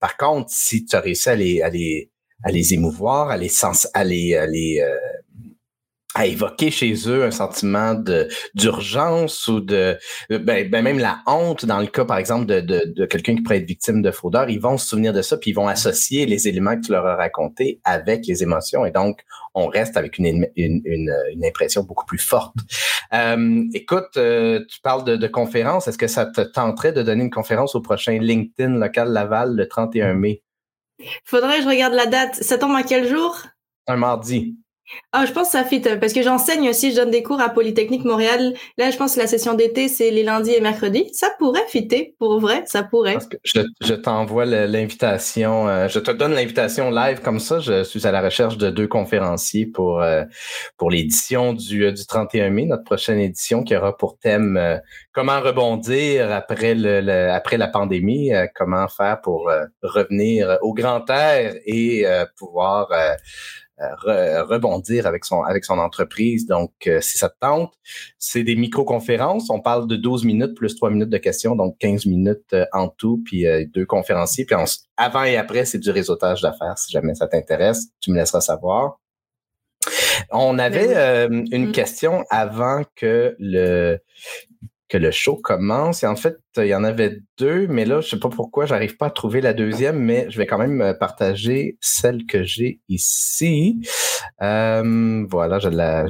Par 0.00 0.16
contre, 0.16 0.50
si 0.50 0.86
tu 0.86 0.96
as 0.96 1.00
réussi 1.00 1.28
à 1.28 1.34
les, 1.34 1.60
à 1.60 1.68
les, 1.68 2.10
à 2.44 2.52
les 2.52 2.72
émouvoir, 2.72 3.28
à 3.28 3.36
les, 3.36 3.48
sens, 3.48 3.88
à 3.92 4.04
les, 4.04 4.34
à 4.34 4.46
les 4.46 4.82
à 6.16 6.24
évoquer 6.24 6.70
chez 6.70 6.94
eux 7.08 7.24
un 7.24 7.30
sentiment 7.30 7.92
de 7.92 8.28
d'urgence 8.54 9.48
ou 9.48 9.60
de 9.60 9.98
ben, 10.30 10.68
ben, 10.68 10.82
même 10.82 10.98
la 10.98 11.18
honte 11.26 11.66
dans 11.66 11.78
le 11.78 11.86
cas 11.86 12.06
par 12.06 12.16
exemple 12.16 12.46
de, 12.46 12.60
de, 12.60 12.84
de 12.86 13.04
quelqu'un 13.04 13.36
qui 13.36 13.42
pourrait 13.42 13.58
être 13.58 13.68
victime 13.68 14.00
de 14.00 14.10
fraudeur 14.10 14.48
ils 14.48 14.60
vont 14.60 14.78
se 14.78 14.86
souvenir 14.86 15.12
de 15.12 15.20
ça 15.20 15.36
puis 15.36 15.50
ils 15.50 15.54
vont 15.54 15.68
associer 15.68 16.24
les 16.24 16.48
éléments 16.48 16.74
que 16.76 16.86
tu 16.86 16.92
leur 16.92 17.06
as 17.06 17.16
racontés 17.16 17.80
avec 17.84 18.26
les 18.26 18.42
émotions. 18.42 18.86
Et 18.86 18.92
donc 18.92 19.20
on 19.54 19.66
reste 19.66 19.98
avec 19.98 20.16
une, 20.16 20.46
une, 20.56 20.82
une, 20.84 21.44
impression 21.44 21.82
beaucoup 21.82 22.06
plus 22.06 22.18
forte. 22.18 22.54
Euh, 23.12 23.64
écoute 23.74 24.16
euh, 24.16 24.64
tu 24.70 24.80
parles 24.80 25.04
de, 25.04 25.16
de 25.16 25.26
conférence 25.26 25.86
est-ce 25.86 25.98
que 25.98 26.08
ça 26.08 26.24
te 26.24 26.40
tenterait 26.40 26.92
de 26.92 27.02
donner 27.02 27.24
une 27.24 27.30
conférence 27.30 27.74
au 27.74 27.82
prochain 27.82 28.18
LinkedIn 28.18 28.78
local 28.78 29.12
Laval 29.12 29.54
le 29.54 29.68
31 29.68 30.14
mai? 30.14 30.42
Faudrait 31.24 31.58
que 31.58 31.64
je 31.64 31.68
regarde 31.68 31.92
la 31.92 32.06
date. 32.06 32.36
Ça 32.36 32.56
tombe 32.56 32.74
à 32.74 32.82
quel 32.82 33.06
jour? 33.06 33.36
Un 33.86 33.96
mardi 33.96 34.56
ah, 35.12 35.26
je 35.26 35.32
pense 35.32 35.48
que 35.48 35.52
ça 35.52 35.64
fit 35.64 35.80
parce 35.80 36.12
que 36.12 36.22
j'enseigne 36.22 36.68
aussi, 36.68 36.92
je 36.92 36.96
donne 36.96 37.10
des 37.10 37.22
cours 37.22 37.40
à 37.40 37.48
Polytechnique 37.48 38.04
Montréal. 38.04 38.54
Là, 38.78 38.90
je 38.90 38.96
pense 38.96 39.14
que 39.14 39.20
la 39.20 39.26
session 39.26 39.54
d'été, 39.54 39.88
c'est 39.88 40.10
les 40.10 40.22
lundis 40.22 40.52
et 40.52 40.60
mercredis. 40.60 41.08
Ça 41.12 41.28
pourrait 41.38 41.66
fitter, 41.68 42.14
pour 42.18 42.38
vrai, 42.38 42.62
ça 42.66 42.82
pourrait. 42.82 43.18
je, 43.44 43.94
t'envoie 43.94 44.44
l'invitation, 44.44 45.68
euh, 45.68 45.88
je 45.88 45.98
te 45.98 46.10
donne 46.10 46.34
l'invitation 46.34 46.90
live 46.90 47.20
comme 47.20 47.40
ça. 47.40 47.58
Je 47.58 47.82
suis 47.82 48.06
à 48.06 48.12
la 48.12 48.22
recherche 48.22 48.58
de 48.58 48.70
deux 48.70 48.86
conférenciers 48.86 49.66
pour 49.66 50.00
euh, 50.00 50.24
pour 50.76 50.90
l'édition 50.90 51.52
du, 51.52 51.86
euh, 51.86 51.92
du 51.92 52.06
31 52.06 52.50
mai, 52.50 52.66
notre 52.66 52.84
prochaine 52.84 53.18
édition 53.18 53.64
qui 53.64 53.74
aura 53.74 53.96
pour 53.96 54.18
thème 54.18 54.80
comment 55.12 55.40
rebondir 55.40 56.30
après 56.32 56.74
le, 56.74 57.30
après 57.30 57.56
la 57.56 57.68
pandémie, 57.68 58.30
comment 58.54 58.86
faire 58.88 59.20
pour 59.20 59.50
revenir 59.82 60.58
au 60.60 60.74
grand 60.74 61.08
air 61.10 61.54
et 61.64 62.04
pouvoir 62.36 62.88
rebondir 63.78 65.06
avec 65.06 65.24
son 65.24 65.42
avec 65.42 65.64
son 65.64 65.78
entreprise. 65.78 66.46
Donc, 66.46 66.72
euh, 66.86 67.00
si 67.00 67.18
ça 67.18 67.28
te 67.28 67.36
tente, 67.40 67.74
c'est 68.18 68.42
des 68.42 68.56
micro-conférences. 68.56 69.50
On 69.50 69.60
parle 69.60 69.86
de 69.86 69.96
12 69.96 70.24
minutes 70.24 70.54
plus 70.54 70.74
3 70.76 70.90
minutes 70.90 71.10
de 71.10 71.18
questions, 71.18 71.56
donc 71.56 71.76
15 71.78 72.06
minutes 72.06 72.52
euh, 72.52 72.64
en 72.72 72.88
tout, 72.88 73.22
puis 73.24 73.46
euh, 73.46 73.64
deux 73.74 73.86
conférenciers. 73.86 74.44
Puis 74.44 74.56
avant 74.96 75.24
et 75.24 75.36
après, 75.36 75.64
c'est 75.64 75.78
du 75.78 75.90
réseautage 75.90 76.42
d'affaires. 76.42 76.78
Si 76.78 76.90
jamais 76.90 77.14
ça 77.14 77.26
t'intéresse, 77.26 77.88
tu 78.00 78.10
me 78.10 78.16
laisseras 78.16 78.40
savoir. 78.40 78.98
On 80.32 80.58
avait 80.58 81.28
ben 81.28 81.46
une 81.52 81.68
mm. 81.68 81.72
question 81.72 82.24
avant 82.30 82.82
que 82.96 83.36
le 83.38 83.98
que 84.88 84.98
le 84.98 85.10
show 85.10 85.36
commence. 85.36 86.02
Et 86.02 86.06
en 86.06 86.16
fait, 86.16 86.36
il 86.56 86.66
y 86.66 86.74
en 86.74 86.84
avait 86.84 87.20
deux, 87.38 87.66
mais 87.66 87.84
là, 87.84 88.00
je 88.00 88.08
sais 88.10 88.18
pas 88.18 88.28
pourquoi, 88.28 88.66
j'arrive 88.66 88.96
pas 88.96 89.06
à 89.06 89.10
trouver 89.10 89.40
la 89.40 89.52
deuxième, 89.52 89.98
mais 89.98 90.26
je 90.30 90.38
vais 90.38 90.46
quand 90.46 90.58
même 90.58 90.94
partager 90.98 91.76
celle 91.80 92.24
que 92.26 92.44
j'ai 92.44 92.80
ici. 92.88 93.80
Euh, 94.42 95.26
voilà, 95.28 95.58
je 95.58 95.68
la, 95.68 96.06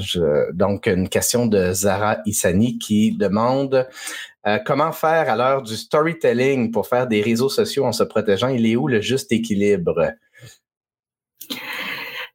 donc 0.52 0.86
une 0.86 1.08
question 1.08 1.46
de 1.46 1.72
Zara 1.72 2.18
Issani 2.26 2.78
qui 2.78 3.16
demande 3.16 3.88
euh, 4.46 4.58
comment 4.64 4.92
faire 4.92 5.28
à 5.30 5.36
l'heure 5.36 5.62
du 5.62 5.76
storytelling 5.76 6.70
pour 6.70 6.86
faire 6.86 7.06
des 7.06 7.22
réseaux 7.22 7.48
sociaux 7.48 7.84
en 7.84 7.92
se 7.92 8.04
protégeant? 8.04 8.48
Il 8.48 8.66
est 8.66 8.76
où 8.76 8.88
le 8.88 9.00
juste 9.00 9.32
équilibre? 9.32 10.12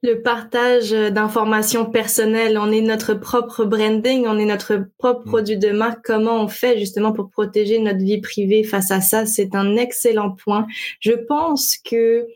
Le 0.04 0.22
partage 0.22 0.92
d'informations 0.92 1.86
personnelles. 1.86 2.58
On 2.58 2.72
est 2.72 2.82
notre 2.82 3.14
propre 3.14 3.66
branding, 3.66 4.26
on 4.28 4.38
est 4.38 4.46
notre 4.46 4.86
propre 4.98 5.26
mm. 5.26 5.30
produit 5.30 5.58
de 5.58 5.72
marque. 5.72 6.04
Comment 6.04 6.42
on 6.42 6.48
fait 6.48 6.80
justement 6.80 7.12
pour 7.12 7.30
protéger 7.30 7.80
notre 7.80 8.00
vie 8.00 8.20
privée 8.20 8.64
face 8.64 8.92
à 8.92 9.02
ça? 9.02 9.26
C'est 9.26 9.56
un 9.56 9.76
excellent 9.76 10.32
point. 10.32 10.66
Je 11.00 11.14
pense 11.14 11.78
que 11.78 12.28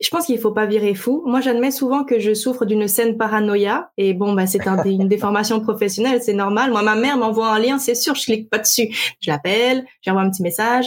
je 0.00 0.08
pense 0.08 0.26
qu'il 0.26 0.38
faut 0.38 0.50
pas 0.50 0.66
virer 0.66 0.94
fou. 0.94 1.22
Moi, 1.26 1.40
j'admets 1.40 1.70
souvent 1.70 2.02
que 2.02 2.18
je 2.18 2.34
souffre 2.34 2.64
d'une 2.64 2.88
saine 2.88 3.16
paranoïa. 3.16 3.92
Et 3.96 4.14
bon, 4.14 4.32
bah, 4.32 4.48
c'est 4.48 4.66
un, 4.66 4.82
une 4.82 5.06
déformation 5.06 5.60
professionnelle, 5.60 6.20
c'est 6.20 6.32
normal. 6.32 6.72
Moi, 6.72 6.82
ma 6.82 6.96
mère 6.96 7.16
m'envoie 7.16 7.48
un 7.48 7.60
lien, 7.60 7.78
c'est 7.78 7.94
sûr, 7.94 8.16
je 8.16 8.24
clique 8.24 8.50
pas 8.50 8.58
dessus. 8.58 8.88
Je 9.20 9.30
l'appelle, 9.30 9.84
j'envoie 10.00 10.22
un 10.22 10.30
petit 10.30 10.42
message. 10.42 10.86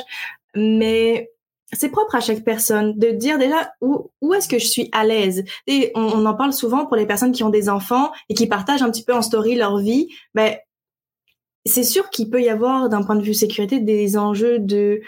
Mais 0.54 1.30
c'est 1.73 1.89
propre 1.89 2.15
à 2.15 2.19
chaque 2.19 2.43
personne 2.43 2.97
de 2.97 3.10
dire 3.10 3.38
déjà 3.38 3.73
où, 3.82 4.12
où 4.21 4.34
est-ce 4.34 4.47
que 4.47 4.60
je 4.60 4.65
suis 4.65 4.89
à 4.91 5.04
l'aise. 5.04 5.43
Et 5.67 5.91
on, 5.95 6.25
en 6.25 6.34
parle 6.36 6.54
souvent 6.54 6.86
pour 6.86 6.95
les 6.95 7.06
personnes 7.06 7.32
qui 7.32 7.43
ont 7.43 7.49
des 7.49 7.69
enfants 7.69 8.12
et 8.30 8.34
qui 8.34 8.47
partagent 8.47 8.84
un 8.84 8.91
petit 8.91 9.04
peu 9.04 9.13
en 9.13 9.21
story 9.21 9.56
leur 9.56 9.78
vie. 9.78 10.10
Ben, 10.34 10.56
c'est 11.65 11.84
sûr 11.84 12.10
qu'il 12.12 12.30
peut 12.30 12.41
y 12.41 12.49
avoir, 12.49 12.89
d'un 12.89 13.01
point 13.01 13.15
de 13.15 13.23
vue 13.23 13.34
sécurité, 13.34 13.80
des 13.80 14.17
enjeux 14.17 14.60
de 14.60 15.01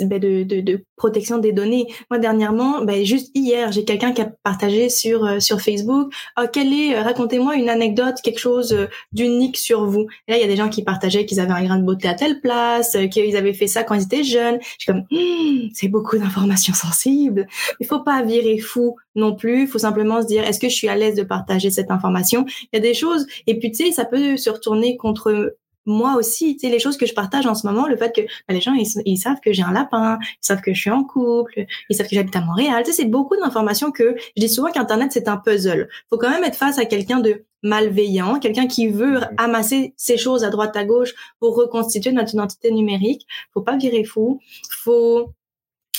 ben, 0.00 0.18
de, 0.18 0.42
de, 0.42 0.60
de, 0.60 0.84
protection 0.96 1.38
des 1.38 1.52
données. 1.52 1.86
Moi 2.10 2.20
dernièrement, 2.20 2.84
ben, 2.84 3.04
juste 3.04 3.32
hier, 3.34 3.72
j'ai 3.72 3.84
quelqu'un 3.84 4.12
qui 4.12 4.22
a 4.22 4.30
partagé 4.44 4.88
sur 4.88 5.24
euh, 5.24 5.40
sur 5.40 5.60
Facebook, 5.60 6.12
oh, 6.40 6.44
quel 6.52 6.72
est, 6.72 6.94
euh, 6.94 7.02
racontez-moi 7.02 7.56
une 7.56 7.68
anecdote, 7.68 8.16
quelque 8.22 8.38
chose 8.38 8.72
euh, 8.72 8.86
d'unique 9.12 9.56
sur 9.56 9.84
vous. 9.86 10.06
Et 10.28 10.32
là, 10.32 10.38
il 10.38 10.40
y 10.40 10.44
a 10.44 10.46
des 10.46 10.56
gens 10.56 10.68
qui 10.68 10.84
partageaient 10.84 11.26
qu'ils 11.26 11.40
avaient 11.40 11.52
un 11.52 11.64
grain 11.64 11.78
de 11.78 11.84
beauté 11.84 12.08
à 12.08 12.14
telle 12.14 12.40
place, 12.40 12.96
qu'ils 13.10 13.36
avaient 13.36 13.52
fait 13.52 13.66
ça 13.66 13.82
quand 13.82 13.94
ils 13.94 14.04
étaient 14.04 14.22
jeunes. 14.22 14.58
Je 14.60 14.84
suis 14.84 14.92
comme, 14.92 15.04
hmm, 15.10 15.70
c'est 15.74 15.88
beaucoup 15.88 16.16
d'informations 16.16 16.74
sensibles. 16.86 17.48
Il 17.80 17.86
faut 17.86 18.00
pas 18.00 18.22
virer 18.22 18.58
fou 18.58 18.96
non 19.16 19.34
plus. 19.34 19.62
Il 19.62 19.68
faut 19.68 19.78
simplement 19.78 20.22
se 20.22 20.26
dire, 20.26 20.44
est-ce 20.44 20.60
que 20.60 20.68
je 20.68 20.74
suis 20.74 20.88
à 20.88 20.96
l'aise 20.96 21.16
de 21.16 21.24
partager 21.24 21.70
cette 21.70 21.90
information? 21.90 22.44
Il 22.72 22.76
y 22.76 22.78
a 22.78 22.80
des 22.80 22.94
choses, 22.94 23.26
et 23.46 23.58
puis 23.58 23.72
tu 23.72 23.86
sais, 23.86 23.92
ça 23.92 24.04
peut 24.04 24.36
se 24.36 24.50
retourner 24.50 24.96
contre 24.96 25.56
moi 25.86 26.16
aussi, 26.16 26.56
tu 26.56 26.66
sais, 26.66 26.72
les 26.72 26.78
choses 26.78 26.96
que 26.96 27.06
je 27.06 27.14
partage 27.14 27.46
en 27.46 27.54
ce 27.54 27.66
moment, 27.66 27.86
le 27.86 27.96
fait 27.96 28.14
que 28.14 28.22
bah, 28.22 28.54
les 28.54 28.60
gens, 28.60 28.72
ils, 28.74 29.16
savent 29.16 29.40
que 29.40 29.52
j'ai 29.52 29.62
un 29.62 29.72
lapin, 29.72 30.18
ils 30.22 30.46
savent 30.46 30.60
que 30.60 30.72
je 30.72 30.80
suis 30.80 30.90
en 30.90 31.04
couple, 31.04 31.66
ils 31.88 31.96
savent 31.96 32.08
que 32.08 32.14
j'habite 32.14 32.36
à 32.36 32.40
Montréal. 32.40 32.82
Tu 32.84 32.92
sais, 32.92 33.02
c'est 33.02 33.08
beaucoup 33.08 33.36
d'informations 33.36 33.90
que 33.90 34.14
je 34.36 34.40
dis 34.40 34.48
souvent 34.48 34.70
qu'Internet, 34.70 35.10
c'est 35.12 35.28
un 35.28 35.36
puzzle. 35.36 35.88
faut 36.10 36.18
quand 36.18 36.30
même 36.30 36.44
être 36.44 36.56
face 36.56 36.78
à 36.78 36.84
quelqu'un 36.84 37.20
de 37.20 37.44
malveillant, 37.62 38.38
quelqu'un 38.38 38.66
qui 38.66 38.88
veut 38.88 39.20
amasser 39.38 39.94
ces 39.96 40.16
choses 40.16 40.44
à 40.44 40.50
droite 40.50 40.76
à 40.76 40.84
gauche 40.84 41.14
pour 41.38 41.54
reconstituer 41.56 42.12
notre 42.12 42.34
identité 42.34 42.70
numérique. 42.70 43.26
Faut 43.54 43.62
pas 43.62 43.76
virer 43.76 44.04
fou. 44.04 44.40
Faut 44.82 45.32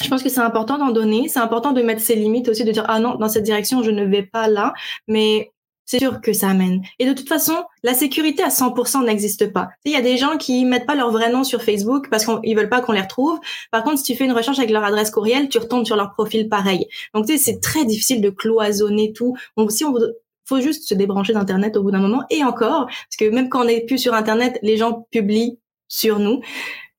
je 0.01 0.09
pense 0.09 0.23
que 0.23 0.29
c'est 0.29 0.41
important 0.41 0.79
d'en 0.79 0.91
donner, 0.91 1.27
c'est 1.27 1.39
important 1.39 1.71
de 1.71 1.81
mettre 1.81 2.01
ses 2.01 2.15
limites 2.15 2.49
aussi, 2.49 2.63
de 2.63 2.71
dire 2.71 2.85
ah 2.87 2.99
non, 2.99 3.15
dans 3.15 3.29
cette 3.29 3.43
direction, 3.43 3.83
je 3.83 3.91
ne 3.91 4.03
vais 4.03 4.23
pas 4.23 4.47
là, 4.47 4.73
mais 5.07 5.51
c'est 5.85 5.99
sûr 5.99 6.21
que 6.21 6.33
ça 6.33 6.49
amène. 6.49 6.81
Et 6.99 7.05
de 7.05 7.13
toute 7.13 7.27
façon, 7.27 7.55
la 7.83 7.93
sécurité 7.93 8.43
à 8.43 8.49
100% 8.49 9.05
n'existe 9.05 9.51
pas. 9.51 9.69
Il 9.85 9.91
y 9.91 9.95
a 9.95 10.01
des 10.01 10.17
gens 10.17 10.37
qui 10.37 10.65
mettent 10.65 10.85
pas 10.85 10.95
leur 10.95 11.11
vrai 11.11 11.31
nom 11.31 11.43
sur 11.43 11.61
Facebook 11.61 12.07
parce 12.09 12.25
qu'ils 12.25 12.55
veulent 12.55 12.69
pas 12.69 12.81
qu'on 12.81 12.93
les 12.93 13.01
retrouve. 13.01 13.39
Par 13.71 13.83
contre, 13.83 13.97
si 13.97 14.03
tu 14.03 14.15
fais 14.15 14.25
une 14.25 14.31
recherche 14.31 14.59
avec 14.59 14.71
leur 14.71 14.83
adresse 14.83 15.11
courriel, 15.11 15.49
tu 15.49 15.57
retombes 15.57 15.85
sur 15.85 15.95
leur 15.95 16.13
profil 16.13 16.49
pareil. 16.49 16.87
Donc, 17.13 17.25
tu 17.25 17.33
sais, 17.33 17.37
c'est 17.37 17.59
très 17.59 17.85
difficile 17.85 18.21
de 18.21 18.29
cloisonner 18.29 19.13
tout. 19.13 19.35
Donc, 19.57 19.71
si 19.71 19.83
on 19.83 19.93
faut 20.45 20.59
juste 20.59 20.87
se 20.87 20.93
débrancher 20.93 21.33
d'internet 21.33 21.77
au 21.77 21.83
bout 21.83 21.91
d'un 21.91 22.01
moment 22.01 22.23
et 22.29 22.43
encore 22.43 22.87
parce 22.87 23.15
que 23.17 23.29
même 23.29 23.49
quand 23.49 23.61
on 23.61 23.65
n'est 23.65 23.85
plus 23.85 23.97
sur 23.97 24.13
internet 24.13 24.59
les 24.61 24.77
gens 24.77 25.07
publient 25.09 25.57
sur 25.87 26.19
nous 26.19 26.41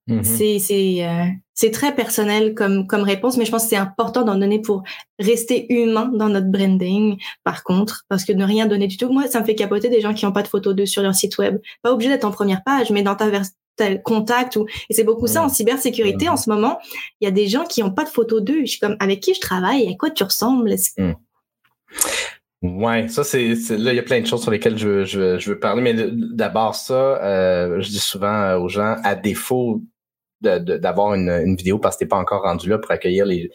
Mhm. 0.06 0.22
C'est 0.22 0.58
c'est 0.58 1.06
euh, 1.06 1.24
c'est 1.54 1.70
très 1.70 1.94
personnel 1.94 2.54
comme 2.54 2.86
comme 2.86 3.02
réponse, 3.02 3.38
mais 3.38 3.46
je 3.46 3.50
pense 3.50 3.62
que 3.64 3.70
c'est 3.70 3.76
important 3.76 4.22
d'en 4.22 4.36
donner 4.36 4.60
pour 4.60 4.82
rester 5.18 5.72
humain 5.72 6.10
dans 6.12 6.28
notre 6.28 6.48
branding. 6.48 7.16
Par 7.42 7.64
contre, 7.64 8.04
parce 8.08 8.24
que 8.24 8.32
ne 8.32 8.44
rien 8.44 8.66
donner 8.66 8.86
du 8.86 8.98
tout, 8.98 9.10
moi 9.10 9.26
ça 9.28 9.40
me 9.40 9.46
fait 9.46 9.54
capoter 9.54 9.88
des 9.88 10.02
gens 10.02 10.12
qui 10.12 10.26
n'ont 10.26 10.32
pas 10.32 10.42
de 10.42 10.48
photos 10.48 10.74
d'eux 10.74 10.86
sur 10.86 11.02
leur 11.02 11.14
site 11.14 11.38
web. 11.38 11.58
Pas 11.82 11.92
obligé 11.92 12.10
d'être 12.10 12.24
en 12.24 12.30
première 12.30 12.62
page, 12.62 12.90
mais 12.90 13.02
dans 13.02 13.14
ta 13.14 13.30
tel 13.76 14.02
contact 14.02 14.56
ou 14.56 14.66
et 14.88 14.94
c'est 14.94 15.04
beaucoup 15.04 15.26
ça 15.26 15.42
en 15.42 15.48
cybersécurité 15.48 16.28
en 16.28 16.36
ce 16.36 16.50
moment. 16.50 16.78
Il 17.20 17.24
y 17.24 17.28
a 17.28 17.32
des 17.32 17.48
gens 17.48 17.64
qui 17.64 17.82
n'ont 17.82 17.90
pas 17.90 18.04
de 18.04 18.08
photos 18.08 18.42
d'eux. 18.42 18.60
Je 18.60 18.72
suis 18.72 18.80
comme 18.80 18.96
avec 19.00 19.20
qui 19.20 19.34
je 19.34 19.40
travaille, 19.40 19.88
à 19.88 19.96
quoi 19.96 20.10
tu 20.10 20.22
ressembles? 20.22 20.74
Mm. 20.98 21.12
Ouais, 22.62 23.08
ça 23.08 23.24
c'est 23.24 23.54
là 23.70 23.92
il 23.92 23.96
y 23.96 23.98
a 23.98 24.02
plein 24.02 24.20
de 24.20 24.26
choses 24.26 24.42
sur 24.42 24.50
lesquelles 24.50 24.78
je, 24.78 25.04
je, 25.04 25.38
je 25.38 25.50
veux 25.50 25.58
parler, 25.58 25.82
mais 25.82 25.94
d'abord 26.12 26.74
ça, 26.74 27.22
euh, 27.22 27.80
je 27.80 27.88
dis 27.88 27.98
souvent 27.98 28.54
aux 28.56 28.68
gens 28.68 28.96
à 29.04 29.14
défaut 29.14 29.82
d'avoir 30.44 31.14
une, 31.14 31.56
vidéo 31.56 31.78
parce 31.78 31.96
que 31.96 32.00
t'es 32.00 32.08
pas 32.08 32.16
encore 32.16 32.42
rendu 32.42 32.68
là 32.68 32.78
pour 32.78 32.90
accueillir 32.90 33.26
les, 33.26 33.50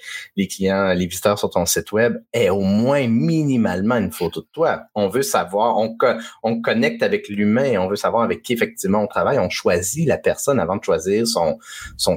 clients, 0.48 0.94
les 0.94 1.06
visiteurs 1.06 1.38
sur 1.38 1.50
ton 1.50 1.66
site 1.66 1.92
web, 1.92 2.18
et 2.34 2.50
au 2.50 2.62
moins 2.62 3.08
minimalement 3.08 3.96
une 3.96 4.12
photo 4.12 4.42
de 4.42 4.48
toi. 4.52 4.84
On 4.96 5.08
veut 5.08 5.22
savoir, 5.22 5.78
on, 5.78 5.96
on 6.44 6.62
connecte 6.62 7.04
avec 7.04 7.30
l'humain, 7.30 7.78
on 7.80 7.88
veut 7.88 7.96
savoir 7.96 8.24
avec 8.24 8.42
qui 8.42 8.54
effectivement 8.54 9.02
on 9.02 9.08
travaille, 9.08 9.40
on 9.40 9.50
choisit 9.50 10.08
la 10.08 10.18
personne 10.18 10.60
avant 10.60 10.78
de 10.78 10.84
choisir 10.84 11.26
son, 11.28 11.58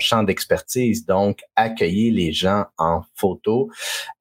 champ 0.00 0.22
d'expertise. 0.22 1.06
Donc, 1.06 1.40
accueillir 1.56 2.14
les 2.14 2.32
gens 2.32 2.64
en 2.78 3.02
photo. 3.14 3.70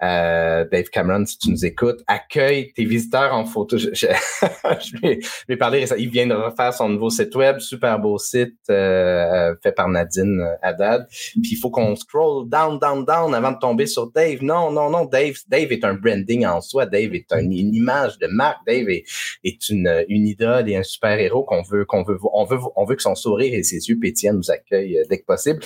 Euh, 0.04 0.66
Dave 0.72 0.90
Cameron, 0.92 1.26
si 1.26 1.38
tu 1.38 1.52
nous 1.52 1.66
écoutes, 1.66 2.02
accueille 2.08 2.72
tes 2.74 2.86
visiteurs 2.86 3.34
en 3.34 3.46
photo. 3.46 3.78
Je, 3.78 3.90
je, 3.94 4.08
je 4.82 4.98
lui, 4.98 5.20
ai, 5.50 5.58
parlé, 5.58 5.86
il 5.98 6.10
vient 6.10 6.28
de 6.28 6.34
refaire 6.34 6.74
son 6.74 6.90
nouveau 6.90 7.10
site 7.10 7.36
web, 7.36 7.60
super 7.60 8.00
beau 8.00 8.18
site 8.18 8.58
euh, 8.70 9.56
fait 9.62 9.72
par 9.72 9.88
Nadine 9.88 10.41
euh, 10.42 10.56
Haddad. 10.62 11.08
Puis 11.10 11.52
il 11.54 11.58
faut 11.58 11.70
qu'on 11.70 11.96
scroll 11.96 12.48
down, 12.50 12.80
down, 12.80 13.06
down 13.06 13.34
avant 13.34 13.52
de 13.52 13.60
tomber 13.60 13.86
sur 13.86 14.12
Dave. 14.12 14.42
Non, 14.42 14.72
non, 14.72 14.90
non, 14.90 15.06
Dave, 15.06 15.36
Dave 15.48 15.72
est 15.72 15.84
un 15.84 15.94
branding 15.94 16.46
en 16.46 16.62
soi. 16.62 16.86
Dave 16.86 17.14
est 17.14 17.32
une 17.34 17.54
image 17.54 18.18
de 18.20 18.28
marque. 18.28 18.66
Dave 18.66 18.90
est, 18.90 19.70
une, 19.70 19.88
idole 20.10 20.70
et 20.70 20.76
un 20.76 20.84
super 20.84 21.20
héros 21.20 21.44
qu'on 21.44 21.62
veut, 21.62 21.86
qu'on 21.86 22.04
veut, 22.04 22.18
on 22.34 22.46
veut, 22.46 22.60
on 22.76 22.86
veut 22.86 22.96
que 22.96 23.02
son 23.02 23.16
sourire 23.16 23.54
et 23.54 23.64
ses 23.64 23.90
yeux 23.90 24.00
pétillants 24.00 24.34
nous 24.34 24.52
accueillent 24.52 25.00
euh, 25.00 25.04
dès 25.10 25.20
que 25.20 25.26
possible. 25.26 25.60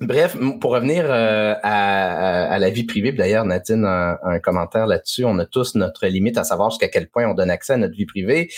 Bref, 0.00 0.36
pour 0.60 0.70
revenir 0.70 1.06
euh, 1.10 1.54
à, 1.62 2.52
à, 2.52 2.58
la 2.60 2.70
vie 2.70 2.84
privée, 2.84 3.10
d'ailleurs, 3.10 3.44
Nadine 3.44 3.84
a 3.84 4.20
un 4.22 4.38
commentaire 4.38 4.86
là-dessus. 4.86 5.24
On 5.24 5.36
a 5.40 5.44
tous 5.44 5.74
notre 5.74 6.06
limite 6.06 6.38
à 6.38 6.44
savoir 6.44 6.70
jusqu'à 6.70 6.86
quel 6.86 7.08
point 7.08 7.26
on 7.26 7.34
donne 7.34 7.50
accès 7.50 7.72
à 7.72 7.76
notre 7.78 7.96
vie 7.96 8.06
privée. 8.06 8.48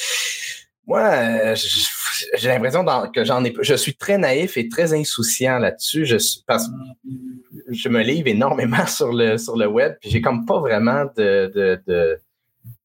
Moi, 0.90 1.54
j'ai 2.34 2.48
l'impression 2.48 2.84
que 3.14 3.24
j'en 3.24 3.44
ai. 3.44 3.54
Je 3.60 3.74
suis 3.74 3.94
très 3.94 4.18
naïf 4.18 4.56
et 4.56 4.68
très 4.68 4.92
insouciant 4.92 5.60
là-dessus. 5.60 6.04
Je 6.04 6.16
suis 6.16 6.42
parce 6.44 6.68
je 7.70 7.88
me 7.88 8.02
livre 8.02 8.26
énormément 8.26 8.84
sur 8.88 9.12
le 9.12 9.38
sur 9.38 9.56
le 9.56 9.68
web, 9.68 9.94
puis 10.00 10.10
j'ai 10.10 10.20
comme 10.20 10.46
pas 10.46 10.58
vraiment 10.58 11.04
de, 11.16 11.48
de, 11.54 11.80
de 11.86 12.18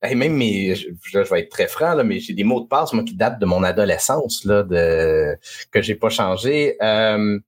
même 0.04 0.34
mes, 0.34 0.76
je, 0.76 1.18
vais 1.18 1.40
être 1.40 1.50
très 1.50 1.68
franc, 1.68 1.96
là, 1.96 2.04
mais 2.04 2.20
j'ai 2.20 2.34
des 2.34 2.44
mots 2.44 2.62
de 2.62 2.68
passe, 2.68 2.94
moi, 2.94 3.04
qui 3.04 3.16
datent 3.16 3.40
de 3.40 3.46
mon 3.48 3.64
adolescence, 3.64 4.46
là, 4.46 4.62
de, 4.62 5.36
que 5.72 5.82
j'ai 5.82 5.96
pas 5.96 6.10
changé. 6.10 6.78
Euh, 6.84 7.40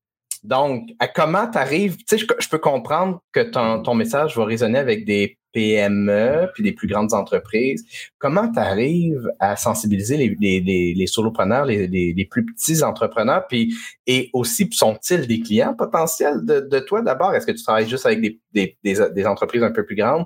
donc, 0.43 0.89
à 0.97 1.07
comment 1.07 1.47
tu 1.51 1.59
arrives, 1.59 1.97
tu 1.97 2.17
sais, 2.17 2.25
je, 2.39 2.49
peux 2.49 2.57
comprendre 2.57 3.21
que 3.31 3.41
ton, 3.41 3.83
ton 3.83 3.93
message 3.93 4.35
va 4.35 4.45
résonner 4.45 4.79
avec 4.79 5.05
des 5.05 5.36
PME 5.53 6.49
puis 6.53 6.63
des 6.63 6.71
plus 6.71 6.87
grandes 6.87 7.13
entreprises. 7.13 7.85
Comment 8.19 8.51
tu 8.51 8.59
arrives 8.59 9.29
à 9.39 9.55
sensibiliser 9.55 10.17
les, 10.17 10.35
les, 10.39 10.93
les, 10.93 11.07
solopreneurs, 11.07 11.65
les, 11.65 11.87
les, 11.87 12.25
plus 12.25 12.45
petits 12.45 12.83
entrepreneurs, 12.83 13.47
puis 13.47 13.73
et 14.05 14.29
aussi 14.33 14.69
sont-ils 14.71 15.27
des 15.27 15.39
clients 15.39 15.73
potentiels 15.73 16.45
de, 16.45 16.79
toi 16.79 17.01
d'abord? 17.01 17.33
Est-ce 17.33 17.47
que 17.47 17.51
tu 17.51 17.63
travailles 17.63 17.89
juste 17.89 18.05
avec 18.05 18.21
des 18.53 19.25
entreprises 19.25 19.63
un 19.63 19.71
peu 19.71 19.85
plus 19.85 19.95
grandes? 19.95 20.25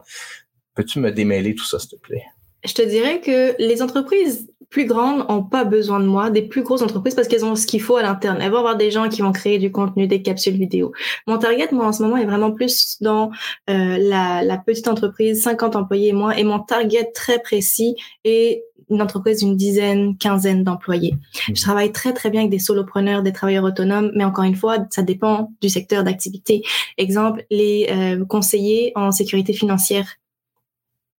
Peux-tu 0.76 1.00
me 1.00 1.12
démêler 1.12 1.56
tout 1.56 1.66
ça, 1.66 1.80
s'il 1.80 1.90
te 1.90 1.96
plaît? 1.96 2.24
Je 2.63 2.74
te 2.74 2.82
dirais 2.82 3.22
que 3.22 3.56
les 3.60 3.82
entreprises 3.82 4.50
plus 4.72 4.86
grandes 4.86 5.26
ont 5.30 5.44
pas 5.44 5.65
besoin 5.65 6.00
de 6.00 6.06
moi, 6.06 6.32
des 6.32 6.42
plus 6.42 6.63
grosses 6.63 6.82
entreprises, 6.82 7.13
parce 7.13 7.28
qu'elles 7.28 7.46
ont 7.46 7.56
ce 7.56 7.67
qu'il 7.67 7.82
faut 7.82 7.98
à 7.98 8.02
l'interne. 8.02 8.38
Elles 8.42 8.52
vont 8.52 8.60
avoir 8.60 8.78
des 8.78 8.90
gens 8.90 9.10
qui 9.10 9.22
vont 9.22 9.34
créer 9.34 9.60
du 9.60 9.72
contenu, 9.72 10.08
des 10.08 10.22
capsules 10.22 10.58
vidéo. 10.58 10.94
Mon 11.28 11.38
target, 11.38 11.67
moi, 11.74 11.86
en 11.86 11.92
ce 11.92 12.02
moment, 12.02 12.17
est 12.17 12.26
vraiment 12.26 12.52
plus 12.52 12.98
dans 13.02 13.32
euh, 13.69 13.98
la, 14.00 14.44
la, 14.44 14.58
petite 14.58 14.88
entreprise, 14.88 15.44
50 15.44 15.76
employés 15.76 16.08
et 16.08 16.13
moins, 16.13 16.32
et 16.32 16.46
mon 16.46 16.60
target 16.60 17.12
très 17.13 17.40
précis 17.40 17.96
est 18.24 18.63
une 18.90 19.02
entreprise 19.02 19.40
d'une 19.40 19.56
dizaine, 19.56 20.17
quinzaine 20.17 20.63
d'employés. 20.63 21.13
Mmh. 21.13 21.56
Je 21.56 21.62
travaille 21.62 21.92
très, 21.92 22.13
très 22.13 22.30
bien 22.30 22.42
avec 22.42 22.52
des 22.52 22.60
solopreneurs, 22.60 23.24
des 23.24 23.34
travailleurs 23.34 23.63
autonomes, 23.63 24.12
mais 24.15 24.24
encore 24.24 24.44
une 24.44 24.56
fois, 24.56 24.78
ça 24.90 25.02
dépend 25.02 25.52
du 25.62 25.69
secteur 25.69 26.04
d'activité. 26.04 26.62
Exemple, 26.98 27.46
les 27.50 27.88
euh, 27.90 28.26
conseillers 28.26 28.92
en 28.96 29.12
sécurité 29.12 29.54
financière 29.54 30.15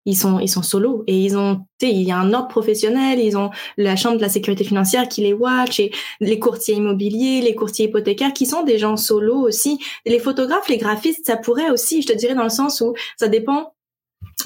ils 0.04 0.16
sont 0.16 0.38
ils 0.40 0.48
sont 0.48 0.62
solo 0.62 1.04
et 1.06 1.16
ils 1.16 1.36
ont 1.36 1.60
il 1.80 2.02
y 2.02 2.12
a 2.12 2.18
un 2.18 2.32
ordre 2.32 2.48
professionnel 2.48 3.18
ils 3.20 3.36
ont 3.36 3.50
la 3.76 3.96
chambre 3.96 4.16
de 4.16 4.22
la 4.22 4.28
sécurité 4.28 4.64
financière 4.64 5.08
qui 5.08 5.22
les 5.22 5.32
watch 5.32 5.80
et 5.80 5.92
les 6.20 6.38
courtiers 6.38 6.74
immobiliers 6.74 7.40
les 7.40 7.54
courtiers 7.54 7.86
hypothécaires 7.86 8.32
qui 8.32 8.46
sont 8.46 8.62
des 8.62 8.78
gens 8.78 8.96
solo 8.96 9.36
aussi. 9.36 9.78
Les 10.06 10.18
photographes 10.18 10.68
les 10.68 10.78
graphistes 10.78 11.26
ça 11.26 11.36
pourrait 11.36 11.70
aussi 11.70 12.02
je 12.02 12.08
te 12.08 12.12
dirais 12.16 12.34
dans 12.34 12.44
le 12.44 12.50
sens 12.50 12.80
où 12.80 12.94
ça 13.16 13.28
dépend 13.28 13.74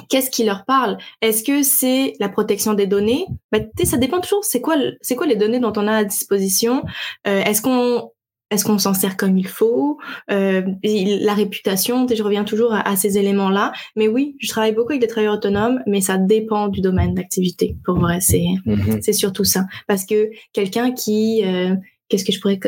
qu'est-ce 0.09 0.31
qui 0.31 0.45
leur 0.45 0.65
parle. 0.65 0.99
Est-ce 1.23 1.43
que 1.45 1.63
c'est 1.63 2.15
la 2.21 2.29
protection 2.29 2.75
des 2.75 2.87
données? 2.87 3.27
Bah, 3.53 3.59
Ça 3.85 3.97
dépend 3.97 4.21
toujours. 4.21 4.45
C'est 4.45 4.61
quoi, 4.61 4.77
c'est 5.01 5.17
quoi 5.17 5.27
les 5.27 5.37
données 5.37 5.61
dont 5.61 5.73
on 5.77 5.87
a 5.87 5.97
à 5.97 6.05
disposition? 6.05 6.83
Euh, 7.27 7.43
Est-ce 7.43 7.63
qu'on 7.63 8.11
est-ce 8.51 8.65
qu'on 8.65 8.79
s'en 8.79 8.95
sert 8.95 9.17
comme 9.17 9.37
il 9.37 9.47
faut? 9.47 9.99
Euh, 10.31 10.63
La 10.83 11.35
réputation, 11.35 12.07
je 12.09 12.23
reviens 12.23 12.45
toujours 12.45 12.73
à, 12.73 12.97
ces 12.97 13.19
éléments-là. 13.19 13.73
Mais 13.97 14.07
oui, 14.07 14.37
je 14.41 14.49
travaille 14.49 14.73
beaucoup 14.73 14.91
avec 14.91 15.01
des 15.01 15.09
travailleurs 15.09 15.35
autonomes, 15.35 15.81
mais 15.87 16.01
ça 16.01 16.17
dépend 16.17 16.69
du 16.69 16.81
domaine 16.81 17.15
d'activité. 17.15 17.77
Pour 17.85 17.99
vrai, 17.99 18.21
c'est 18.21 18.45
mm-hmm. 18.67 19.03
c'est 19.03 19.13
surtout 19.13 19.45
ça. 19.45 19.65
Parce 19.89 20.07
que 20.07 20.31
quelqu'un 20.53 20.93
qui 20.93 21.43
euh, 21.45 21.75
qu'est-ce 22.09 22.25
que 22.25 22.33
je 22.33 22.41
pourrais 22.41 22.61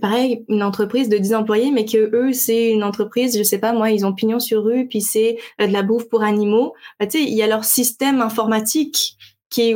pareil 0.00 0.44
une 0.48 0.64
entreprise 0.64 1.08
de 1.08 1.16
10 1.16 1.34
employés 1.34 1.70
mais 1.70 1.84
que 1.84 2.10
eux 2.12 2.32
c'est 2.32 2.72
une 2.72 2.82
entreprise 2.82 3.38
je 3.38 3.42
sais 3.44 3.58
pas 3.58 3.72
moi 3.72 3.92
ils 3.92 4.04
ont 4.04 4.12
pignon 4.12 4.40
sur 4.40 4.64
rue 4.64 4.88
puis 4.88 5.00
c'est 5.00 5.36
euh, 5.60 5.68
de 5.68 5.72
la 5.72 5.82
bouffe 5.82 6.08
pour 6.08 6.24
animaux 6.24 6.74
bah, 6.98 7.06
tu 7.06 7.18
sais 7.18 7.24
il 7.24 7.34
y 7.34 7.42
a 7.42 7.46
leur 7.46 7.64
système 7.64 8.20
informatique 8.20 9.16
qui 9.48 9.70
est 9.70 9.74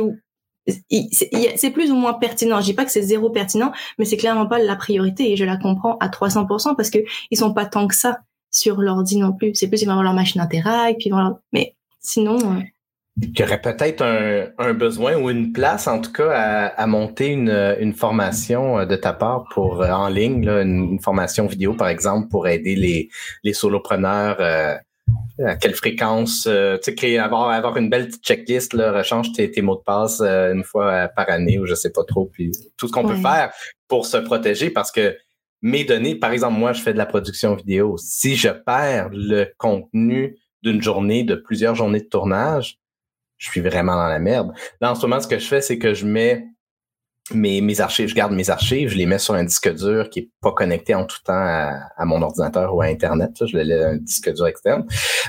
c'est 0.67 1.69
plus 1.71 1.91
ou 1.91 1.95
moins 1.95 2.13
pertinent. 2.13 2.59
Je 2.59 2.65
dis 2.65 2.73
pas 2.73 2.85
que 2.85 2.91
c'est 2.91 3.01
zéro 3.01 3.29
pertinent, 3.29 3.71
mais 3.97 4.05
c'est 4.05 4.17
clairement 4.17 4.47
pas 4.47 4.59
la 4.59 4.75
priorité 4.75 5.31
et 5.31 5.37
je 5.37 5.45
la 5.45 5.57
comprends 5.57 5.97
à 5.99 6.07
300% 6.07 6.75
parce 6.75 6.89
que 6.89 6.99
ils 7.31 7.37
sont 7.37 7.53
pas 7.53 7.65
tant 7.65 7.87
que 7.87 7.95
ça 7.95 8.19
sur 8.51 8.81
l'ordi 8.81 9.17
non 9.17 9.33
plus. 9.33 9.53
C'est 9.53 9.67
plus 9.67 9.81
ils 9.81 9.85
vont 9.85 9.91
avoir 9.91 10.03
leur 10.03 10.13
machine 10.13 10.41
Interact, 10.41 10.99
puis 10.99 11.09
voilà. 11.09 11.39
Mais 11.51 11.75
sinon. 11.99 12.37
Euh, 12.37 12.61
il 13.21 13.39
y 13.39 13.43
aurait 13.43 13.61
peut-être 13.61 14.01
un, 14.57 14.73
besoin 14.73 15.15
ou 15.15 15.29
une 15.29 15.53
place, 15.53 15.87
en 15.87 16.01
tout 16.01 16.11
cas, 16.11 16.73
à, 16.75 16.85
monter 16.85 17.27
une, 17.29 17.93
formation 17.93 18.79
euh, 18.79 18.85
de 18.85 18.97
ta 18.97 19.13
part 19.13 19.45
pour 19.53 19.81
euh, 19.81 19.89
en 19.89 20.09
ligne, 20.09 20.47
une, 20.49 20.99
formation 20.99 21.47
vidéo, 21.47 21.73
par 21.73 21.87
exemple, 21.87 22.27
pour 22.27 22.47
aider 22.47 22.75
les, 22.75 23.09
les 23.43 23.53
solopreneurs. 23.53 24.37
Euh, 24.41 24.75
à 25.45 25.55
quelle 25.55 25.75
fréquence, 25.75 26.43
tu 26.43 26.49
sais, 26.81 26.95
créer, 26.95 27.19
avoir, 27.19 27.49
avoir 27.49 27.77
une 27.77 27.89
belle 27.89 28.11
checklist, 28.11 28.73
là, 28.73 28.91
rechange 28.91 29.31
tes, 29.33 29.51
tes 29.51 29.61
mots 29.61 29.75
de 29.75 29.83
passe 29.83 30.21
une 30.21 30.63
fois 30.63 31.09
par 31.09 31.29
année 31.29 31.59
ou 31.59 31.65
je 31.65 31.75
sais 31.75 31.91
pas 31.91 32.03
trop, 32.03 32.25
puis 32.25 32.51
tout 32.77 32.87
ce 32.87 32.93
qu'on 32.93 33.05
peut 33.05 33.15
faire 33.15 33.51
pour 33.87 34.05
se 34.05 34.17
protéger 34.17 34.69
parce 34.69 34.91
que 34.91 35.15
mes 35.61 35.83
données, 35.83 36.15
par 36.15 36.31
exemple, 36.31 36.59
moi, 36.59 36.73
je 36.73 36.81
fais 36.81 36.93
de 36.93 36.97
la 36.97 37.05
production 37.05 37.55
vidéo. 37.55 37.97
Si 37.97 38.35
je 38.35 38.49
perds 38.49 39.09
le 39.11 39.51
contenu 39.57 40.37
d'une 40.61 40.81
journée, 40.81 41.23
de 41.23 41.35
plusieurs 41.35 41.75
journées 41.75 42.01
de 42.01 42.07
tournage, 42.07 42.77
je 43.37 43.49
suis 43.49 43.61
vraiment 43.61 43.95
dans 43.95 44.07
la 44.07 44.19
merde. 44.19 44.53
Là, 44.79 44.91
en 44.91 44.95
ce 44.95 45.01
moment, 45.01 45.19
ce 45.19 45.27
que 45.27 45.39
je 45.39 45.45
fais, 45.47 45.61
c'est 45.61 45.79
que 45.79 45.93
je 45.93 46.05
mets 46.05 46.45
mes, 47.33 47.61
mes 47.61 47.81
archives, 47.81 48.07
je 48.07 48.15
garde 48.15 48.33
mes 48.33 48.49
archives, 48.49 48.89
je 48.89 48.97
les 48.97 49.05
mets 49.05 49.17
sur 49.17 49.33
un 49.33 49.43
disque 49.43 49.73
dur 49.73 50.09
qui 50.09 50.19
est 50.19 50.29
pas 50.41 50.51
connecté 50.51 50.93
en 50.93 51.05
tout 51.05 51.17
temps 51.23 51.33
à, 51.33 52.05
mon 52.05 52.21
ordinateur 52.21 52.75
ou 52.75 52.81
à 52.81 52.85
Internet. 52.85 53.31
je 53.45 53.57
l'ai 53.57 53.83
un 53.83 53.97
disque 53.97 54.31
dur 54.33 54.45
externe. 54.45 54.85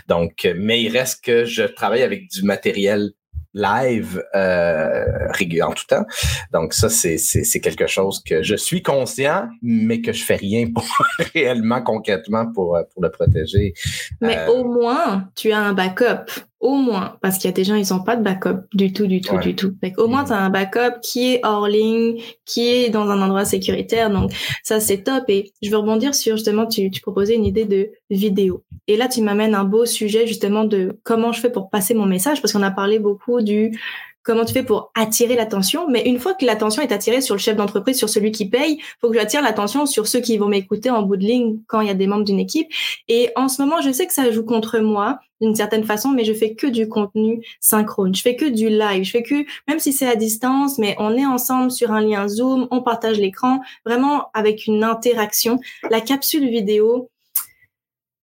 Donc, 0.07 0.47
mais 0.57 0.83
il 0.83 0.91
reste 0.91 1.25
que 1.25 1.45
je 1.45 1.63
travaille 1.63 2.03
avec 2.03 2.29
du 2.29 2.43
matériel 2.43 3.13
live 3.57 4.23
euh, 4.35 5.07
en 5.63 5.73
tout 5.73 5.87
temps. 5.89 6.05
Donc 6.53 6.75
ça, 6.75 6.91
c'est, 6.91 7.17
c'est, 7.17 7.61
quelque 7.61 7.87
chose 7.87 8.23
que 8.23 8.43
je 8.43 8.55
suis 8.55 8.83
conscient, 8.83 9.49
mais 9.63 10.03
que 10.03 10.13
je 10.13 10.23
fais 10.23 10.37
rien 10.37 10.71
pour 10.75 10.85
réellement, 11.35 11.83
concrètement 11.83 12.53
pour, 12.53 12.79
pour 12.93 13.03
le 13.03 13.11
protéger. 13.11 13.73
Mais 14.21 14.39
euh, 14.39 14.49
au 14.49 14.65
moins, 14.65 15.29
tu 15.35 15.51
as 15.51 15.59
un 15.59 15.73
backup 15.73 16.31
au 16.61 16.77
moins, 16.77 17.17
parce 17.21 17.37
qu'il 17.37 17.49
y 17.49 17.53
a 17.53 17.53
des 17.53 17.65
gens, 17.65 17.75
ils 17.75 17.93
ont 17.93 18.03
pas 18.03 18.17
de 18.17 18.23
backup 18.23 18.67
du 18.73 18.93
tout, 18.93 19.07
du 19.07 19.21
tout, 19.21 19.37
du 19.39 19.55
tout. 19.55 19.75
au 19.99 20.09
moins, 20.09 20.23
mhm. 20.23 20.27
tu 20.27 20.33
as 20.33 20.39
un 20.39 20.51
backup 20.51 21.01
qui 21.03 21.35
est 21.35 21.41
hors 21.45 21.69
ligne, 21.69 22.21
qui 22.47 22.69
est 22.69 22.89
dans 22.89 23.09
un 23.09 23.21
endroit 23.21 23.45
sécuritaire. 23.45 24.11
Donc, 24.11 24.33
ça, 24.63 24.81
c'est 24.81 25.03
top. 25.03 25.25
Et 25.29 25.53
je 25.63 25.71
veux 25.71 25.77
rebondir 25.77 26.15
sur, 26.15 26.37
justement, 26.37 26.67
tu, 26.67 26.91
tu 26.91 27.01
proposais 27.03 27.35
une 27.35 27.45
idée 27.45 27.67
de 27.67 27.91
vidéo. 28.11 28.65
Et 28.89 28.97
là, 28.97 29.09
tu 29.09 29.21
m'amènes 29.21 29.55
un 29.55 29.65
beau 29.65 29.85
sujet, 29.85 30.27
justement, 30.27 30.65
de 30.65 30.99
comment 31.03 31.33
je 31.33 31.41
fais 31.41 31.51
pour 31.51 31.69
passer 31.69 31.93
mon 31.93 32.07
message, 32.07 32.41
parce 32.41 32.53
qu'on 32.53 32.63
a 32.63 32.71
parlé 32.71 32.99
beaucoup 32.99 33.43
du 33.43 33.79
comment 34.27 34.45
tu 34.45 34.53
fais 34.53 34.65
pour 34.65 34.91
attirer 34.95 35.37
l'attention. 35.37 35.89
Mais 35.89 36.03
une 36.03 36.19
fois 36.19 36.35
que 36.35 36.45
l'attention 36.45 36.83
est 36.83 36.93
attirée 36.93 37.21
sur 37.21 37.37
le 37.37 37.39
chef 37.39 37.57
d'entreprise, 37.57 37.97
sur 37.97 38.09
celui 38.09 38.33
qui 38.33 38.49
paye, 38.49 38.81
faut 39.01 39.09
que 39.09 39.15
j'attire 39.15 39.41
l'attention 39.41 39.87
sur 39.87 40.09
ceux 40.09 40.21
qui 40.21 40.37
vont 40.37 40.49
m'écouter 40.49 40.91
en 40.91 41.03
bout 41.03 41.17
de 41.17 41.25
ligne 41.25 41.59
quand 41.69 41.81
il 41.81 41.87
y 41.87 41.91
a 41.91 41.95
des 41.95 42.09
membres 42.09 42.25
d'une 42.25 42.41
équipe. 42.41 42.69
Et 43.09 43.31
en 43.37 43.49
ce 43.49 43.63
moment, 43.63 43.81
je 43.81 43.93
sais 43.93 44.07
que 44.07 44.13
ça 44.13 44.31
joue 44.31 44.45
contre 44.45 44.81
moi 44.81 45.21
d'une 45.41 45.55
certaine 45.55 45.85
façon, 45.85 46.11
mais 46.11 46.25
je 46.25 46.33
fais 46.33 46.55
que 46.55 46.67
du 46.67 46.89
contenu 46.89 47.45
synchrone. 47.61 48.15
Je 48.15 48.23
fais 48.23 48.37
que 48.37 48.47
du 48.47 48.69
live. 48.69 49.05
Je 49.05 49.11
fais 49.11 49.23
que, 49.23 49.45
même 49.69 49.79
si 49.79 49.93
c'est 49.93 50.09
à 50.09 50.17
distance, 50.17 50.79
mais 50.79 50.97
on 50.99 51.15
est 51.17 51.27
ensemble 51.27 51.71
sur 51.71 51.93
un 51.93 52.01
lien 52.01 52.27
Zoom, 52.27 52.67
on 52.71 52.83
partage 52.83 53.19
l'écran, 53.19 53.61
vraiment 53.85 54.31
avec 54.35 54.67
une 54.67 54.83
interaction. 54.83 55.61
La 55.91 56.01
capsule 56.01 56.49
vidéo, 56.49 57.11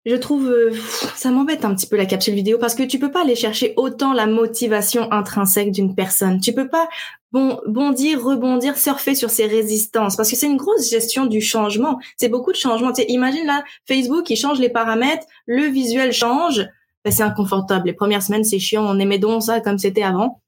je 0.08 0.16
trouve 0.16 0.48
euh, 0.48 0.72
ça 1.14 1.30
m'embête 1.30 1.66
un 1.66 1.74
petit 1.74 1.86
peu 1.86 1.96
la 1.96 2.06
capsule 2.06 2.32
vidéo 2.32 2.56
parce 2.58 2.74
que 2.74 2.82
tu 2.82 2.98
peux 2.98 3.10
pas 3.10 3.22
aller 3.22 3.34
chercher 3.34 3.74
autant 3.76 4.14
la 4.14 4.26
motivation 4.26 5.12
intrinsèque 5.12 5.70
d'une 5.70 5.94
personne. 5.94 6.40
Tu 6.40 6.54
peux 6.54 6.68
pas 6.68 6.88
bon 7.30 7.60
bondir, 7.66 8.24
rebondir, 8.24 8.78
surfer 8.78 9.14
sur 9.14 9.28
ses 9.28 9.46
résistances 9.46 10.16
parce 10.16 10.30
que 10.30 10.36
c'est 10.36 10.46
une 10.46 10.56
grosse 10.56 10.88
gestion 10.88 11.26
du 11.26 11.42
changement. 11.42 11.98
C'est 12.16 12.30
beaucoup 12.30 12.52
de 12.52 12.56
changements. 12.56 12.92
Tu 12.92 13.02
imagine 13.08 13.44
là 13.44 13.62
Facebook, 13.86 14.30
il 14.30 14.36
change 14.36 14.58
les 14.58 14.70
paramètres, 14.70 15.26
le 15.44 15.64
visuel 15.64 16.12
change, 16.12 16.66
ben, 17.04 17.10
c'est 17.10 17.22
inconfortable. 17.22 17.86
Les 17.86 17.92
premières 17.92 18.22
semaines, 18.22 18.44
c'est 18.44 18.58
chiant, 18.58 18.86
on 18.86 18.98
aimait 18.98 19.18
donc 19.18 19.42
ça 19.42 19.60
comme 19.60 19.76
c'était 19.76 20.02
avant. 20.02 20.40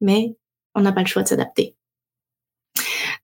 Mais 0.00 0.36
on 0.74 0.80
n'a 0.80 0.90
pas 0.90 1.02
le 1.02 1.06
choix 1.06 1.22
de 1.22 1.28
s'adapter. 1.28 1.76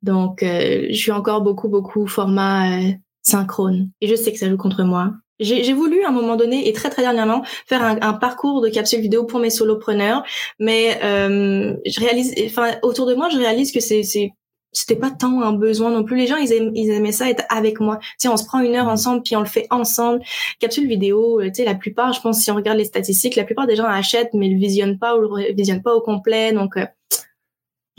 Donc, 0.03 0.45
euh, 0.45 0.87
je 0.89 0.97
suis 0.97 1.11
encore 1.11 1.43
beaucoup, 1.43 1.69
beaucoup 1.69 2.07
format 2.07 2.79
euh, 2.79 2.93
synchrone. 3.23 3.91
Et 4.01 4.07
je 4.07 4.15
sais 4.15 4.33
que 4.33 4.39
ça 4.39 4.49
joue 4.49 4.57
contre 4.57 4.85
moi. 4.85 5.15
J'ai 5.41 5.73
voulu 5.73 6.03
à 6.05 6.09
un 6.09 6.13
moment 6.13 6.37
donné 6.37 6.69
et 6.69 6.73
très 6.73 6.91
très 6.91 7.03
dernièrement 7.03 7.43
faire 7.67 7.83
un, 7.83 7.99
un 8.01 8.13
parcours 8.13 8.61
de 8.61 8.69
capsule 8.69 9.01
vidéo 9.01 9.25
pour 9.25 9.41
mes 9.41 9.51
solopreneurs, 9.51 10.25
mais 10.59 10.99
euh, 11.03 11.75
je 11.87 12.01
réalise, 12.01 12.35
enfin 12.47 12.73
autour 12.83 13.07
de 13.07 13.15
moi, 13.15 13.29
je 13.31 13.39
réalise 13.39 13.73
que 13.73 13.81
c'est 13.81 14.03
c'était 14.73 14.97
pas 14.97 15.11
tant 15.11 15.43
un 15.43 15.53
besoin 15.53 15.91
non 15.91 16.05
plus. 16.05 16.17
Les 16.17 16.27
gens, 16.27 16.37
ils, 16.37 16.53
aiment, 16.53 16.73
ils 16.75 16.91
aimaient 16.91 17.13
ça 17.13 17.31
être 17.31 17.45
avec 17.49 17.81
moi. 17.81 17.99
Tu 18.01 18.07
sais, 18.19 18.29
on 18.29 18.37
se 18.37 18.45
prend 18.45 18.61
une 18.61 18.75
heure 18.75 18.87
mmh. 18.87 18.91
ensemble, 18.91 19.23
puis 19.23 19.37
on 19.37 19.41
le 19.41 19.47
fait 19.47 19.67
ensemble. 19.71 20.21
Capsule 20.61 20.87
vidéo, 20.87 21.41
euh, 21.41 21.47
tu 21.47 21.55
sais, 21.55 21.65
la 21.65 21.75
plupart, 21.75 22.13
je 22.13 22.21
pense, 22.21 22.41
si 22.41 22.51
on 22.51 22.55
regarde 22.55 22.79
les 22.79 22.85
statistiques, 22.85 23.37
la 23.37 23.45
plupart 23.45 23.67
des 23.67 23.77
gens 23.77 23.87
achètent, 23.87 24.35
mais 24.35 24.49
le 24.49 24.59
visionnent 24.59 24.99
pas 24.99 25.17
ou 25.17 25.21
le 25.21 25.53
visionnent 25.55 25.83
pas 25.83 25.95
au 25.95 26.01
complet. 26.01 26.53
Donc, 26.53 26.77
euh, 26.77 26.87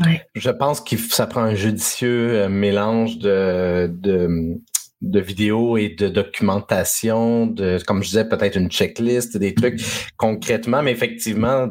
ouais. 0.06 0.22
Je 0.36 0.50
pense 0.52 0.82
que 0.82 0.96
ça 0.96 1.26
prend 1.26 1.42
un 1.42 1.56
judicieux 1.56 2.36
euh, 2.36 2.50
mélange 2.50 3.18
de, 3.18 3.88
de 3.92 4.60
de 5.02 5.20
vidéos 5.20 5.78
et 5.78 5.90
de 5.90 6.10
documentation, 6.10 7.48
de, 7.48 7.78
comme 7.86 8.04
je 8.04 8.10
disais, 8.10 8.28
peut-être 8.28 8.58
une 8.58 8.70
checklist, 8.70 9.38
des 9.38 9.54
trucs 9.54 9.82
concrètement, 10.18 10.84
mais 10.84 10.92
effectivement, 10.92 11.70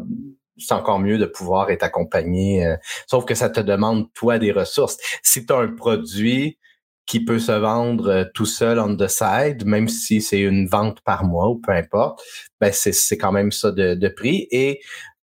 c'est 0.57 0.75
encore 0.75 0.99
mieux 0.99 1.19
de 1.19 1.27
pouvoir 1.27 1.71
être 1.71 1.83
accompagné, 1.83 2.67
euh, 2.67 2.77
sauf 3.07 3.25
que 3.25 3.35
ça 3.35 3.51
te 3.51 3.61
demande, 3.61 4.13
toi, 4.15 4.39
des 4.39 4.53
ressources. 4.53 4.97
Si 5.23 5.47
tu 5.47 5.53
as 5.53 5.59
un 5.59 5.69
produit 5.69 6.59
qui 7.07 7.25
peut 7.25 7.39
se 7.39 7.53
vendre 7.53 8.09
euh, 8.09 8.25
tout 8.35 8.47
seul 8.47 8.79
on 8.79 8.97
the 8.97 9.09
side, 9.09 9.65
même 9.65 9.89
si 9.89 10.21
c'est 10.21 10.41
une 10.41 10.67
vente 10.67 11.01
par 11.03 11.25
mois 11.25 11.49
ou 11.49 11.57
peu 11.59 11.73
importe, 11.73 12.23
ben 12.61 12.73
c'est 12.73 13.17
quand 13.17 13.33
même 13.33 13.53
ça 13.53 13.73
de, 13.73 13.95
de 13.95 14.09
prix. 14.09 14.47
Et 14.51 14.81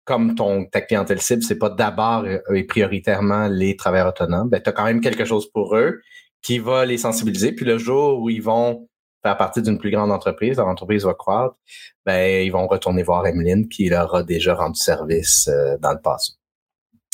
comme 0.05 0.35
ton 0.35 0.65
ta 0.65 0.81
clientèle 0.81 1.21
cible, 1.21 1.43
c'est 1.43 1.57
pas 1.57 1.69
d'abord 1.69 2.25
et 2.27 2.63
prioritairement 2.65 3.47
les 3.47 3.75
travailleurs 3.75 4.09
autonomes, 4.09 4.49
ben 4.49 4.61
tu 4.61 4.69
as 4.69 4.73
quand 4.73 4.83
même 4.83 5.01
quelque 5.01 5.25
chose 5.25 5.49
pour 5.51 5.75
eux 5.75 6.01
qui 6.41 6.59
va 6.59 6.85
les 6.85 6.97
sensibiliser. 6.97 7.51
Puis 7.51 7.65
le 7.65 7.77
jour 7.77 8.19
où 8.19 8.29
ils 8.29 8.41
vont 8.41 8.87
faire 9.23 9.37
partie 9.37 9.61
d'une 9.61 9.77
plus 9.77 9.91
grande 9.91 10.11
entreprise, 10.11 10.57
leur 10.57 10.67
entreprise 10.67 11.05
va 11.05 11.13
croître, 11.13 11.55
ben 12.05 12.43
ils 12.43 12.51
vont 12.51 12.67
retourner 12.67 13.03
voir 13.03 13.25
Emeline 13.27 13.67
qui 13.67 13.89
leur 13.89 14.15
a 14.15 14.23
déjà 14.23 14.55
rendu 14.55 14.79
service 14.79 15.47
euh, 15.47 15.77
dans 15.79 15.93
le 15.93 16.01
passé. 16.01 16.33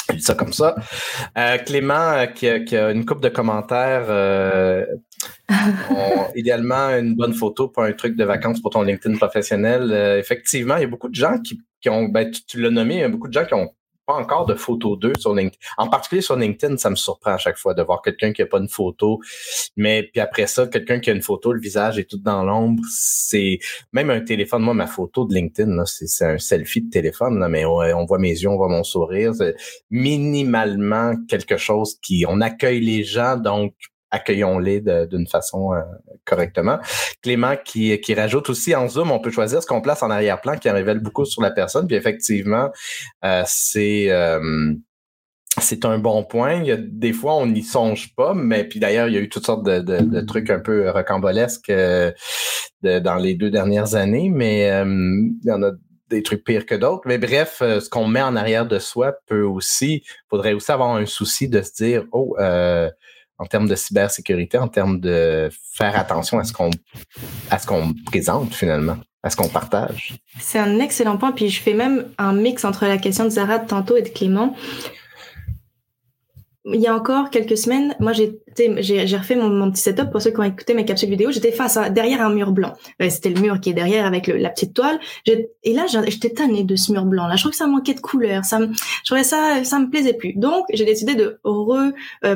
Je 0.09 0.15
dis 0.15 0.21
ça 0.21 0.35
comme 0.35 0.53
ça. 0.53 0.75
Euh, 1.37 1.57
Clément, 1.57 2.11
euh, 2.13 2.25
qui, 2.27 2.47
a, 2.47 2.91
une 2.91 3.05
coupe 3.05 3.21
de 3.21 3.29
commentaires, 3.29 4.05
euh, 4.07 4.85
idéalement 6.35 6.89
une 6.97 7.15
bonne 7.15 7.33
photo 7.33 7.67
pour 7.67 7.83
un 7.83 7.91
truc 7.93 8.15
de 8.15 8.23
vacances 8.23 8.61
pour 8.61 8.71
ton 8.71 8.83
LinkedIn 8.83 9.17
professionnel. 9.17 9.91
effectivement, 10.19 10.77
il 10.77 10.81
y 10.81 10.85
a 10.85 10.87
beaucoup 10.87 11.09
de 11.09 11.15
gens 11.15 11.37
qui, 11.39 11.59
qui 11.81 11.89
ont, 11.89 12.05
ben, 12.05 12.31
tu, 12.31 12.45
tu 12.45 12.61
l'as 12.61 12.69
nommé, 12.69 12.95
il 12.95 13.01
y 13.01 13.03
a 13.03 13.09
beaucoup 13.09 13.27
de 13.27 13.33
gens 13.33 13.45
qui 13.45 13.53
ont 13.53 13.69
pas 14.07 14.15
encore 14.15 14.45
de 14.45 14.55
photos 14.55 14.97
d'eux 14.97 15.13
sur 15.19 15.35
LinkedIn. 15.35 15.57
En 15.77 15.89
particulier 15.89 16.21
sur 16.21 16.37
LinkedIn, 16.37 16.77
ça 16.77 16.89
me 16.89 16.95
surprend 16.95 17.33
à 17.33 17.37
chaque 17.37 17.57
fois 17.57 17.73
de 17.73 17.83
voir 17.83 18.01
quelqu'un 18.01 18.31
qui 18.31 18.41
a 18.41 18.45
pas 18.45 18.57
une 18.57 18.69
photo. 18.69 19.19
Mais 19.75 20.03
puis 20.03 20.21
après 20.21 20.47
ça, 20.47 20.65
quelqu'un 20.65 20.99
qui 20.99 21.09
a 21.09 21.13
une 21.13 21.21
photo, 21.21 21.51
le 21.51 21.59
visage 21.59 21.99
est 21.99 22.09
tout 22.09 22.17
dans 22.17 22.43
l'ombre. 22.43 22.81
C'est 22.89 23.59
même 23.91 24.09
un 24.09 24.21
téléphone. 24.21 24.63
Moi, 24.63 24.73
ma 24.73 24.87
photo 24.87 25.25
de 25.25 25.33
LinkedIn, 25.33 25.85
c'est 25.85 26.25
un 26.25 26.37
selfie 26.39 26.81
de 26.81 26.89
téléphone, 26.89 27.37
là, 27.37 27.49
mais 27.49 27.65
on, 27.65 28.05
voit 28.05 28.17
mes 28.17 28.31
yeux, 28.31 28.49
on 28.49 28.55
voit 28.55 28.69
mon 28.69 28.83
sourire. 28.83 29.33
Minimalement 29.91 31.13
quelque 31.27 31.57
chose 31.57 31.99
qui 32.01 32.25
on 32.27 32.39
accueille 32.39 32.79
les 32.79 33.03
gens, 33.03 33.35
donc 33.35 33.73
accueillons-les 34.11 34.81
d'une 35.07 35.27
façon 35.27 35.73
euh, 35.73 35.81
correctement. 36.25 36.79
Clément 37.21 37.55
qui, 37.63 37.99
qui 37.99 38.13
rajoute 38.13 38.49
aussi 38.49 38.75
en 38.75 38.87
Zoom, 38.87 39.11
on 39.11 39.19
peut 39.19 39.31
choisir 39.31 39.61
ce 39.61 39.67
qu'on 39.67 39.81
place 39.81 40.03
en 40.03 40.09
arrière-plan 40.09 40.57
qui 40.57 40.69
en 40.69 40.73
révèle 40.73 40.99
beaucoup 40.99 41.25
sur 41.25 41.41
la 41.41 41.51
personne. 41.51 41.87
Puis 41.87 41.95
effectivement, 41.95 42.69
euh, 43.25 43.43
c'est 43.45 44.09
euh, 44.09 44.73
c'est 45.59 45.85
un 45.85 45.97
bon 45.97 46.23
point. 46.23 46.55
Il 46.55 46.67
y 46.67 46.71
a, 46.71 46.77
des 46.77 47.13
fois, 47.13 47.35
on 47.35 47.47
n'y 47.47 47.63
songe 47.63 48.13
pas, 48.15 48.35
mais 48.35 48.63
puis 48.63 48.79
d'ailleurs, 48.79 49.07
il 49.07 49.15
y 49.15 49.17
a 49.17 49.21
eu 49.21 49.29
toutes 49.29 49.45
sortes 49.45 49.65
de, 49.65 49.79
de, 49.79 50.21
trucs 50.21 50.51
un 50.51 50.59
peu 50.59 50.87
rocambolesques 50.91 51.71
dans 52.83 53.15
les 53.15 53.33
deux 53.33 53.49
dernières 53.49 53.95
années, 53.95 54.29
mais 54.29 54.67
il 54.67 55.47
y 55.47 55.51
en 55.51 55.63
a 55.63 55.71
des 56.09 56.21
trucs 56.21 56.43
pires 56.43 56.67
que 56.67 56.75
d'autres. 56.75 57.01
Mais 57.07 57.17
bref, 57.17 57.57
ce 57.59 57.89
qu'on 57.89 58.07
met 58.07 58.21
en 58.21 58.35
arrière 58.35 58.67
de 58.67 58.77
soi 58.77 59.15
peut 59.25 59.41
aussi, 59.41 60.03
faudrait 60.29 60.53
aussi 60.53 60.71
avoir 60.71 60.95
un 60.95 61.07
souci 61.07 61.49
de 61.49 61.63
se 61.63 61.73
dire, 61.73 62.05
oh, 62.11 62.35
euh, 62.39 62.91
en 63.39 63.45
termes 63.45 63.67
de 63.67 63.75
cybersécurité, 63.75 64.57
en 64.57 64.67
termes 64.67 64.99
de 64.99 65.49
faire 65.73 65.97
attention 65.97 66.39
à 66.39 66.43
ce 66.43 66.53
qu'on 66.53 66.71
à 67.51 67.59
ce 67.59 67.67
qu'on 67.67 67.93
présente 68.05 68.53
finalement, 68.53 68.97
à 69.23 69.29
ce 69.29 69.35
qu'on 69.35 69.49
partage. 69.49 70.15
C'est 70.39 70.59
un 70.59 70.79
excellent 70.79 71.17
point. 71.17 71.31
Puis 71.31 71.49
je 71.49 71.61
fais 71.61 71.73
même 71.73 72.07
un 72.17 72.33
mix 72.33 72.65
entre 72.65 72.85
la 72.85 72.97
question 72.97 73.25
de 73.25 73.29
Zara 73.29 73.59
de 73.59 73.67
tantôt 73.67 73.97
et 73.97 74.01
de 74.01 74.09
Clément. 74.09 74.55
Il 76.65 76.81
y 76.81 76.87
a 76.87 76.93
encore 76.93 77.29
quelques 77.29 77.57
semaines, 77.57 77.95
moi 78.01 78.11
j'ai 78.11 78.41
j'ai 78.79 79.17
refait 79.17 79.35
mon, 79.35 79.71
petit 79.71 79.81
setup 79.81 80.11
pour 80.11 80.21
ceux 80.21 80.31
qui 80.31 80.39
ont 80.39 80.43
écouté 80.43 80.73
mes 80.73 80.83
capsules 80.83 81.09
vidéo. 81.09 81.31
J'étais 81.31 81.51
face 81.51 81.77
derrière 81.91 82.21
un 82.21 82.29
mur 82.29 82.51
blanc. 82.51 82.73
Ben, 82.99 83.09
c'était 83.09 83.29
le 83.29 83.39
mur 83.39 83.61
qui 83.61 83.69
est 83.69 83.73
derrière 83.73 84.05
avec 84.05 84.27
la 84.27 84.49
petite 84.49 84.73
toile. 84.73 84.99
Et 85.27 85.73
là, 85.73 85.85
j'étais 85.87 86.31
tannée 86.31 86.63
de 86.63 86.75
ce 86.75 86.91
mur 86.91 87.05
blanc. 87.05 87.27
Là, 87.27 87.35
je 87.35 87.41
trouvais 87.41 87.51
que 87.51 87.57
ça 87.57 87.67
manquait 87.67 87.93
de 87.93 88.01
couleur. 88.01 88.43
Ça 88.43 88.59
je 88.59 89.05
trouvais 89.05 89.23
ça, 89.23 89.63
ça 89.63 89.79
me 89.79 89.89
plaisait 89.89 90.13
plus. 90.13 90.33
Donc, 90.33 90.65
j'ai 90.73 90.85
décidé 90.85 91.15
de 91.15 91.39
re 91.43 91.93
euh, 92.25 92.35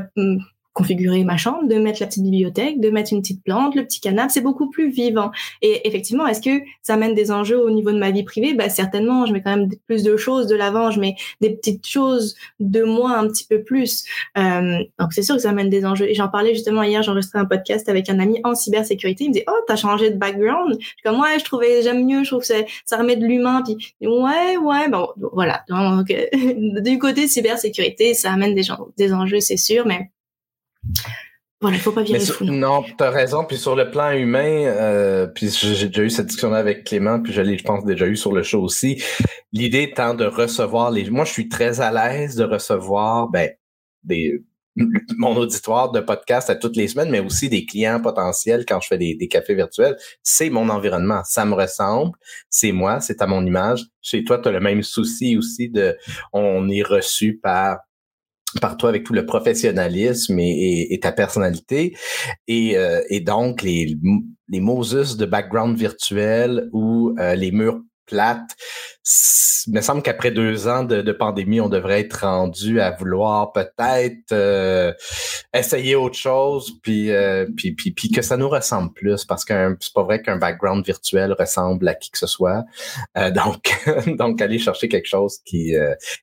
configurer 0.82 1.24
ma 1.24 1.38
chambre, 1.38 1.68
de 1.68 1.76
mettre 1.76 2.02
la 2.02 2.08
petite 2.08 2.24
bibliothèque, 2.24 2.80
de 2.80 2.90
mettre 2.90 3.14
une 3.14 3.22
petite 3.22 3.44
plante, 3.44 3.76
le 3.76 3.84
petit 3.84 4.00
canapé, 4.00 4.32
c'est 4.34 4.42
beaucoup 4.42 4.70
plus 4.70 4.90
vivant. 4.90 5.32
Et 5.62 5.88
effectivement, 5.88 6.26
est-ce 6.26 6.42
que 6.42 6.64
ça 6.82 6.96
amène 6.96 7.14
des 7.14 7.32
enjeux 7.32 7.62
au 7.62 7.70
niveau 7.70 7.92
de 7.92 8.00
ma 8.00 8.10
vie 8.10 8.24
privée? 8.24 8.56
Bah 8.56 8.68
certainement, 8.68 9.28
je 9.28 9.34
mets 9.34 9.44
quand 9.44 9.56
même 9.56 9.70
plus 9.86 10.02
de 10.02 10.18
choses 10.18 10.48
de 10.48 10.56
l'avant, 10.56 10.90
je 10.90 11.00
mets 11.00 11.16
des 11.40 11.52
petites 11.52 11.86
choses 11.86 12.36
de 12.60 12.82
moi 12.84 13.16
un 13.16 13.28
petit 13.28 13.46
peu 13.46 13.62
plus. 13.62 14.06
Euh, 14.40 14.80
donc 15.00 15.14
c'est 15.14 15.22
sûr 15.22 15.36
que 15.36 15.42
ça 15.42 15.52
amène 15.52 15.70
des 15.70 15.86
enjeux. 15.86 16.10
Et 16.10 16.16
j'en 16.16 16.30
parlais 16.30 16.56
justement 16.56 16.82
hier, 16.82 17.04
j'enregistrais 17.04 17.40
un 17.40 17.46
podcast 17.46 17.88
avec 17.88 18.10
un 18.10 18.20
ami 18.20 18.40
en 18.44 18.56
cybersécurité. 18.56 19.26
Il 19.26 19.30
me 19.30 19.34
disait 19.34 19.46
"Oh, 19.48 19.62
t'as 19.68 19.76
changé 19.76 20.10
de 20.10 20.18
background?" 20.18 20.80
Comme 21.04 21.20
"Ouais, 21.20 21.38
je 21.38 21.46
trouvais 21.46 21.84
j'aime 21.84 22.06
mieux, 22.06 22.24
je 22.24 22.30
trouve 22.30 22.42
que 22.42 22.48
ça, 22.48 22.56
ça 22.86 22.98
remet 22.98 23.18
de 23.18 23.26
l'humain." 23.26 23.62
Puis 23.64 23.78
"Ouais, 24.02 24.58
ouais, 24.58 24.90
bon 24.90 25.10
voilà." 25.32 25.64
Donc 25.70 26.12
du 26.84 26.98
côté 26.98 27.28
cybersécurité, 27.28 28.16
ça 28.16 28.32
amène 28.32 28.56
des, 28.56 28.64
gens, 28.64 28.88
des 28.98 29.14
enjeux, 29.14 29.42
c'est 29.42 29.58
sûr, 29.58 29.86
mais 29.86 30.10
voilà, 31.62 31.78
il 31.78 31.80
faut 31.80 31.92
pas 31.92 32.02
virer 32.02 32.20
fou. 32.20 32.44
Non, 32.46 32.82
tu 32.84 33.04
as 33.04 33.12
raison. 33.12 33.46
Puis 33.46 33.58
sur 33.58 33.76
le 33.76 33.92
plan 33.92 34.12
humain, 34.14 34.66
euh, 34.66 35.28
puis 35.28 35.50
j'ai 35.50 35.88
déjà 35.88 36.02
eu 36.02 36.10
cette 36.10 36.26
discussion 36.26 36.54
avec 36.54 36.86
Clément, 36.86 37.22
puis 37.22 37.32
je 37.32 37.42
l'ai, 37.42 37.56
je 37.56 37.64
pense, 37.64 37.86
déjà 37.86 38.08
eu 38.08 38.18
sur 38.18 38.34
le 38.34 38.42
show 38.42 38.64
aussi. 38.64 39.02
L'idée 39.54 39.84
étant 39.84 40.16
de 40.16 40.26
recevoir 40.26 40.90
les. 40.90 41.08
Moi, 41.12 41.24
je 41.24 41.32
suis 41.32 41.50
très 41.50 41.80
à 41.80 41.92
l'aise 41.92 42.36
de 42.36 42.46
recevoir 42.46 43.30
ben, 43.30 43.52
des, 44.04 44.44
mon 45.18 45.36
auditoire 45.36 45.92
de 45.92 46.00
podcast 46.00 46.50
à 46.50 46.56
toutes 46.56 46.76
les 46.76 46.88
semaines, 46.88 47.12
mais 47.12 47.20
aussi 47.20 47.48
des 47.48 47.66
clients 47.68 48.02
potentiels 48.02 48.66
quand 48.68 48.80
je 48.82 48.88
fais 48.88 48.98
des, 48.98 49.14
des 49.14 49.28
cafés 49.28 49.54
virtuels. 49.54 49.98
C'est 50.24 50.50
mon 50.50 50.68
environnement. 50.68 51.22
Ça 51.26 51.46
me 51.46 51.54
ressemble. 51.54 52.18
C'est 52.50 52.72
moi. 52.72 53.02
C'est 53.02 53.22
à 53.22 53.28
mon 53.28 53.46
image. 53.46 53.86
Chez 54.02 54.24
toi, 54.24 54.40
tu 54.40 54.50
as 54.50 54.52
le 54.52 54.62
même 54.62 54.82
souci 54.82 55.38
aussi 55.38 55.70
de 55.70 55.96
on 56.34 56.68
est 56.70 56.82
reçu 56.82 57.38
par 57.38 57.78
par 58.60 58.78
toi 58.78 58.90
avec 58.90 59.04
tout 59.04 59.14
le 59.14 59.26
professionnalisme 59.26 60.38
et, 60.40 61.00
ta 61.02 61.12
personnalité. 61.12 61.96
Et, 62.48 62.78
euh, 62.78 63.02
et 63.10 63.22
donc, 63.22 63.62
les, 63.62 63.98
les 64.50 64.60
Moses 64.60 65.18
de 65.18 65.26
background 65.26 65.78
virtuel 65.78 66.70
ou 66.74 67.16
euh, 67.20 67.36
les 67.36 67.52
murs 67.52 67.82
plate. 68.06 68.56
Il 69.68 69.74
me 69.74 69.82
semble 69.82 70.02
qu'après 70.04 70.32
deux 70.32 70.68
ans 70.68 70.84
de, 70.84 71.12
pandémie, 71.12 71.60
on 71.60 71.70
devrait 71.70 72.02
être 72.02 72.22
rendu 72.22 72.80
à 72.80 72.92
vouloir 72.92 73.52
peut-être 73.52 74.32
euh, 74.32 74.94
essayer 75.54 75.96
autre 75.96 76.18
chose, 76.18 76.74
puis, 76.82 77.12
euh, 77.12 77.48
puis, 77.56 77.74
puis, 77.74 77.92
puis, 77.92 78.10
que 78.10 78.22
ça 78.22 78.38
nous 78.38 78.50
ressemble 78.50 78.94
plus, 78.94 79.26
parce 79.26 79.44
que 79.44 79.76
c'est 79.80 79.94
pas 79.94 80.04
vrai 80.04 80.22
qu'un 80.22 80.38
background 80.38 80.86
virtuel 80.86 81.34
ressemble 81.38 81.88
à 81.88 81.96
qui 81.96 82.12
que 82.12 82.18
ce 82.18 82.28
soit. 82.28 82.64
Euh, 83.18 83.32
donc, 83.32 83.72
donc, 84.18 84.42
aller 84.42 84.60
chercher 84.60 84.88
quelque 84.88 85.08
chose 85.08 85.40
qui... 85.46 85.74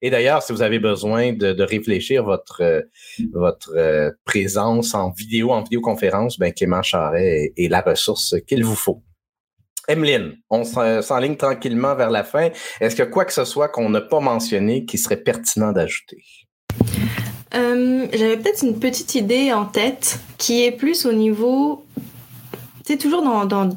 Et 0.02 0.10
d'ailleurs, 0.10 0.42
si 0.42 0.52
vous 0.52 0.62
avez 0.62 0.78
besoin 0.78 1.32
de, 1.32 1.52
de 1.52 1.62
réfléchir 1.62 2.24
votre, 2.24 2.84
votre 3.32 4.14
présence 4.24 4.94
en 4.94 5.10
vidéo, 5.10 5.50
en 5.50 5.62
vidéoconférence, 5.62 6.38
ben 6.38 6.52
Clément 6.52 6.82
Charret 6.82 7.52
est 7.56 7.68
la 7.68 7.80
ressource 7.80 8.36
qu'il 8.46 8.64
vous 8.64 8.76
faut. 8.76 9.02
Emeline, 9.88 10.36
on 10.50 10.64
s'enligne 10.64 11.36
tranquillement 11.36 11.94
vers 11.94 12.10
la 12.10 12.22
fin. 12.22 12.50
Est-ce 12.80 12.94
que 12.94 13.02
quoi 13.02 13.24
que 13.24 13.32
ce 13.32 13.44
soit 13.44 13.68
qu'on 13.68 13.88
n'a 13.88 14.02
pas 14.02 14.20
mentionné 14.20 14.84
qui 14.84 14.98
serait 14.98 15.16
pertinent 15.16 15.72
d'ajouter? 15.72 16.22
Euh, 17.54 18.06
j'avais 18.12 18.36
peut-être 18.36 18.62
une 18.62 18.78
petite 18.78 19.14
idée 19.14 19.52
en 19.52 19.64
tête 19.64 20.20
qui 20.36 20.62
est 20.64 20.72
plus 20.72 21.06
au 21.06 21.12
niveau, 21.12 21.86
c'est 22.86 22.98
toujours 22.98 23.22
dans, 23.22 23.70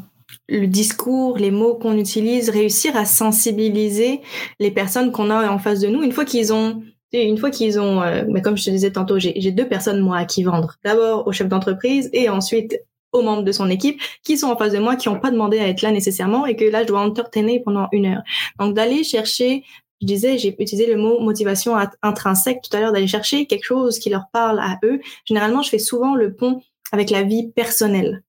le 0.49 0.67
discours, 0.67 1.37
les 1.37 1.51
mots 1.51 1.75
qu'on 1.75 1.97
utilise, 1.97 2.49
réussir 2.49 2.97
à 2.97 3.05
sensibiliser 3.05 4.19
les 4.59 4.71
personnes 4.71 5.13
qu'on 5.13 5.29
a 5.29 5.49
en 5.49 5.59
face 5.59 5.79
de 5.79 5.87
nous 5.87 6.03
une 6.03 6.11
fois 6.11 6.25
qu'ils 6.25 6.51
ont 6.51 6.83
une 7.13 7.37
fois 7.37 7.51
qu'ils 7.51 7.77
ont, 7.77 8.01
euh, 8.01 8.23
comme 8.41 8.55
je 8.55 8.63
te 8.63 8.69
disais 8.69 8.91
tantôt, 8.91 9.19
j'ai 9.19 9.51
deux 9.51 9.67
personnes 9.67 9.99
moi 9.99 10.17
à 10.17 10.25
qui 10.25 10.43
vendre. 10.43 10.75
D'abord 10.85 11.27
au 11.27 11.33
chef 11.33 11.49
d'entreprise 11.49 12.09
et 12.13 12.29
ensuite 12.29 12.79
aux 13.11 13.21
membres 13.21 13.43
de 13.43 13.51
son 13.51 13.69
équipe 13.69 14.01
qui 14.23 14.37
sont 14.37 14.47
en 14.47 14.57
face 14.57 14.73
de 14.73 14.79
moi, 14.79 14.95
qui 14.95 15.09
n'ont 15.09 15.19
pas 15.19 15.31
demandé 15.31 15.59
à 15.59 15.67
être 15.67 15.81
là 15.81 15.91
nécessairement 15.91 16.45
et 16.45 16.55
que 16.55 16.65
là, 16.65 16.83
je 16.83 16.87
dois 16.87 17.01
entertainer 17.01 17.59
pendant 17.59 17.87
une 17.91 18.05
heure. 18.05 18.23
Donc, 18.59 18.73
d'aller 18.73 19.03
chercher, 19.03 19.63
je 20.01 20.07
disais, 20.07 20.37
j'ai 20.37 20.49
utilisé 20.49 20.87
le 20.87 20.97
mot 20.97 21.19
motivation 21.19 21.75
intrinsèque 22.01 22.61
tout 22.61 22.75
à 22.75 22.79
l'heure, 22.79 22.91
d'aller 22.91 23.07
chercher 23.07 23.45
quelque 23.45 23.65
chose 23.65 23.99
qui 23.99 24.09
leur 24.09 24.25
parle 24.31 24.59
à 24.59 24.79
eux. 24.83 24.99
Généralement, 25.25 25.61
je 25.61 25.69
fais 25.69 25.79
souvent 25.79 26.15
le 26.15 26.33
pont 26.33 26.61
avec 26.91 27.09
la 27.09 27.23
vie 27.23 27.51
personnelle. 27.51 28.23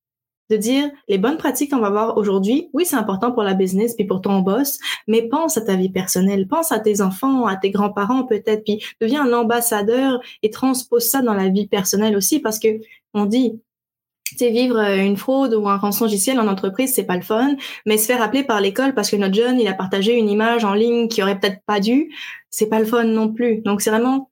De 0.50 0.56
dire, 0.58 0.90
les 1.08 1.16
bonnes 1.16 1.38
pratiques 1.38 1.70
qu'on 1.70 1.78
va 1.78 1.88
voir 1.88 2.18
aujourd'hui, 2.18 2.68
oui, 2.74 2.84
c'est 2.84 2.96
important 2.96 3.32
pour 3.32 3.42
la 3.42 3.54
business 3.54 3.94
puis 3.94 4.04
pour 4.04 4.20
ton 4.20 4.40
boss, 4.40 4.78
mais 5.08 5.22
pense 5.22 5.56
à 5.56 5.62
ta 5.62 5.76
vie 5.76 5.88
personnelle, 5.88 6.46
pense 6.46 6.72
à 6.72 6.78
tes 6.78 7.00
enfants, 7.00 7.46
à 7.46 7.56
tes 7.56 7.70
grands-parents 7.70 8.24
peut-être, 8.24 8.62
puis 8.62 8.84
deviens 9.00 9.24
un 9.24 9.32
ambassadeur 9.32 10.20
et 10.42 10.50
transpose 10.50 11.08
ça 11.08 11.22
dans 11.22 11.32
la 11.32 11.48
vie 11.48 11.68
personnelle 11.68 12.16
aussi 12.16 12.38
parce 12.38 12.58
que 12.58 12.68
on 13.14 13.24
dit, 13.24 13.60
c'est 14.36 14.50
vivre 14.50 14.78
euh, 14.78 14.96
une 14.96 15.16
fraude 15.16 15.54
ou 15.54 15.68
un 15.68 15.76
rançon 15.76 16.04
logiciel 16.04 16.38
en 16.40 16.48
entreprise, 16.48 16.94
c'est 16.94 17.04
pas 17.04 17.16
le 17.16 17.22
fun, 17.22 17.56
mais 17.86 17.98
se 17.98 18.06
faire 18.06 18.22
appeler 18.22 18.44
par 18.44 18.60
l'école 18.60 18.94
parce 18.94 19.10
que 19.10 19.16
notre 19.16 19.34
jeune, 19.34 19.60
il 19.60 19.68
a 19.68 19.74
partagé 19.74 20.14
une 20.14 20.28
image 20.28 20.64
en 20.64 20.74
ligne 20.74 21.08
qui 21.08 21.22
aurait 21.22 21.38
peut-être 21.38 21.62
pas 21.66 21.80
dû, 21.80 22.14
c'est 22.50 22.68
pas 22.68 22.80
le 22.80 22.86
fun 22.86 23.04
non 23.04 23.32
plus. 23.32 23.60
Donc 23.62 23.80
c'est 23.80 23.90
vraiment 23.90 24.30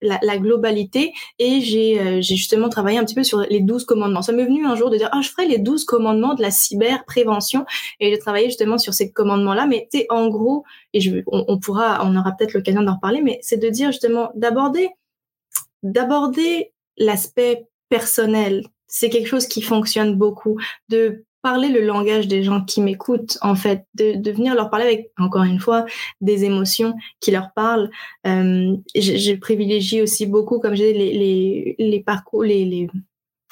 la, 0.00 0.18
la, 0.22 0.38
globalité 0.38 1.12
et 1.38 1.60
j'ai 1.60 2.00
euh, 2.00 2.20
justement 2.20 2.68
travaillé 2.68 2.98
un 2.98 3.04
petit 3.04 3.14
peu 3.14 3.24
sur 3.24 3.40
les 3.40 3.60
12 3.60 3.84
commandements. 3.84 4.22
Ça 4.22 4.32
m'est 4.32 4.44
venu 4.44 4.66
un 4.66 4.76
jour 4.76 4.90
de 4.90 4.96
dire 4.96 5.08
ah 5.12 5.20
je 5.22 5.28
ferai 5.28 5.46
les 5.46 5.58
12 5.58 5.84
commandements 5.84 6.34
de 6.34 6.42
la 6.42 6.50
cyberprévention 6.50 7.64
et 8.00 8.10
j'ai 8.10 8.18
travaillé 8.18 8.46
justement 8.46 8.78
sur 8.78 8.94
ces 8.94 9.10
commandements 9.10 9.54
là 9.54 9.66
mais 9.66 9.88
tu 9.92 10.04
en 10.08 10.28
gros 10.28 10.64
et 10.92 11.00
je 11.00 11.16
on, 11.26 11.44
on 11.48 11.58
pourra 11.58 12.00
on 12.04 12.16
aura 12.16 12.32
peut-être 12.32 12.54
l'occasion 12.54 12.82
d'en 12.82 12.94
reparler 12.94 13.22
mais 13.22 13.38
c'est 13.42 13.56
de 13.56 13.68
dire 13.68 13.90
justement 13.90 14.30
d'aborder 14.34 14.88
d'aborder 15.82 16.72
l'aspect 16.96 17.66
personnel 17.88 18.64
c'est 18.88 19.10
quelque 19.10 19.28
chose 19.28 19.46
qui 19.46 19.62
fonctionne 19.62 20.16
beaucoup, 20.16 20.58
de 20.88 21.24
parler 21.42 21.68
le 21.68 21.80
langage 21.80 22.26
des 22.26 22.42
gens 22.42 22.64
qui 22.64 22.80
m'écoutent, 22.80 23.38
en 23.42 23.54
fait, 23.54 23.84
de, 23.94 24.14
de 24.14 24.30
venir 24.32 24.54
leur 24.54 24.70
parler 24.70 24.86
avec, 24.86 25.12
encore 25.18 25.44
une 25.44 25.60
fois, 25.60 25.86
des 26.20 26.44
émotions 26.44 26.94
qui 27.20 27.30
leur 27.30 27.52
parlent. 27.54 27.90
Euh, 28.26 28.76
je, 28.94 29.34
privilégie 29.36 30.02
aussi 30.02 30.26
beaucoup, 30.26 30.58
comme 30.58 30.74
j'ai 30.74 30.92
les, 30.92 31.12
les, 31.12 31.76
les 31.78 32.00
parcours, 32.00 32.42
les, 32.42 32.64
les 32.64 32.90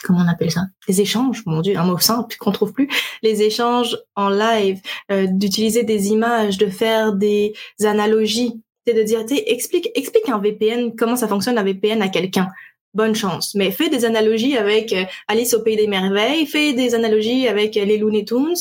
comment 0.03 0.21
on 0.25 0.29
appelle 0.29 0.51
ça? 0.51 0.63
Les 0.89 1.01
échanges, 1.01 1.43
mon 1.47 1.61
Dieu, 1.61 1.77
un 1.77 1.85
mot 1.85 1.99
simple 1.99 2.37
qu'on 2.39 2.53
trouve 2.53 2.73
plus. 2.73 2.89
Les 3.23 3.43
échanges 3.43 3.97
en 4.15 4.29
live, 4.29 4.81
euh, 5.11 5.27
d'utiliser 5.31 5.85
des 5.85 6.09
images, 6.09 6.59
de 6.59 6.67
faire 6.67 7.13
des 7.13 7.55
analogies, 7.83 8.61
c'est 8.87 8.95
de 8.95 9.03
dire, 9.03 9.25
explique, 9.47 9.91
explique 9.95 10.29
un 10.29 10.39
VPN, 10.39 10.95
comment 10.95 11.17
ça 11.17 11.29
fonctionne 11.29 11.59
un 11.59 11.65
VPN 11.65 12.03
à 12.03 12.09
quelqu'un 12.09 12.49
bonne 12.95 13.15
chance. 13.15 13.55
Mais 13.55 13.71
fais 13.71 13.89
des 13.89 14.05
analogies 14.05 14.57
avec 14.57 14.93
euh, 14.93 15.05
Alice 15.29 15.55
au 15.55 15.63
pays 15.63 15.77
des 15.77 15.87
merveilles, 15.87 16.47
fais 16.47 16.73
des 16.73 16.95
analogies 16.95 17.49
avec 17.49 17.77
euh, 17.77 17.85
les 17.85 17.99
Looney 17.99 18.25
Tunes. 18.25 18.57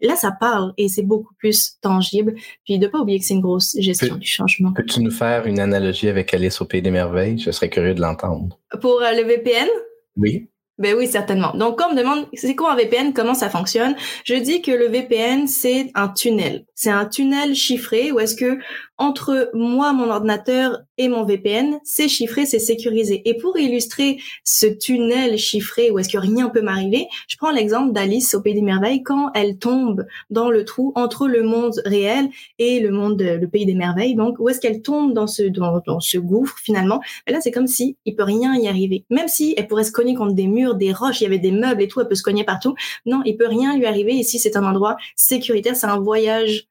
Là, 0.00 0.16
ça 0.16 0.32
parle 0.32 0.74
et 0.76 0.88
c'est 0.88 1.02
beaucoup 1.02 1.34
plus 1.38 1.78
tangible. 1.80 2.34
Puis 2.64 2.78
de 2.78 2.86
pas 2.86 2.98
oublier 2.98 3.18
que 3.18 3.24
c'est 3.24 3.34
une 3.34 3.40
grosse 3.40 3.76
gestion 3.78 4.16
du 4.16 4.26
changement. 4.26 4.72
Peux-tu 4.72 5.00
nous 5.00 5.10
faire 5.10 5.46
une 5.46 5.60
analogie 5.60 6.08
avec 6.08 6.34
Alice 6.34 6.60
au 6.60 6.66
pays 6.66 6.82
des 6.82 6.90
merveilles? 6.90 7.38
Je 7.38 7.50
serais 7.50 7.70
curieux 7.70 7.94
de 7.94 8.00
l'entendre. 8.00 8.58
Pour 8.80 9.02
euh, 9.02 9.12
le 9.12 9.22
VPN 9.22 9.68
Oui. 10.16 10.48
Ben 10.76 10.96
oui, 10.96 11.06
certainement. 11.06 11.52
Donc, 11.54 11.78
quand 11.78 11.90
on 11.90 11.94
me 11.94 11.98
demande 11.98 12.26
c'est 12.34 12.56
quoi 12.56 12.72
un 12.72 12.76
VPN, 12.76 13.12
comment 13.12 13.34
ça 13.34 13.48
fonctionne, 13.48 13.94
je 14.24 14.34
dis 14.34 14.60
que 14.60 14.72
le 14.72 14.88
VPN, 14.88 15.46
c'est 15.46 15.92
un 15.94 16.08
tunnel. 16.08 16.66
C'est 16.74 16.90
un 16.90 17.06
tunnel 17.06 17.54
chiffré 17.54 18.10
où 18.10 18.18
est-ce 18.18 18.34
que 18.34 18.58
entre 18.98 19.50
moi, 19.54 19.92
mon 19.92 20.08
ordinateur 20.08 20.80
et 20.98 21.08
mon 21.08 21.24
VPN, 21.24 21.78
c'est 21.82 22.08
chiffré, 22.08 22.46
c'est 22.46 22.60
sécurisé. 22.60 23.28
Et 23.28 23.36
pour 23.36 23.58
illustrer 23.58 24.18
ce 24.44 24.66
tunnel 24.66 25.36
chiffré 25.36 25.90
où 25.90 25.98
est-ce 25.98 26.08
que 26.08 26.18
rien 26.18 26.48
peut 26.48 26.62
m'arriver, 26.62 27.08
je 27.28 27.36
prends 27.36 27.50
l'exemple 27.50 27.92
d'Alice 27.92 28.34
au 28.34 28.40
Pays 28.40 28.54
des 28.54 28.62
Merveilles 28.62 29.02
quand 29.02 29.30
elle 29.34 29.58
tombe 29.58 30.06
dans 30.30 30.50
le 30.50 30.64
trou 30.64 30.92
entre 30.94 31.26
le 31.26 31.42
monde 31.42 31.80
réel 31.84 32.28
et 32.58 32.78
le 32.78 32.90
monde, 32.90 33.20
le 33.20 33.48
Pays 33.48 33.66
des 33.66 33.74
Merveilles. 33.74 34.14
Donc, 34.14 34.38
où 34.38 34.48
est-ce 34.48 34.60
qu'elle 34.60 34.82
tombe 34.82 35.12
dans 35.12 35.26
ce, 35.26 35.42
dans, 35.42 36.00
ce 36.00 36.18
gouffre 36.18 36.56
finalement? 36.62 37.00
Et 37.26 37.32
là, 37.32 37.40
c'est 37.40 37.50
comme 37.50 37.66
si 37.66 37.96
il 38.04 38.14
peut 38.14 38.22
rien 38.22 38.54
y 38.54 38.68
arriver. 38.68 39.04
Même 39.10 39.28
si 39.28 39.54
elle 39.56 39.66
pourrait 39.66 39.84
se 39.84 39.92
cogner 39.92 40.14
contre 40.14 40.34
des 40.34 40.46
murs, 40.46 40.76
des 40.76 40.92
roches, 40.92 41.20
il 41.20 41.24
y 41.24 41.26
avait 41.26 41.38
des 41.38 41.52
meubles 41.52 41.82
et 41.82 41.88
tout, 41.88 42.00
elle 42.00 42.08
peut 42.08 42.14
se 42.14 42.22
cogner 42.22 42.44
partout. 42.44 42.74
Non, 43.06 43.22
il 43.24 43.36
peut 43.36 43.48
rien 43.48 43.76
lui 43.76 43.86
arriver. 43.86 44.12
Ici, 44.14 44.38
c'est 44.38 44.56
un 44.56 44.64
endroit 44.64 44.96
sécuritaire, 45.16 45.74
c'est 45.74 45.86
un 45.86 45.98
voyage 45.98 46.68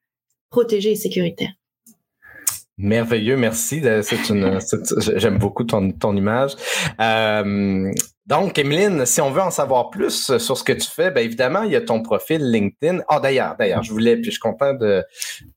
protégé 0.50 0.92
et 0.92 0.96
sécuritaire. 0.96 1.50
Merveilleux, 2.76 3.36
merci. 3.36 3.82
C'est 4.02 4.28
une, 4.30 4.58
j'aime 5.16 5.38
beaucoup 5.38 5.62
ton, 5.62 5.92
ton 5.92 6.16
image. 6.16 6.56
Euh, 7.00 7.92
donc, 8.26 8.58
Emeline, 8.58 9.06
si 9.06 9.20
on 9.20 9.30
veut 9.30 9.42
en 9.42 9.50
savoir 9.50 9.90
plus 9.90 10.38
sur 10.38 10.56
ce 10.56 10.64
que 10.64 10.72
tu 10.72 10.88
fais, 10.88 11.10
bien 11.12 11.22
évidemment, 11.22 11.62
il 11.62 11.70
y 11.70 11.76
a 11.76 11.82
ton 11.82 12.02
profil 12.02 12.50
LinkedIn. 12.50 13.00
Ah, 13.08 13.20
d'ailleurs, 13.20 13.54
d'ailleurs, 13.56 13.82
je 13.82 13.92
voulais, 13.92 14.16
puis 14.16 14.24
je 14.24 14.30
suis 14.32 14.40
content 14.40 14.74
de, 14.74 15.04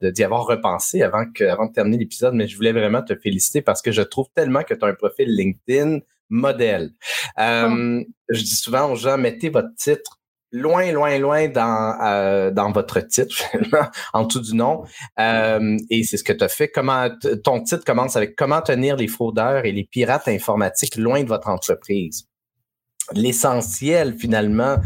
d'y 0.02 0.24
avoir 0.24 0.46
repensé 0.46 1.02
avant 1.02 1.26
que, 1.34 1.46
avant 1.46 1.66
de 1.66 1.72
terminer 1.72 1.98
l'épisode, 1.98 2.36
mais 2.36 2.48
je 2.48 2.56
voulais 2.56 2.74
vraiment 2.74 3.02
te 3.02 3.16
féliciter 3.16 3.62
parce 3.62 3.82
que 3.82 3.92
je 3.92 4.02
trouve 4.04 4.28
tellement 4.36 4.64
que 4.64 4.74
tu 4.74 4.86
as 4.86 4.88
un 4.88 4.94
profil 4.94 5.34
LinkedIn 5.34 6.00
modèle. 6.30 6.92
Euh, 7.40 8.04
je 8.30 8.42
dis 8.42 8.56
souvent 8.56 8.92
aux 8.92 8.96
gens, 8.96 9.18
mettez 9.18 9.50
votre 9.50 9.74
titre 9.76 10.17
loin, 10.58 10.92
loin, 10.92 11.18
loin 11.18 11.48
dans, 11.48 11.98
euh, 12.04 12.52
votre 12.74 13.00
titre, 13.02 13.36
en 14.14 14.26
dessous 14.26 14.42
du 14.42 14.56
nom. 14.56 14.84
Euh, 15.20 15.78
et 15.90 16.04
c'est 16.04 16.18
ce 16.18 16.24
que 16.24 16.34
tu 16.34 16.44
as 16.44 16.50
fait. 16.50 16.70
Comment 16.70 17.10
ton 17.44 17.64
titre 17.64 17.84
commence 17.86 18.16
avec 18.16 18.36
comment 18.36 18.62
tenir 18.62 18.96
les 18.96 19.08
fraudeurs 19.08 19.66
et 19.66 19.72
les 19.72 19.86
pirates 19.86 20.28
informatiques 20.28 20.96
loin 20.98 21.24
de 21.24 21.28
votre 21.28 21.50
entreprise? 21.50 22.28
L'essentiel, 23.14 24.16
finalement, 24.18 24.78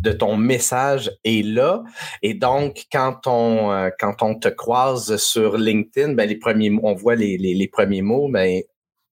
de 0.00 0.12
ton 0.12 0.36
message 0.36 1.10
est 1.24 1.44
là. 1.44 1.84
Et 2.22 2.34
donc, 2.34 2.86
quand 2.90 3.26
on, 3.26 3.70
euh, 3.70 3.90
quand 3.98 4.22
on 4.22 4.34
te 4.34 4.48
croise 4.48 5.16
sur 5.16 5.56
LinkedIn, 5.56 6.14
ben, 6.14 6.28
les 6.28 6.36
premiers, 6.36 6.72
on 6.82 6.94
voit 6.94 7.14
les 7.14 7.70
premiers 7.72 8.02
mots, 8.02 8.28
ben, 8.28 8.60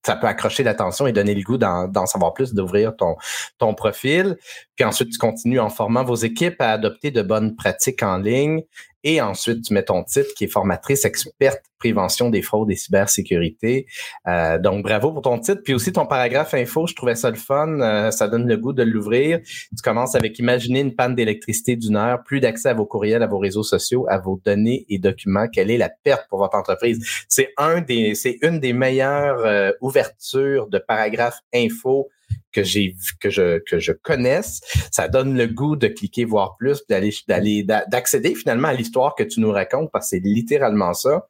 ça 0.09 0.15
peut 0.15 0.25
accrocher 0.25 0.63
l'attention 0.63 1.05
et 1.05 1.11
donner 1.11 1.35
le 1.35 1.43
goût 1.43 1.59
d'en 1.59 2.05
savoir 2.07 2.33
plus, 2.33 2.55
d'ouvrir 2.55 2.93
ton, 2.95 3.73
profil. 3.75 4.37
Puis 4.75 4.83
ensuite, 4.83 5.11
tu 5.11 5.19
continues 5.19 5.59
en 5.59 5.69
formant 5.69 6.03
vos 6.03 6.15
équipes 6.15 6.59
à 6.59 6.71
adopter 6.71 7.11
de 7.11 7.21
bonnes 7.21 7.55
pratiques 7.55 8.01
en 8.01 8.17
ligne 8.17 8.63
et 9.03 9.21
ensuite, 9.21 9.63
tu 9.63 9.73
mets 9.73 9.83
ton 9.83 10.03
titre 10.03 10.29
qui 10.35 10.45
est 10.45 10.47
formatrice 10.47 11.05
experte 11.05 11.63
prévention 11.79 12.29
des 12.29 12.41
fraudes 12.41 12.69
et 12.69 12.75
cybersécurité. 12.75 13.87
Euh, 14.27 14.59
donc, 14.59 14.83
bravo 14.83 15.13
pour 15.13 15.21
ton 15.21 15.39
titre. 15.39 15.61
Puis 15.63 15.73
aussi 15.73 15.91
ton 15.93 16.05
paragraphe 16.05 16.53
info, 16.53 16.85
je 16.85 16.93
trouvais 16.93 17.15
ça 17.15 17.29
le 17.29 17.37
fun. 17.37 17.79
Euh, 17.79 18.11
ça 18.11 18.27
donne 18.27 18.47
le 18.47 18.57
goût 18.57 18.73
de 18.73 18.83
l'ouvrir. 18.83 19.39
Tu 19.41 19.81
commences 19.81 20.15
avec 20.15 20.37
imaginer 20.39 20.81
une 20.81 20.93
panne 20.93 21.15
d'électricité 21.15 21.75
d'une 21.77 21.95
heure, 21.95 22.21
plus 22.23 22.41
d'accès 22.41 22.69
à 22.69 22.73
vos 22.73 22.85
courriels, 22.85 23.23
à 23.23 23.27
vos 23.27 23.39
réseaux 23.39 23.63
sociaux, 23.63 24.05
à 24.09 24.19
vos 24.19 24.39
données 24.45 24.85
et 24.89 24.99
documents. 24.99 25.47
Quelle 25.47 25.71
est 25.71 25.77
la 25.77 25.89
perte 25.89 26.27
pour 26.29 26.39
votre 26.39 26.57
entreprise? 26.57 27.03
C'est 27.29 27.49
un 27.57 27.81
des, 27.81 28.13
c'est 28.15 28.37
une 28.41 28.59
des 28.59 28.73
meilleures 28.73 29.39
euh, 29.45 29.71
ouvertures 29.81 30.67
de 30.67 30.77
paragraphe 30.79 31.39
info 31.53 32.09
que 32.51 32.63
j'ai 32.63 32.95
que 33.19 33.29
je 33.29 33.59
que 33.59 33.79
je 33.79 33.91
connaisse, 33.91 34.61
ça 34.91 35.07
donne 35.07 35.37
le 35.37 35.47
goût 35.47 35.75
de 35.75 35.87
cliquer 35.87 36.25
voir 36.25 36.55
plus, 36.57 36.85
d'aller 36.87 37.13
d'aller 37.27 37.63
d'accéder 37.63 38.35
finalement 38.35 38.69
à 38.69 38.73
l'histoire 38.73 39.15
que 39.15 39.23
tu 39.23 39.39
nous 39.39 39.51
racontes 39.51 39.89
parce 39.91 40.07
que 40.07 40.17
c'est 40.17 40.23
littéralement 40.23 40.93
ça. 40.93 41.27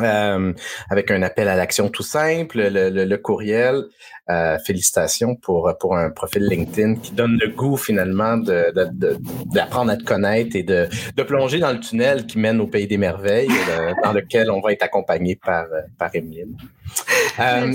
Euh, 0.00 0.52
avec 0.90 1.10
un 1.10 1.22
appel 1.22 1.48
à 1.48 1.56
l'action 1.56 1.88
tout 1.88 2.02
simple, 2.02 2.58
le, 2.58 2.90
le, 2.90 3.16
courriel. 3.16 3.84
Euh, 4.28 4.58
félicitations 4.58 5.36
pour 5.36 5.72
pour 5.78 5.96
un 5.96 6.10
profil 6.10 6.48
LinkedIn 6.48 6.96
qui 6.96 7.12
donne 7.12 7.38
le 7.40 7.48
goût 7.48 7.76
finalement 7.76 8.36
de, 8.36 8.72
d'apprendre 9.54 9.92
à 9.92 9.96
te 9.96 10.02
connaître 10.02 10.56
et 10.56 10.64
de, 10.64 10.88
de 11.14 11.22
plonger 11.22 11.60
dans 11.60 11.70
le 11.70 11.78
tunnel 11.78 12.26
qui 12.26 12.38
mène 12.38 12.60
au 12.60 12.66
pays 12.66 12.88
des 12.88 12.98
merveilles, 12.98 13.48
euh, 13.70 13.92
dans 14.02 14.12
lequel 14.12 14.50
on 14.50 14.60
va 14.60 14.72
être 14.72 14.82
accompagné 14.82 15.36
par 15.36 15.66
par 15.96 16.10
Emeline. 16.14 16.56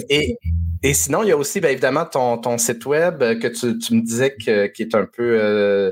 et 0.10 0.38
et 0.84 0.94
sinon, 0.96 1.22
il 1.22 1.30
y 1.30 1.32
a 1.32 1.38
aussi, 1.38 1.62
bien 1.62 1.70
évidemment, 1.70 2.06
ton, 2.06 2.40
ton 2.40 2.58
site 2.58 2.86
web 2.86 3.22
euh, 3.22 3.40
que 3.40 3.48
tu, 3.48 3.78
tu 3.78 3.94
me 3.94 4.02
disais 4.02 4.34
que, 4.34 4.66
qui 4.68 4.82
est 4.82 4.96
un 4.96 5.06
peu, 5.06 5.38
euh, 5.40 5.92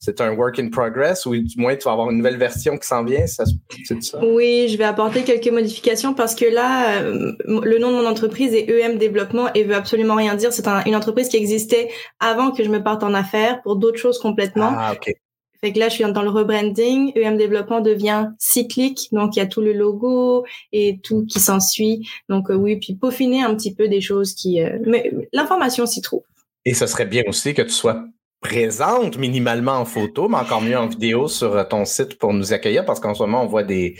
c'est 0.00 0.22
un 0.22 0.32
work 0.32 0.58
in 0.58 0.70
progress 0.70 1.26
ou 1.26 1.36
du 1.36 1.58
moins 1.58 1.76
tu 1.76 1.84
vas 1.84 1.92
avoir 1.92 2.10
une 2.10 2.16
nouvelle 2.16 2.38
version 2.38 2.78
qui 2.78 2.88
s'en 2.88 3.04
vient, 3.04 3.26
ça, 3.26 3.44
c'est 3.84 4.02
ça? 4.02 4.18
Oui, 4.24 4.66
je 4.70 4.78
vais 4.78 4.84
apporter 4.84 5.24
quelques 5.24 5.52
modifications 5.52 6.14
parce 6.14 6.34
que 6.34 6.46
là, 6.46 7.02
euh, 7.02 7.32
le 7.44 7.78
nom 7.78 7.90
de 7.90 7.96
mon 7.96 8.06
entreprise 8.06 8.54
est 8.54 8.66
EM 8.70 8.96
Développement 8.96 9.52
et 9.54 9.62
veut 9.62 9.74
absolument 9.74 10.14
rien 10.14 10.34
dire. 10.36 10.54
C'est 10.54 10.66
une 10.86 10.96
entreprise 10.96 11.28
qui 11.28 11.36
existait 11.36 11.90
avant 12.18 12.50
que 12.50 12.64
je 12.64 12.70
me 12.70 12.82
parte 12.82 13.02
en 13.02 13.12
affaires 13.12 13.60
pour 13.60 13.76
d'autres 13.76 13.98
choses 13.98 14.18
complètement. 14.18 14.72
Ah, 14.74 14.94
ok. 14.94 15.12
Fait 15.60 15.74
que 15.74 15.78
là, 15.78 15.90
je 15.90 15.94
suis 15.96 16.04
dans 16.04 16.22
le 16.22 16.30
rebranding. 16.30 17.12
EM 17.14 17.36
Développement 17.36 17.82
devient 17.82 18.28
cyclique. 18.38 19.08
Donc, 19.12 19.36
il 19.36 19.40
y 19.40 19.42
a 19.42 19.46
tout 19.46 19.60
le 19.60 19.74
logo 19.74 20.46
et 20.72 20.98
tout 21.02 21.26
qui 21.26 21.38
s'ensuit. 21.38 22.08
Donc, 22.30 22.50
euh, 22.50 22.54
oui, 22.54 22.76
puis 22.76 22.94
peaufiner 22.94 23.42
un 23.42 23.54
petit 23.54 23.74
peu 23.74 23.86
des 23.86 24.00
choses 24.00 24.32
qui... 24.32 24.62
Euh, 24.62 24.78
mais 24.86 25.12
l'information 25.34 25.84
s'y 25.84 26.00
trouve. 26.00 26.22
Et 26.64 26.72
ce 26.72 26.86
serait 26.86 27.04
bien 27.04 27.24
aussi 27.26 27.52
que 27.52 27.60
tu 27.60 27.70
sois 27.70 28.06
présente 28.40 29.18
minimalement 29.18 29.72
en 29.72 29.84
photo, 29.84 30.28
mais 30.28 30.38
encore 30.38 30.62
mieux 30.62 30.78
en 30.78 30.86
vidéo 30.86 31.28
sur 31.28 31.54
euh, 31.54 31.64
ton 31.64 31.84
site 31.84 32.18
pour 32.18 32.32
nous 32.32 32.54
accueillir 32.54 32.86
parce 32.86 32.98
qu'en 32.98 33.12
ce 33.12 33.22
moment, 33.22 33.42
on 33.42 33.46
voit 33.46 33.64
des, 33.64 33.96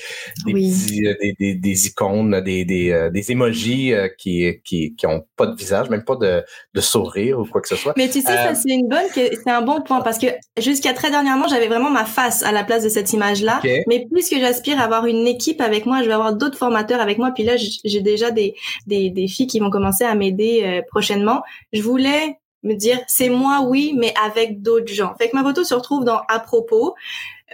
des, 0.47 1.07
euh, 1.07 1.14
des, 1.38 1.55
des, 1.55 1.86
icônes, 1.86 2.41
des, 2.41 2.64
des, 2.64 2.91
euh, 2.91 3.11
des 3.11 3.32
emojis 3.32 3.93
qui, 4.16 4.61
qui, 4.64 4.95
qui 4.95 5.07
ont 5.07 5.26
pas 5.36 5.47
de 5.47 5.55
visage, 5.55 5.91
même 5.91 6.05
pas 6.05 6.16
de, 6.16 6.43
de 6.72 6.80
sourire 6.80 7.38
ou 7.38 7.45
quoi 7.45 7.61
que 7.61 7.68
ce 7.68 7.76
soit. 7.76 7.93
Mais 7.99 8.07
tu 8.09 8.22
sais, 8.22 8.32
ça, 8.32 8.55
c'est 8.55 8.70
une 8.70 8.88
bonne, 8.88 9.05
c'est 9.14 9.51
un 9.51 9.61
bon 9.61 9.82
point 9.82 10.01
parce 10.01 10.18
que 10.18 10.28
jusqu'à 10.59 10.95
très 10.95 11.11
dernièrement, 11.11 11.47
j'avais 11.47 11.68
vraiment 11.68 11.91
ma 11.91 12.07
face 12.07 12.43
à 12.43 12.51
la 12.51 12.64
place 12.64 12.82
de 12.82 12.88
cette 12.88 13.12
image-là. 13.12 13.61
Mais 13.88 14.07
puisque 14.11 14.36
j'aspire 14.38 14.80
à 14.80 14.84
avoir 14.84 15.05
une 15.05 15.26
équipe 15.26 15.61
avec 15.61 15.84
moi, 15.84 16.03
je 16.03 16.07
vais 16.07 16.14
avoir 16.14 16.34
d'autres 16.34 16.57
formateurs 16.57 17.01
avec 17.01 17.18
moi. 17.18 17.32
Puis 17.34 17.45
là, 17.45 17.57
j'ai 17.57 18.01
déjà 18.01 18.30
des, 18.30 18.55
des, 18.86 19.11
des 19.11 19.28
filles 19.28 19.47
qui 19.47 19.61
vont 19.61 19.70
commencer 19.70 20.05
à 20.05 20.14
m'aider 20.14 20.80
prochainement. 20.88 21.43
Je 21.74 21.82
voulais 21.82 22.39
me 22.63 22.75
dire 22.75 22.99
c'est 23.07 23.29
moi 23.29 23.63
oui 23.67 23.95
mais 23.97 24.15
avec 24.23 24.63
d'autres 24.63 24.93
gens. 24.93 25.15
Fait 25.19 25.31
que 25.31 25.37
ma 25.37 25.43
photo 25.43 25.65
se 25.65 25.75
retrouve 25.75 26.05
dans 26.05 26.21
à 26.29 26.41
propos. 26.41 26.95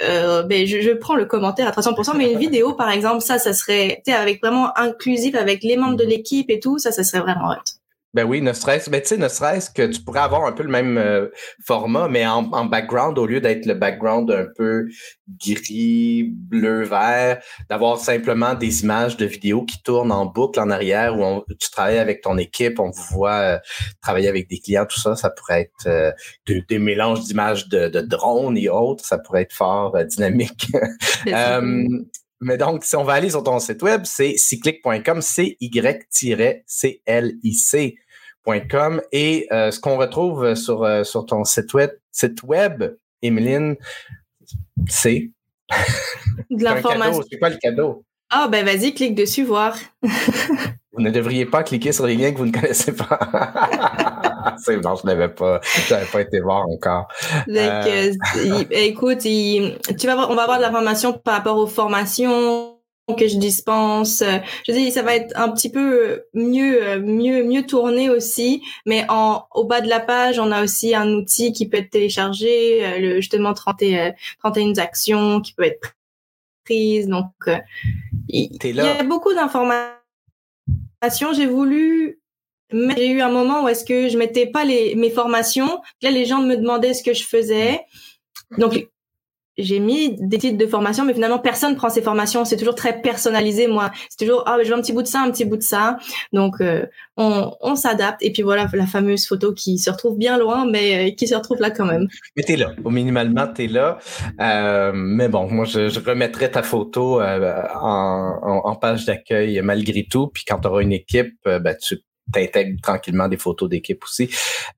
Euh, 0.02 0.42
ben 0.42 0.66
je, 0.66 0.82
je, 0.82 0.90
prends 0.90 1.14
le 1.14 1.24
commentaire 1.24 1.66
à 1.66 1.70
300% 1.70 2.18
mais 2.18 2.30
une 2.30 2.38
vidéo 2.38 2.74
par 2.74 2.90
exemple 2.90 3.22
ça 3.22 3.38
ça 3.38 3.54
serait 3.54 4.02
avec 4.08 4.42
vraiment 4.42 4.76
inclusif 4.78 5.34
avec 5.34 5.62
les 5.62 5.78
membres 5.78 5.96
de 5.96 6.04
l'équipe 6.04 6.50
et 6.50 6.60
tout 6.60 6.78
ça 6.78 6.92
ça 6.92 7.02
serait 7.02 7.20
vraiment 7.20 7.48
hot 7.48 7.75
ben 8.16 8.24
oui, 8.24 8.40
ne 8.40 8.54
serait-ce, 8.54 8.88
mais 8.88 9.02
tu 9.02 9.08
sais, 9.08 9.16
ne 9.18 9.28
serait-ce 9.28 9.68
que 9.68 9.86
tu 9.86 10.00
pourrais 10.00 10.20
avoir 10.20 10.46
un 10.46 10.52
peu 10.52 10.62
le 10.62 10.70
même 10.70 10.96
euh, 10.96 11.28
format, 11.66 12.08
mais 12.08 12.26
en, 12.26 12.50
en 12.50 12.64
background, 12.64 13.18
au 13.18 13.26
lieu 13.26 13.42
d'être 13.42 13.66
le 13.66 13.74
background 13.74 14.30
un 14.30 14.46
peu 14.56 14.86
gris, 15.38 16.22
bleu, 16.24 16.84
vert, 16.84 17.42
d'avoir 17.68 17.98
simplement 17.98 18.54
des 18.54 18.84
images 18.84 19.18
de 19.18 19.26
vidéos 19.26 19.66
qui 19.66 19.82
tournent 19.82 20.12
en 20.12 20.24
boucle 20.24 20.58
en 20.58 20.70
arrière 20.70 21.14
où 21.18 21.44
tu 21.60 21.70
travailles 21.70 21.98
avec 21.98 22.22
ton 22.22 22.38
équipe, 22.38 22.80
on 22.80 22.88
vous 22.88 23.04
voit 23.10 23.34
euh, 23.34 23.58
travailler 24.00 24.28
avec 24.28 24.48
des 24.48 24.60
clients, 24.60 24.86
tout 24.86 24.98
ça, 24.98 25.14
ça 25.14 25.28
pourrait 25.28 25.60
être 25.60 25.86
euh, 25.86 26.10
des, 26.46 26.78
mélanges 26.78 27.20
d'images 27.24 27.68
de, 27.68 27.88
de 27.88 28.00
drones 28.00 28.56
et 28.56 28.70
autres, 28.70 29.04
ça 29.04 29.18
pourrait 29.18 29.42
être 29.42 29.52
fort 29.52 29.94
dynamique. 30.06 30.68
Mais 32.40 32.58
donc, 32.58 32.84
si 32.84 32.94
on 32.96 33.04
va 33.04 33.14
aller 33.14 33.30
sur 33.30 33.42
ton 33.42 33.58
site 33.58 33.82
web, 33.82 34.02
c'est 34.04 34.36
cyclic.com, 34.36 35.22
c 35.22 35.56
Et 39.12 39.46
euh, 39.50 39.70
ce 39.70 39.80
qu'on 39.80 39.96
retrouve 39.96 40.54
sur, 40.54 40.84
euh, 40.84 41.04
sur 41.04 41.26
ton 41.26 41.44
site 41.44 41.74
web, 41.74 41.90
site 42.12 42.42
web, 42.42 42.84
Emeline, 43.22 43.76
c'est 44.88 45.30
de 46.50 46.62
l'information. 46.62 47.22
C'est 47.30 47.38
quoi 47.38 47.50
le 47.50 47.56
cadeau? 47.56 48.04
Ah, 48.30 48.48
ben 48.48 48.64
vas-y, 48.64 48.92
clique 48.92 49.14
dessus, 49.14 49.44
voir. 49.44 49.76
vous 50.02 51.00
ne 51.00 51.10
devriez 51.10 51.46
pas 51.46 51.62
cliquer 51.62 51.92
sur 51.92 52.06
les 52.06 52.14
liens 52.14 52.32
que 52.32 52.38
vous 52.38 52.46
ne 52.46 52.52
connaissez 52.52 52.92
pas. 52.92 53.18
c'est 54.58 54.76
bon, 54.78 54.94
je 54.96 55.06
n'avais 55.06 55.28
pas, 55.28 55.60
j'avais 55.88 56.06
pas 56.06 56.20
été 56.22 56.40
voir 56.40 56.68
encore. 56.68 57.08
Euh, 57.48 58.12
écoute, 58.70 59.20
tu 59.20 60.06
vas 60.06 60.30
on 60.30 60.34
va 60.34 60.42
avoir 60.42 60.58
de 60.58 60.62
l'information 60.62 61.12
par 61.12 61.34
rapport 61.34 61.56
aux 61.56 61.66
formations 61.66 62.65
que 63.14 63.28
je 63.28 63.36
dispense. 63.36 64.22
Je 64.66 64.72
dis, 64.72 64.90
ça 64.90 65.02
va 65.02 65.14
être 65.14 65.38
un 65.38 65.50
petit 65.50 65.70
peu 65.70 66.24
mieux, 66.34 66.98
mieux, 66.98 67.44
mieux 67.44 67.64
tourné 67.64 68.10
aussi. 68.10 68.62
Mais 68.84 69.04
en, 69.08 69.44
au 69.54 69.64
bas 69.64 69.80
de 69.80 69.88
la 69.88 70.00
page, 70.00 70.38
on 70.38 70.50
a 70.50 70.62
aussi 70.62 70.94
un 70.94 71.08
outil 71.12 71.52
qui 71.52 71.68
peut 71.68 71.78
être 71.78 71.90
téléchargé, 71.90 72.84
euh, 72.84 72.98
le, 72.98 73.16
justement 73.16 73.54
30 73.54 73.82
et, 73.82 74.12
31 74.40 74.70
euh, 74.70 74.80
actions 74.80 75.40
qui 75.40 75.52
peut 75.54 75.64
être 75.64 75.94
prise. 76.64 77.06
Donc, 77.06 77.30
il 78.28 78.50
y 78.62 78.80
a 78.80 79.02
beaucoup 79.04 79.32
d'informations. 79.32 80.02
J'ai 81.32 81.46
voulu 81.46 82.20
j'ai 82.72 83.08
eu 83.08 83.20
un 83.20 83.30
moment 83.30 83.62
où 83.62 83.68
est-ce 83.68 83.84
que 83.84 84.08
je 84.08 84.18
mettais 84.18 84.46
pas 84.46 84.64
les, 84.64 84.96
mes 84.96 85.10
formations. 85.10 85.80
Là, 86.02 86.10
les 86.10 86.24
gens 86.24 86.42
me 86.42 86.56
demandaient 86.56 86.94
ce 86.94 87.02
que 87.04 87.14
je 87.14 87.24
faisais. 87.24 87.80
Donc, 88.58 88.88
j'ai 89.58 89.80
mis 89.80 90.16
des 90.18 90.38
titres 90.38 90.58
de 90.58 90.66
formation, 90.66 91.04
mais 91.04 91.14
finalement 91.14 91.38
personne 91.38 91.76
prend 91.76 91.88
ces 91.88 92.02
formations. 92.02 92.44
C'est 92.44 92.56
toujours 92.56 92.74
très 92.74 93.00
personnalisé, 93.00 93.66
moi. 93.66 93.90
C'est 94.10 94.24
toujours 94.24 94.44
ah, 94.46 94.58
je 94.62 94.68
veux 94.68 94.74
un 94.74 94.80
petit 94.80 94.92
bout 94.92 95.02
de 95.02 95.06
ça, 95.06 95.22
un 95.22 95.30
petit 95.30 95.44
bout 95.44 95.56
de 95.56 95.62
ça. 95.62 95.98
Donc 96.32 96.60
euh, 96.60 96.86
on, 97.16 97.52
on 97.60 97.74
s'adapte. 97.74 98.22
Et 98.22 98.32
puis 98.32 98.42
voilà 98.42 98.66
la 98.72 98.86
fameuse 98.86 99.26
photo 99.26 99.52
qui 99.52 99.78
se 99.78 99.90
retrouve 99.90 100.18
bien 100.18 100.38
loin, 100.38 100.66
mais 100.70 101.10
euh, 101.10 101.14
qui 101.14 101.26
se 101.26 101.34
retrouve 101.34 101.60
là 101.60 101.70
quand 101.70 101.86
même. 101.86 102.08
Mais 102.36 102.42
t'es 102.42 102.56
là. 102.56 102.72
Au 102.84 102.90
minimalement 102.90 103.46
t'es 103.46 103.66
là. 103.66 103.98
Euh, 104.40 104.92
mais 104.94 105.28
bon, 105.28 105.48
moi 105.50 105.64
je, 105.64 105.88
je 105.88 106.00
remettrai 106.00 106.50
ta 106.50 106.62
photo 106.62 107.20
euh, 107.20 107.62
en, 107.80 108.60
en, 108.64 108.74
page 108.76 109.06
d'accueil 109.06 109.60
malgré 109.62 110.06
tout. 110.08 110.28
Puis 110.28 110.44
quand 110.46 110.58
tu 110.60 110.68
auras 110.68 110.82
une 110.82 110.92
équipe, 110.92 111.34
ben, 111.44 111.74
tu 111.80 111.98
t'intègres 112.32 112.80
tranquillement 112.82 113.28
des 113.28 113.36
photos 113.36 113.68
d'équipe 113.68 114.02
aussi. 114.04 114.30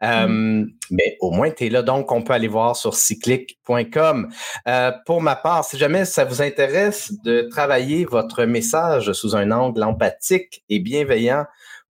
Euh, 0.03 0.27
mm. 0.27 0.71
Mais 0.91 1.17
au 1.21 1.31
moins, 1.31 1.51
tu 1.51 1.67
es 1.67 1.71
là. 1.71 1.83
Donc, 1.83 2.13
on 2.13 2.23
peut 2.23 2.33
aller 2.33 2.49
voir 2.49 2.77
sur 2.77 2.95
cyclic.com. 2.95 4.29
Euh, 4.67 4.93
pour 5.07 5.23
ma 5.23 5.37
part, 5.37 5.65
si 5.65 5.79
jamais 5.79 6.05
ça 6.05 6.25
vous 6.25 6.43
intéresse 6.43 7.13
de 7.25 7.43
travailler 7.51 8.05
votre 8.05 8.45
message 8.45 9.13
sous 9.13 9.37
un 9.37 9.51
angle 9.51 9.83
empathique 9.83 10.63
et 10.69 10.79
bienveillant, 10.79 11.45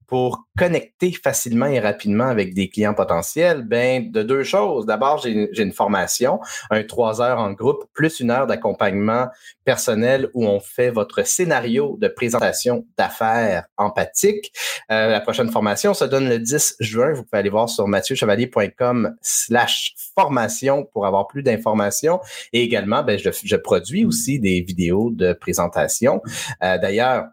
pour 0.08 0.48
connecter 0.56 1.12
facilement 1.12 1.66
et 1.66 1.78
rapidement 1.78 2.24
avec 2.24 2.54
des 2.54 2.70
clients 2.70 2.94
potentiels, 2.94 3.62
ben 3.62 4.10
de 4.10 4.22
deux 4.22 4.42
choses. 4.42 4.86
D'abord, 4.86 5.18
j'ai 5.18 5.62
une 5.62 5.72
formation, 5.72 6.40
un 6.70 6.82
trois 6.82 7.20
heures 7.20 7.38
en 7.38 7.52
groupe, 7.52 7.84
plus 7.92 8.18
une 8.18 8.30
heure 8.30 8.46
d'accompagnement 8.46 9.28
personnel 9.64 10.30
où 10.32 10.46
on 10.46 10.60
fait 10.60 10.90
votre 10.90 11.26
scénario 11.26 11.98
de 12.00 12.08
présentation 12.08 12.86
d'affaires 12.96 13.66
empathique. 13.76 14.50
Euh, 14.90 15.10
la 15.10 15.20
prochaine 15.20 15.50
formation 15.50 15.92
se 15.92 16.06
donne 16.06 16.28
le 16.28 16.38
10 16.38 16.76
juin. 16.80 17.12
Vous 17.12 17.22
pouvez 17.24 17.40
aller 17.40 17.50
voir 17.50 17.68
sur 17.68 17.86
mathieuchevalier.com 17.86 19.14
slash 19.20 19.94
formation 20.14 20.84
pour 20.84 21.06
avoir 21.06 21.26
plus 21.26 21.42
d'informations. 21.42 22.18
Et 22.54 22.62
également, 22.62 23.02
ben, 23.02 23.18
je, 23.18 23.28
je, 23.44 23.56
produis 23.56 24.06
aussi 24.06 24.40
des 24.40 24.62
vidéos 24.62 25.10
de 25.10 25.34
présentation. 25.34 26.22
Euh, 26.62 26.78
D'ailleurs, 26.78 27.26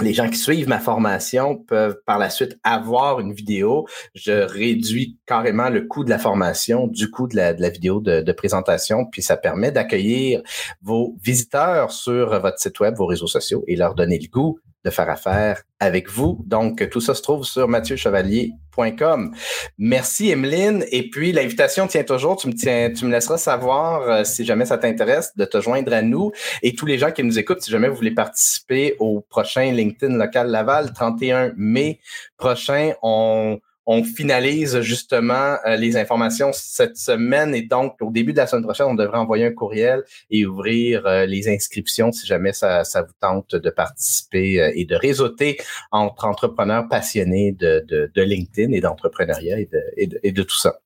les 0.00 0.12
gens 0.12 0.28
qui 0.28 0.38
suivent 0.38 0.68
ma 0.68 0.78
formation 0.78 1.56
peuvent 1.56 1.98
par 2.04 2.18
la 2.18 2.30
suite 2.30 2.58
avoir 2.62 3.20
une 3.20 3.32
vidéo. 3.32 3.86
Je 4.14 4.32
réduis 4.32 5.16
carrément 5.26 5.70
le 5.70 5.82
coût 5.82 6.04
de 6.04 6.10
la 6.10 6.18
formation, 6.18 6.86
du 6.86 7.10
coût 7.10 7.28
de 7.28 7.36
la, 7.36 7.52
vidéo 7.70 8.00
de, 8.00 8.32
présentation, 8.32 9.06
puis 9.06 9.22
ça 9.22 9.36
permet 9.36 9.72
d'accueillir 9.72 10.42
vos 10.82 11.16
visiteurs 11.22 11.90
sur 11.92 12.38
votre 12.40 12.58
site 12.58 12.78
web, 12.80 12.94
vos 12.96 13.06
réseaux 13.06 13.26
sociaux 13.26 13.64
et 13.66 13.76
leur 13.76 13.94
donner 13.94 14.18
le 14.18 14.28
goût 14.28 14.60
de 14.86 14.90
faire 14.90 15.10
affaire 15.10 15.62
avec 15.80 16.08
vous. 16.08 16.38
Donc, 16.46 16.88
tout 16.90 17.00
ça 17.00 17.14
se 17.14 17.20
trouve 17.20 17.44
sur 17.44 17.66
mathieuchevalier.com. 17.66 19.34
Merci, 19.78 20.30
Emeline. 20.30 20.84
Et 20.92 21.10
puis, 21.10 21.32
l'invitation 21.32 21.88
tient 21.88 22.04
toujours. 22.04 22.36
Tu 22.36 22.46
me, 22.46 22.54
tiens, 22.54 22.92
tu 22.96 23.04
me 23.04 23.10
laisseras 23.10 23.36
savoir 23.36 24.02
euh, 24.02 24.24
si 24.24 24.44
jamais 24.44 24.64
ça 24.64 24.78
t'intéresse 24.78 25.36
de 25.36 25.44
te 25.44 25.60
joindre 25.60 25.92
à 25.92 26.02
nous. 26.02 26.30
Et 26.62 26.74
tous 26.74 26.86
les 26.86 26.98
gens 26.98 27.10
qui 27.10 27.24
nous 27.24 27.38
écoutent, 27.38 27.62
si 27.62 27.70
jamais 27.70 27.88
vous 27.88 27.96
voulez 27.96 28.14
participer 28.14 28.94
au 29.00 29.20
prochain 29.28 29.72
LinkedIn 29.72 30.16
local 30.16 30.50
Laval, 30.50 30.92
31 30.92 31.52
mai 31.56 31.98
prochain, 32.36 32.92
on 33.02 33.58
on 33.86 34.02
finalise 34.02 34.80
justement 34.80 35.56
euh, 35.64 35.76
les 35.76 35.96
informations 35.96 36.50
cette 36.52 36.96
semaine 36.96 37.54
et 37.54 37.62
donc 37.62 37.94
au 38.00 38.10
début 38.10 38.32
de 38.32 38.38
la 38.38 38.46
semaine 38.46 38.64
prochaine, 38.64 38.86
on 38.86 38.94
devrait 38.94 39.18
envoyer 39.18 39.46
un 39.46 39.52
courriel 39.52 40.02
et 40.30 40.44
ouvrir 40.44 41.06
euh, 41.06 41.24
les 41.24 41.48
inscriptions 41.48 42.10
si 42.10 42.26
jamais 42.26 42.52
ça, 42.52 42.82
ça 42.84 43.02
vous 43.02 43.14
tente 43.20 43.54
de 43.54 43.70
participer 43.70 44.60
euh, 44.60 44.72
et 44.74 44.84
de 44.84 44.96
réseauter 44.96 45.58
entre 45.92 46.24
entrepreneurs 46.24 46.88
passionnés 46.88 47.52
de, 47.52 47.84
de, 47.86 48.10
de 48.12 48.22
LinkedIn 48.22 48.72
et 48.72 48.80
d'entrepreneuriat 48.80 49.60
et 49.60 49.66
de, 49.66 49.80
et, 49.96 50.06
de, 50.08 50.20
et 50.22 50.32
de 50.32 50.42
tout 50.42 50.58
ça. 50.58 50.80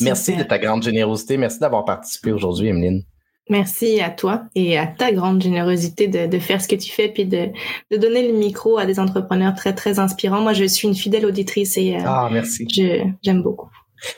Merci 0.00 0.36
de 0.36 0.44
ta 0.44 0.60
grande 0.60 0.84
générosité. 0.84 1.36
Merci 1.36 1.58
d'avoir 1.58 1.84
participé 1.84 2.30
aujourd'hui, 2.30 2.68
Emeline. 2.68 3.02
Merci 3.52 4.00
à 4.00 4.08
toi 4.08 4.44
et 4.54 4.78
à 4.78 4.86
ta 4.86 5.12
grande 5.12 5.42
générosité 5.42 6.08
de, 6.08 6.26
de 6.26 6.38
faire 6.38 6.62
ce 6.62 6.68
que 6.68 6.74
tu 6.74 6.90
fais 6.90 7.10
puis 7.10 7.26
de, 7.26 7.50
de, 7.90 7.98
donner 7.98 8.26
le 8.26 8.32
micro 8.32 8.78
à 8.78 8.86
des 8.86 8.98
entrepreneurs 8.98 9.54
très 9.54 9.74
très 9.74 9.98
inspirants. 9.98 10.40
Moi, 10.40 10.54
je 10.54 10.64
suis 10.64 10.88
une 10.88 10.94
fidèle 10.94 11.26
auditrice 11.26 11.76
et 11.76 11.96
euh, 11.96 12.02
ah, 12.06 12.30
merci. 12.32 12.66
j'aime 13.22 13.42
beaucoup. 13.42 13.68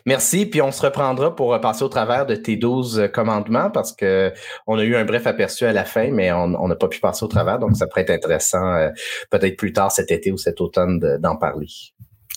Merci, 0.06 0.46
puis 0.46 0.62
on 0.62 0.70
se 0.70 0.80
reprendra 0.82 1.34
pour 1.34 1.60
passer 1.60 1.82
au 1.82 1.88
travers 1.88 2.26
de 2.26 2.36
tes 2.36 2.54
12 2.54 3.08
commandements 3.12 3.70
parce 3.70 3.92
que 3.92 4.32
on 4.68 4.78
a 4.78 4.84
eu 4.84 4.94
un 4.94 5.04
bref 5.04 5.26
aperçu 5.26 5.64
à 5.64 5.72
la 5.72 5.84
fin, 5.84 6.12
mais 6.12 6.30
on 6.30 6.68
n'a 6.68 6.76
pas 6.76 6.86
pu 6.86 7.00
passer 7.00 7.24
au 7.24 7.28
travers, 7.28 7.58
donc 7.58 7.76
ça 7.76 7.88
pourrait 7.88 8.02
être 8.02 8.10
intéressant 8.10 8.72
euh, 8.76 8.90
peut-être 9.30 9.56
plus 9.56 9.72
tard 9.72 9.90
cet 9.90 10.12
été 10.12 10.30
ou 10.30 10.38
cet 10.38 10.60
automne 10.60 11.00
d'en 11.18 11.34
parler. 11.34 11.66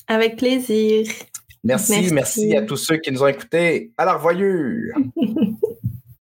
Avec 0.07 0.37
plaisir. 0.37 1.05
Merci, 1.63 1.91
merci, 1.91 2.13
merci, 2.13 2.57
à 2.57 2.63
tous 2.63 2.77
ceux 2.77 2.97
qui 2.97 3.11
nous 3.11 3.21
ont 3.21 3.27
écoutés. 3.27 3.91
À 3.97 4.05
la 4.05 4.15
revoyure! 4.15 4.95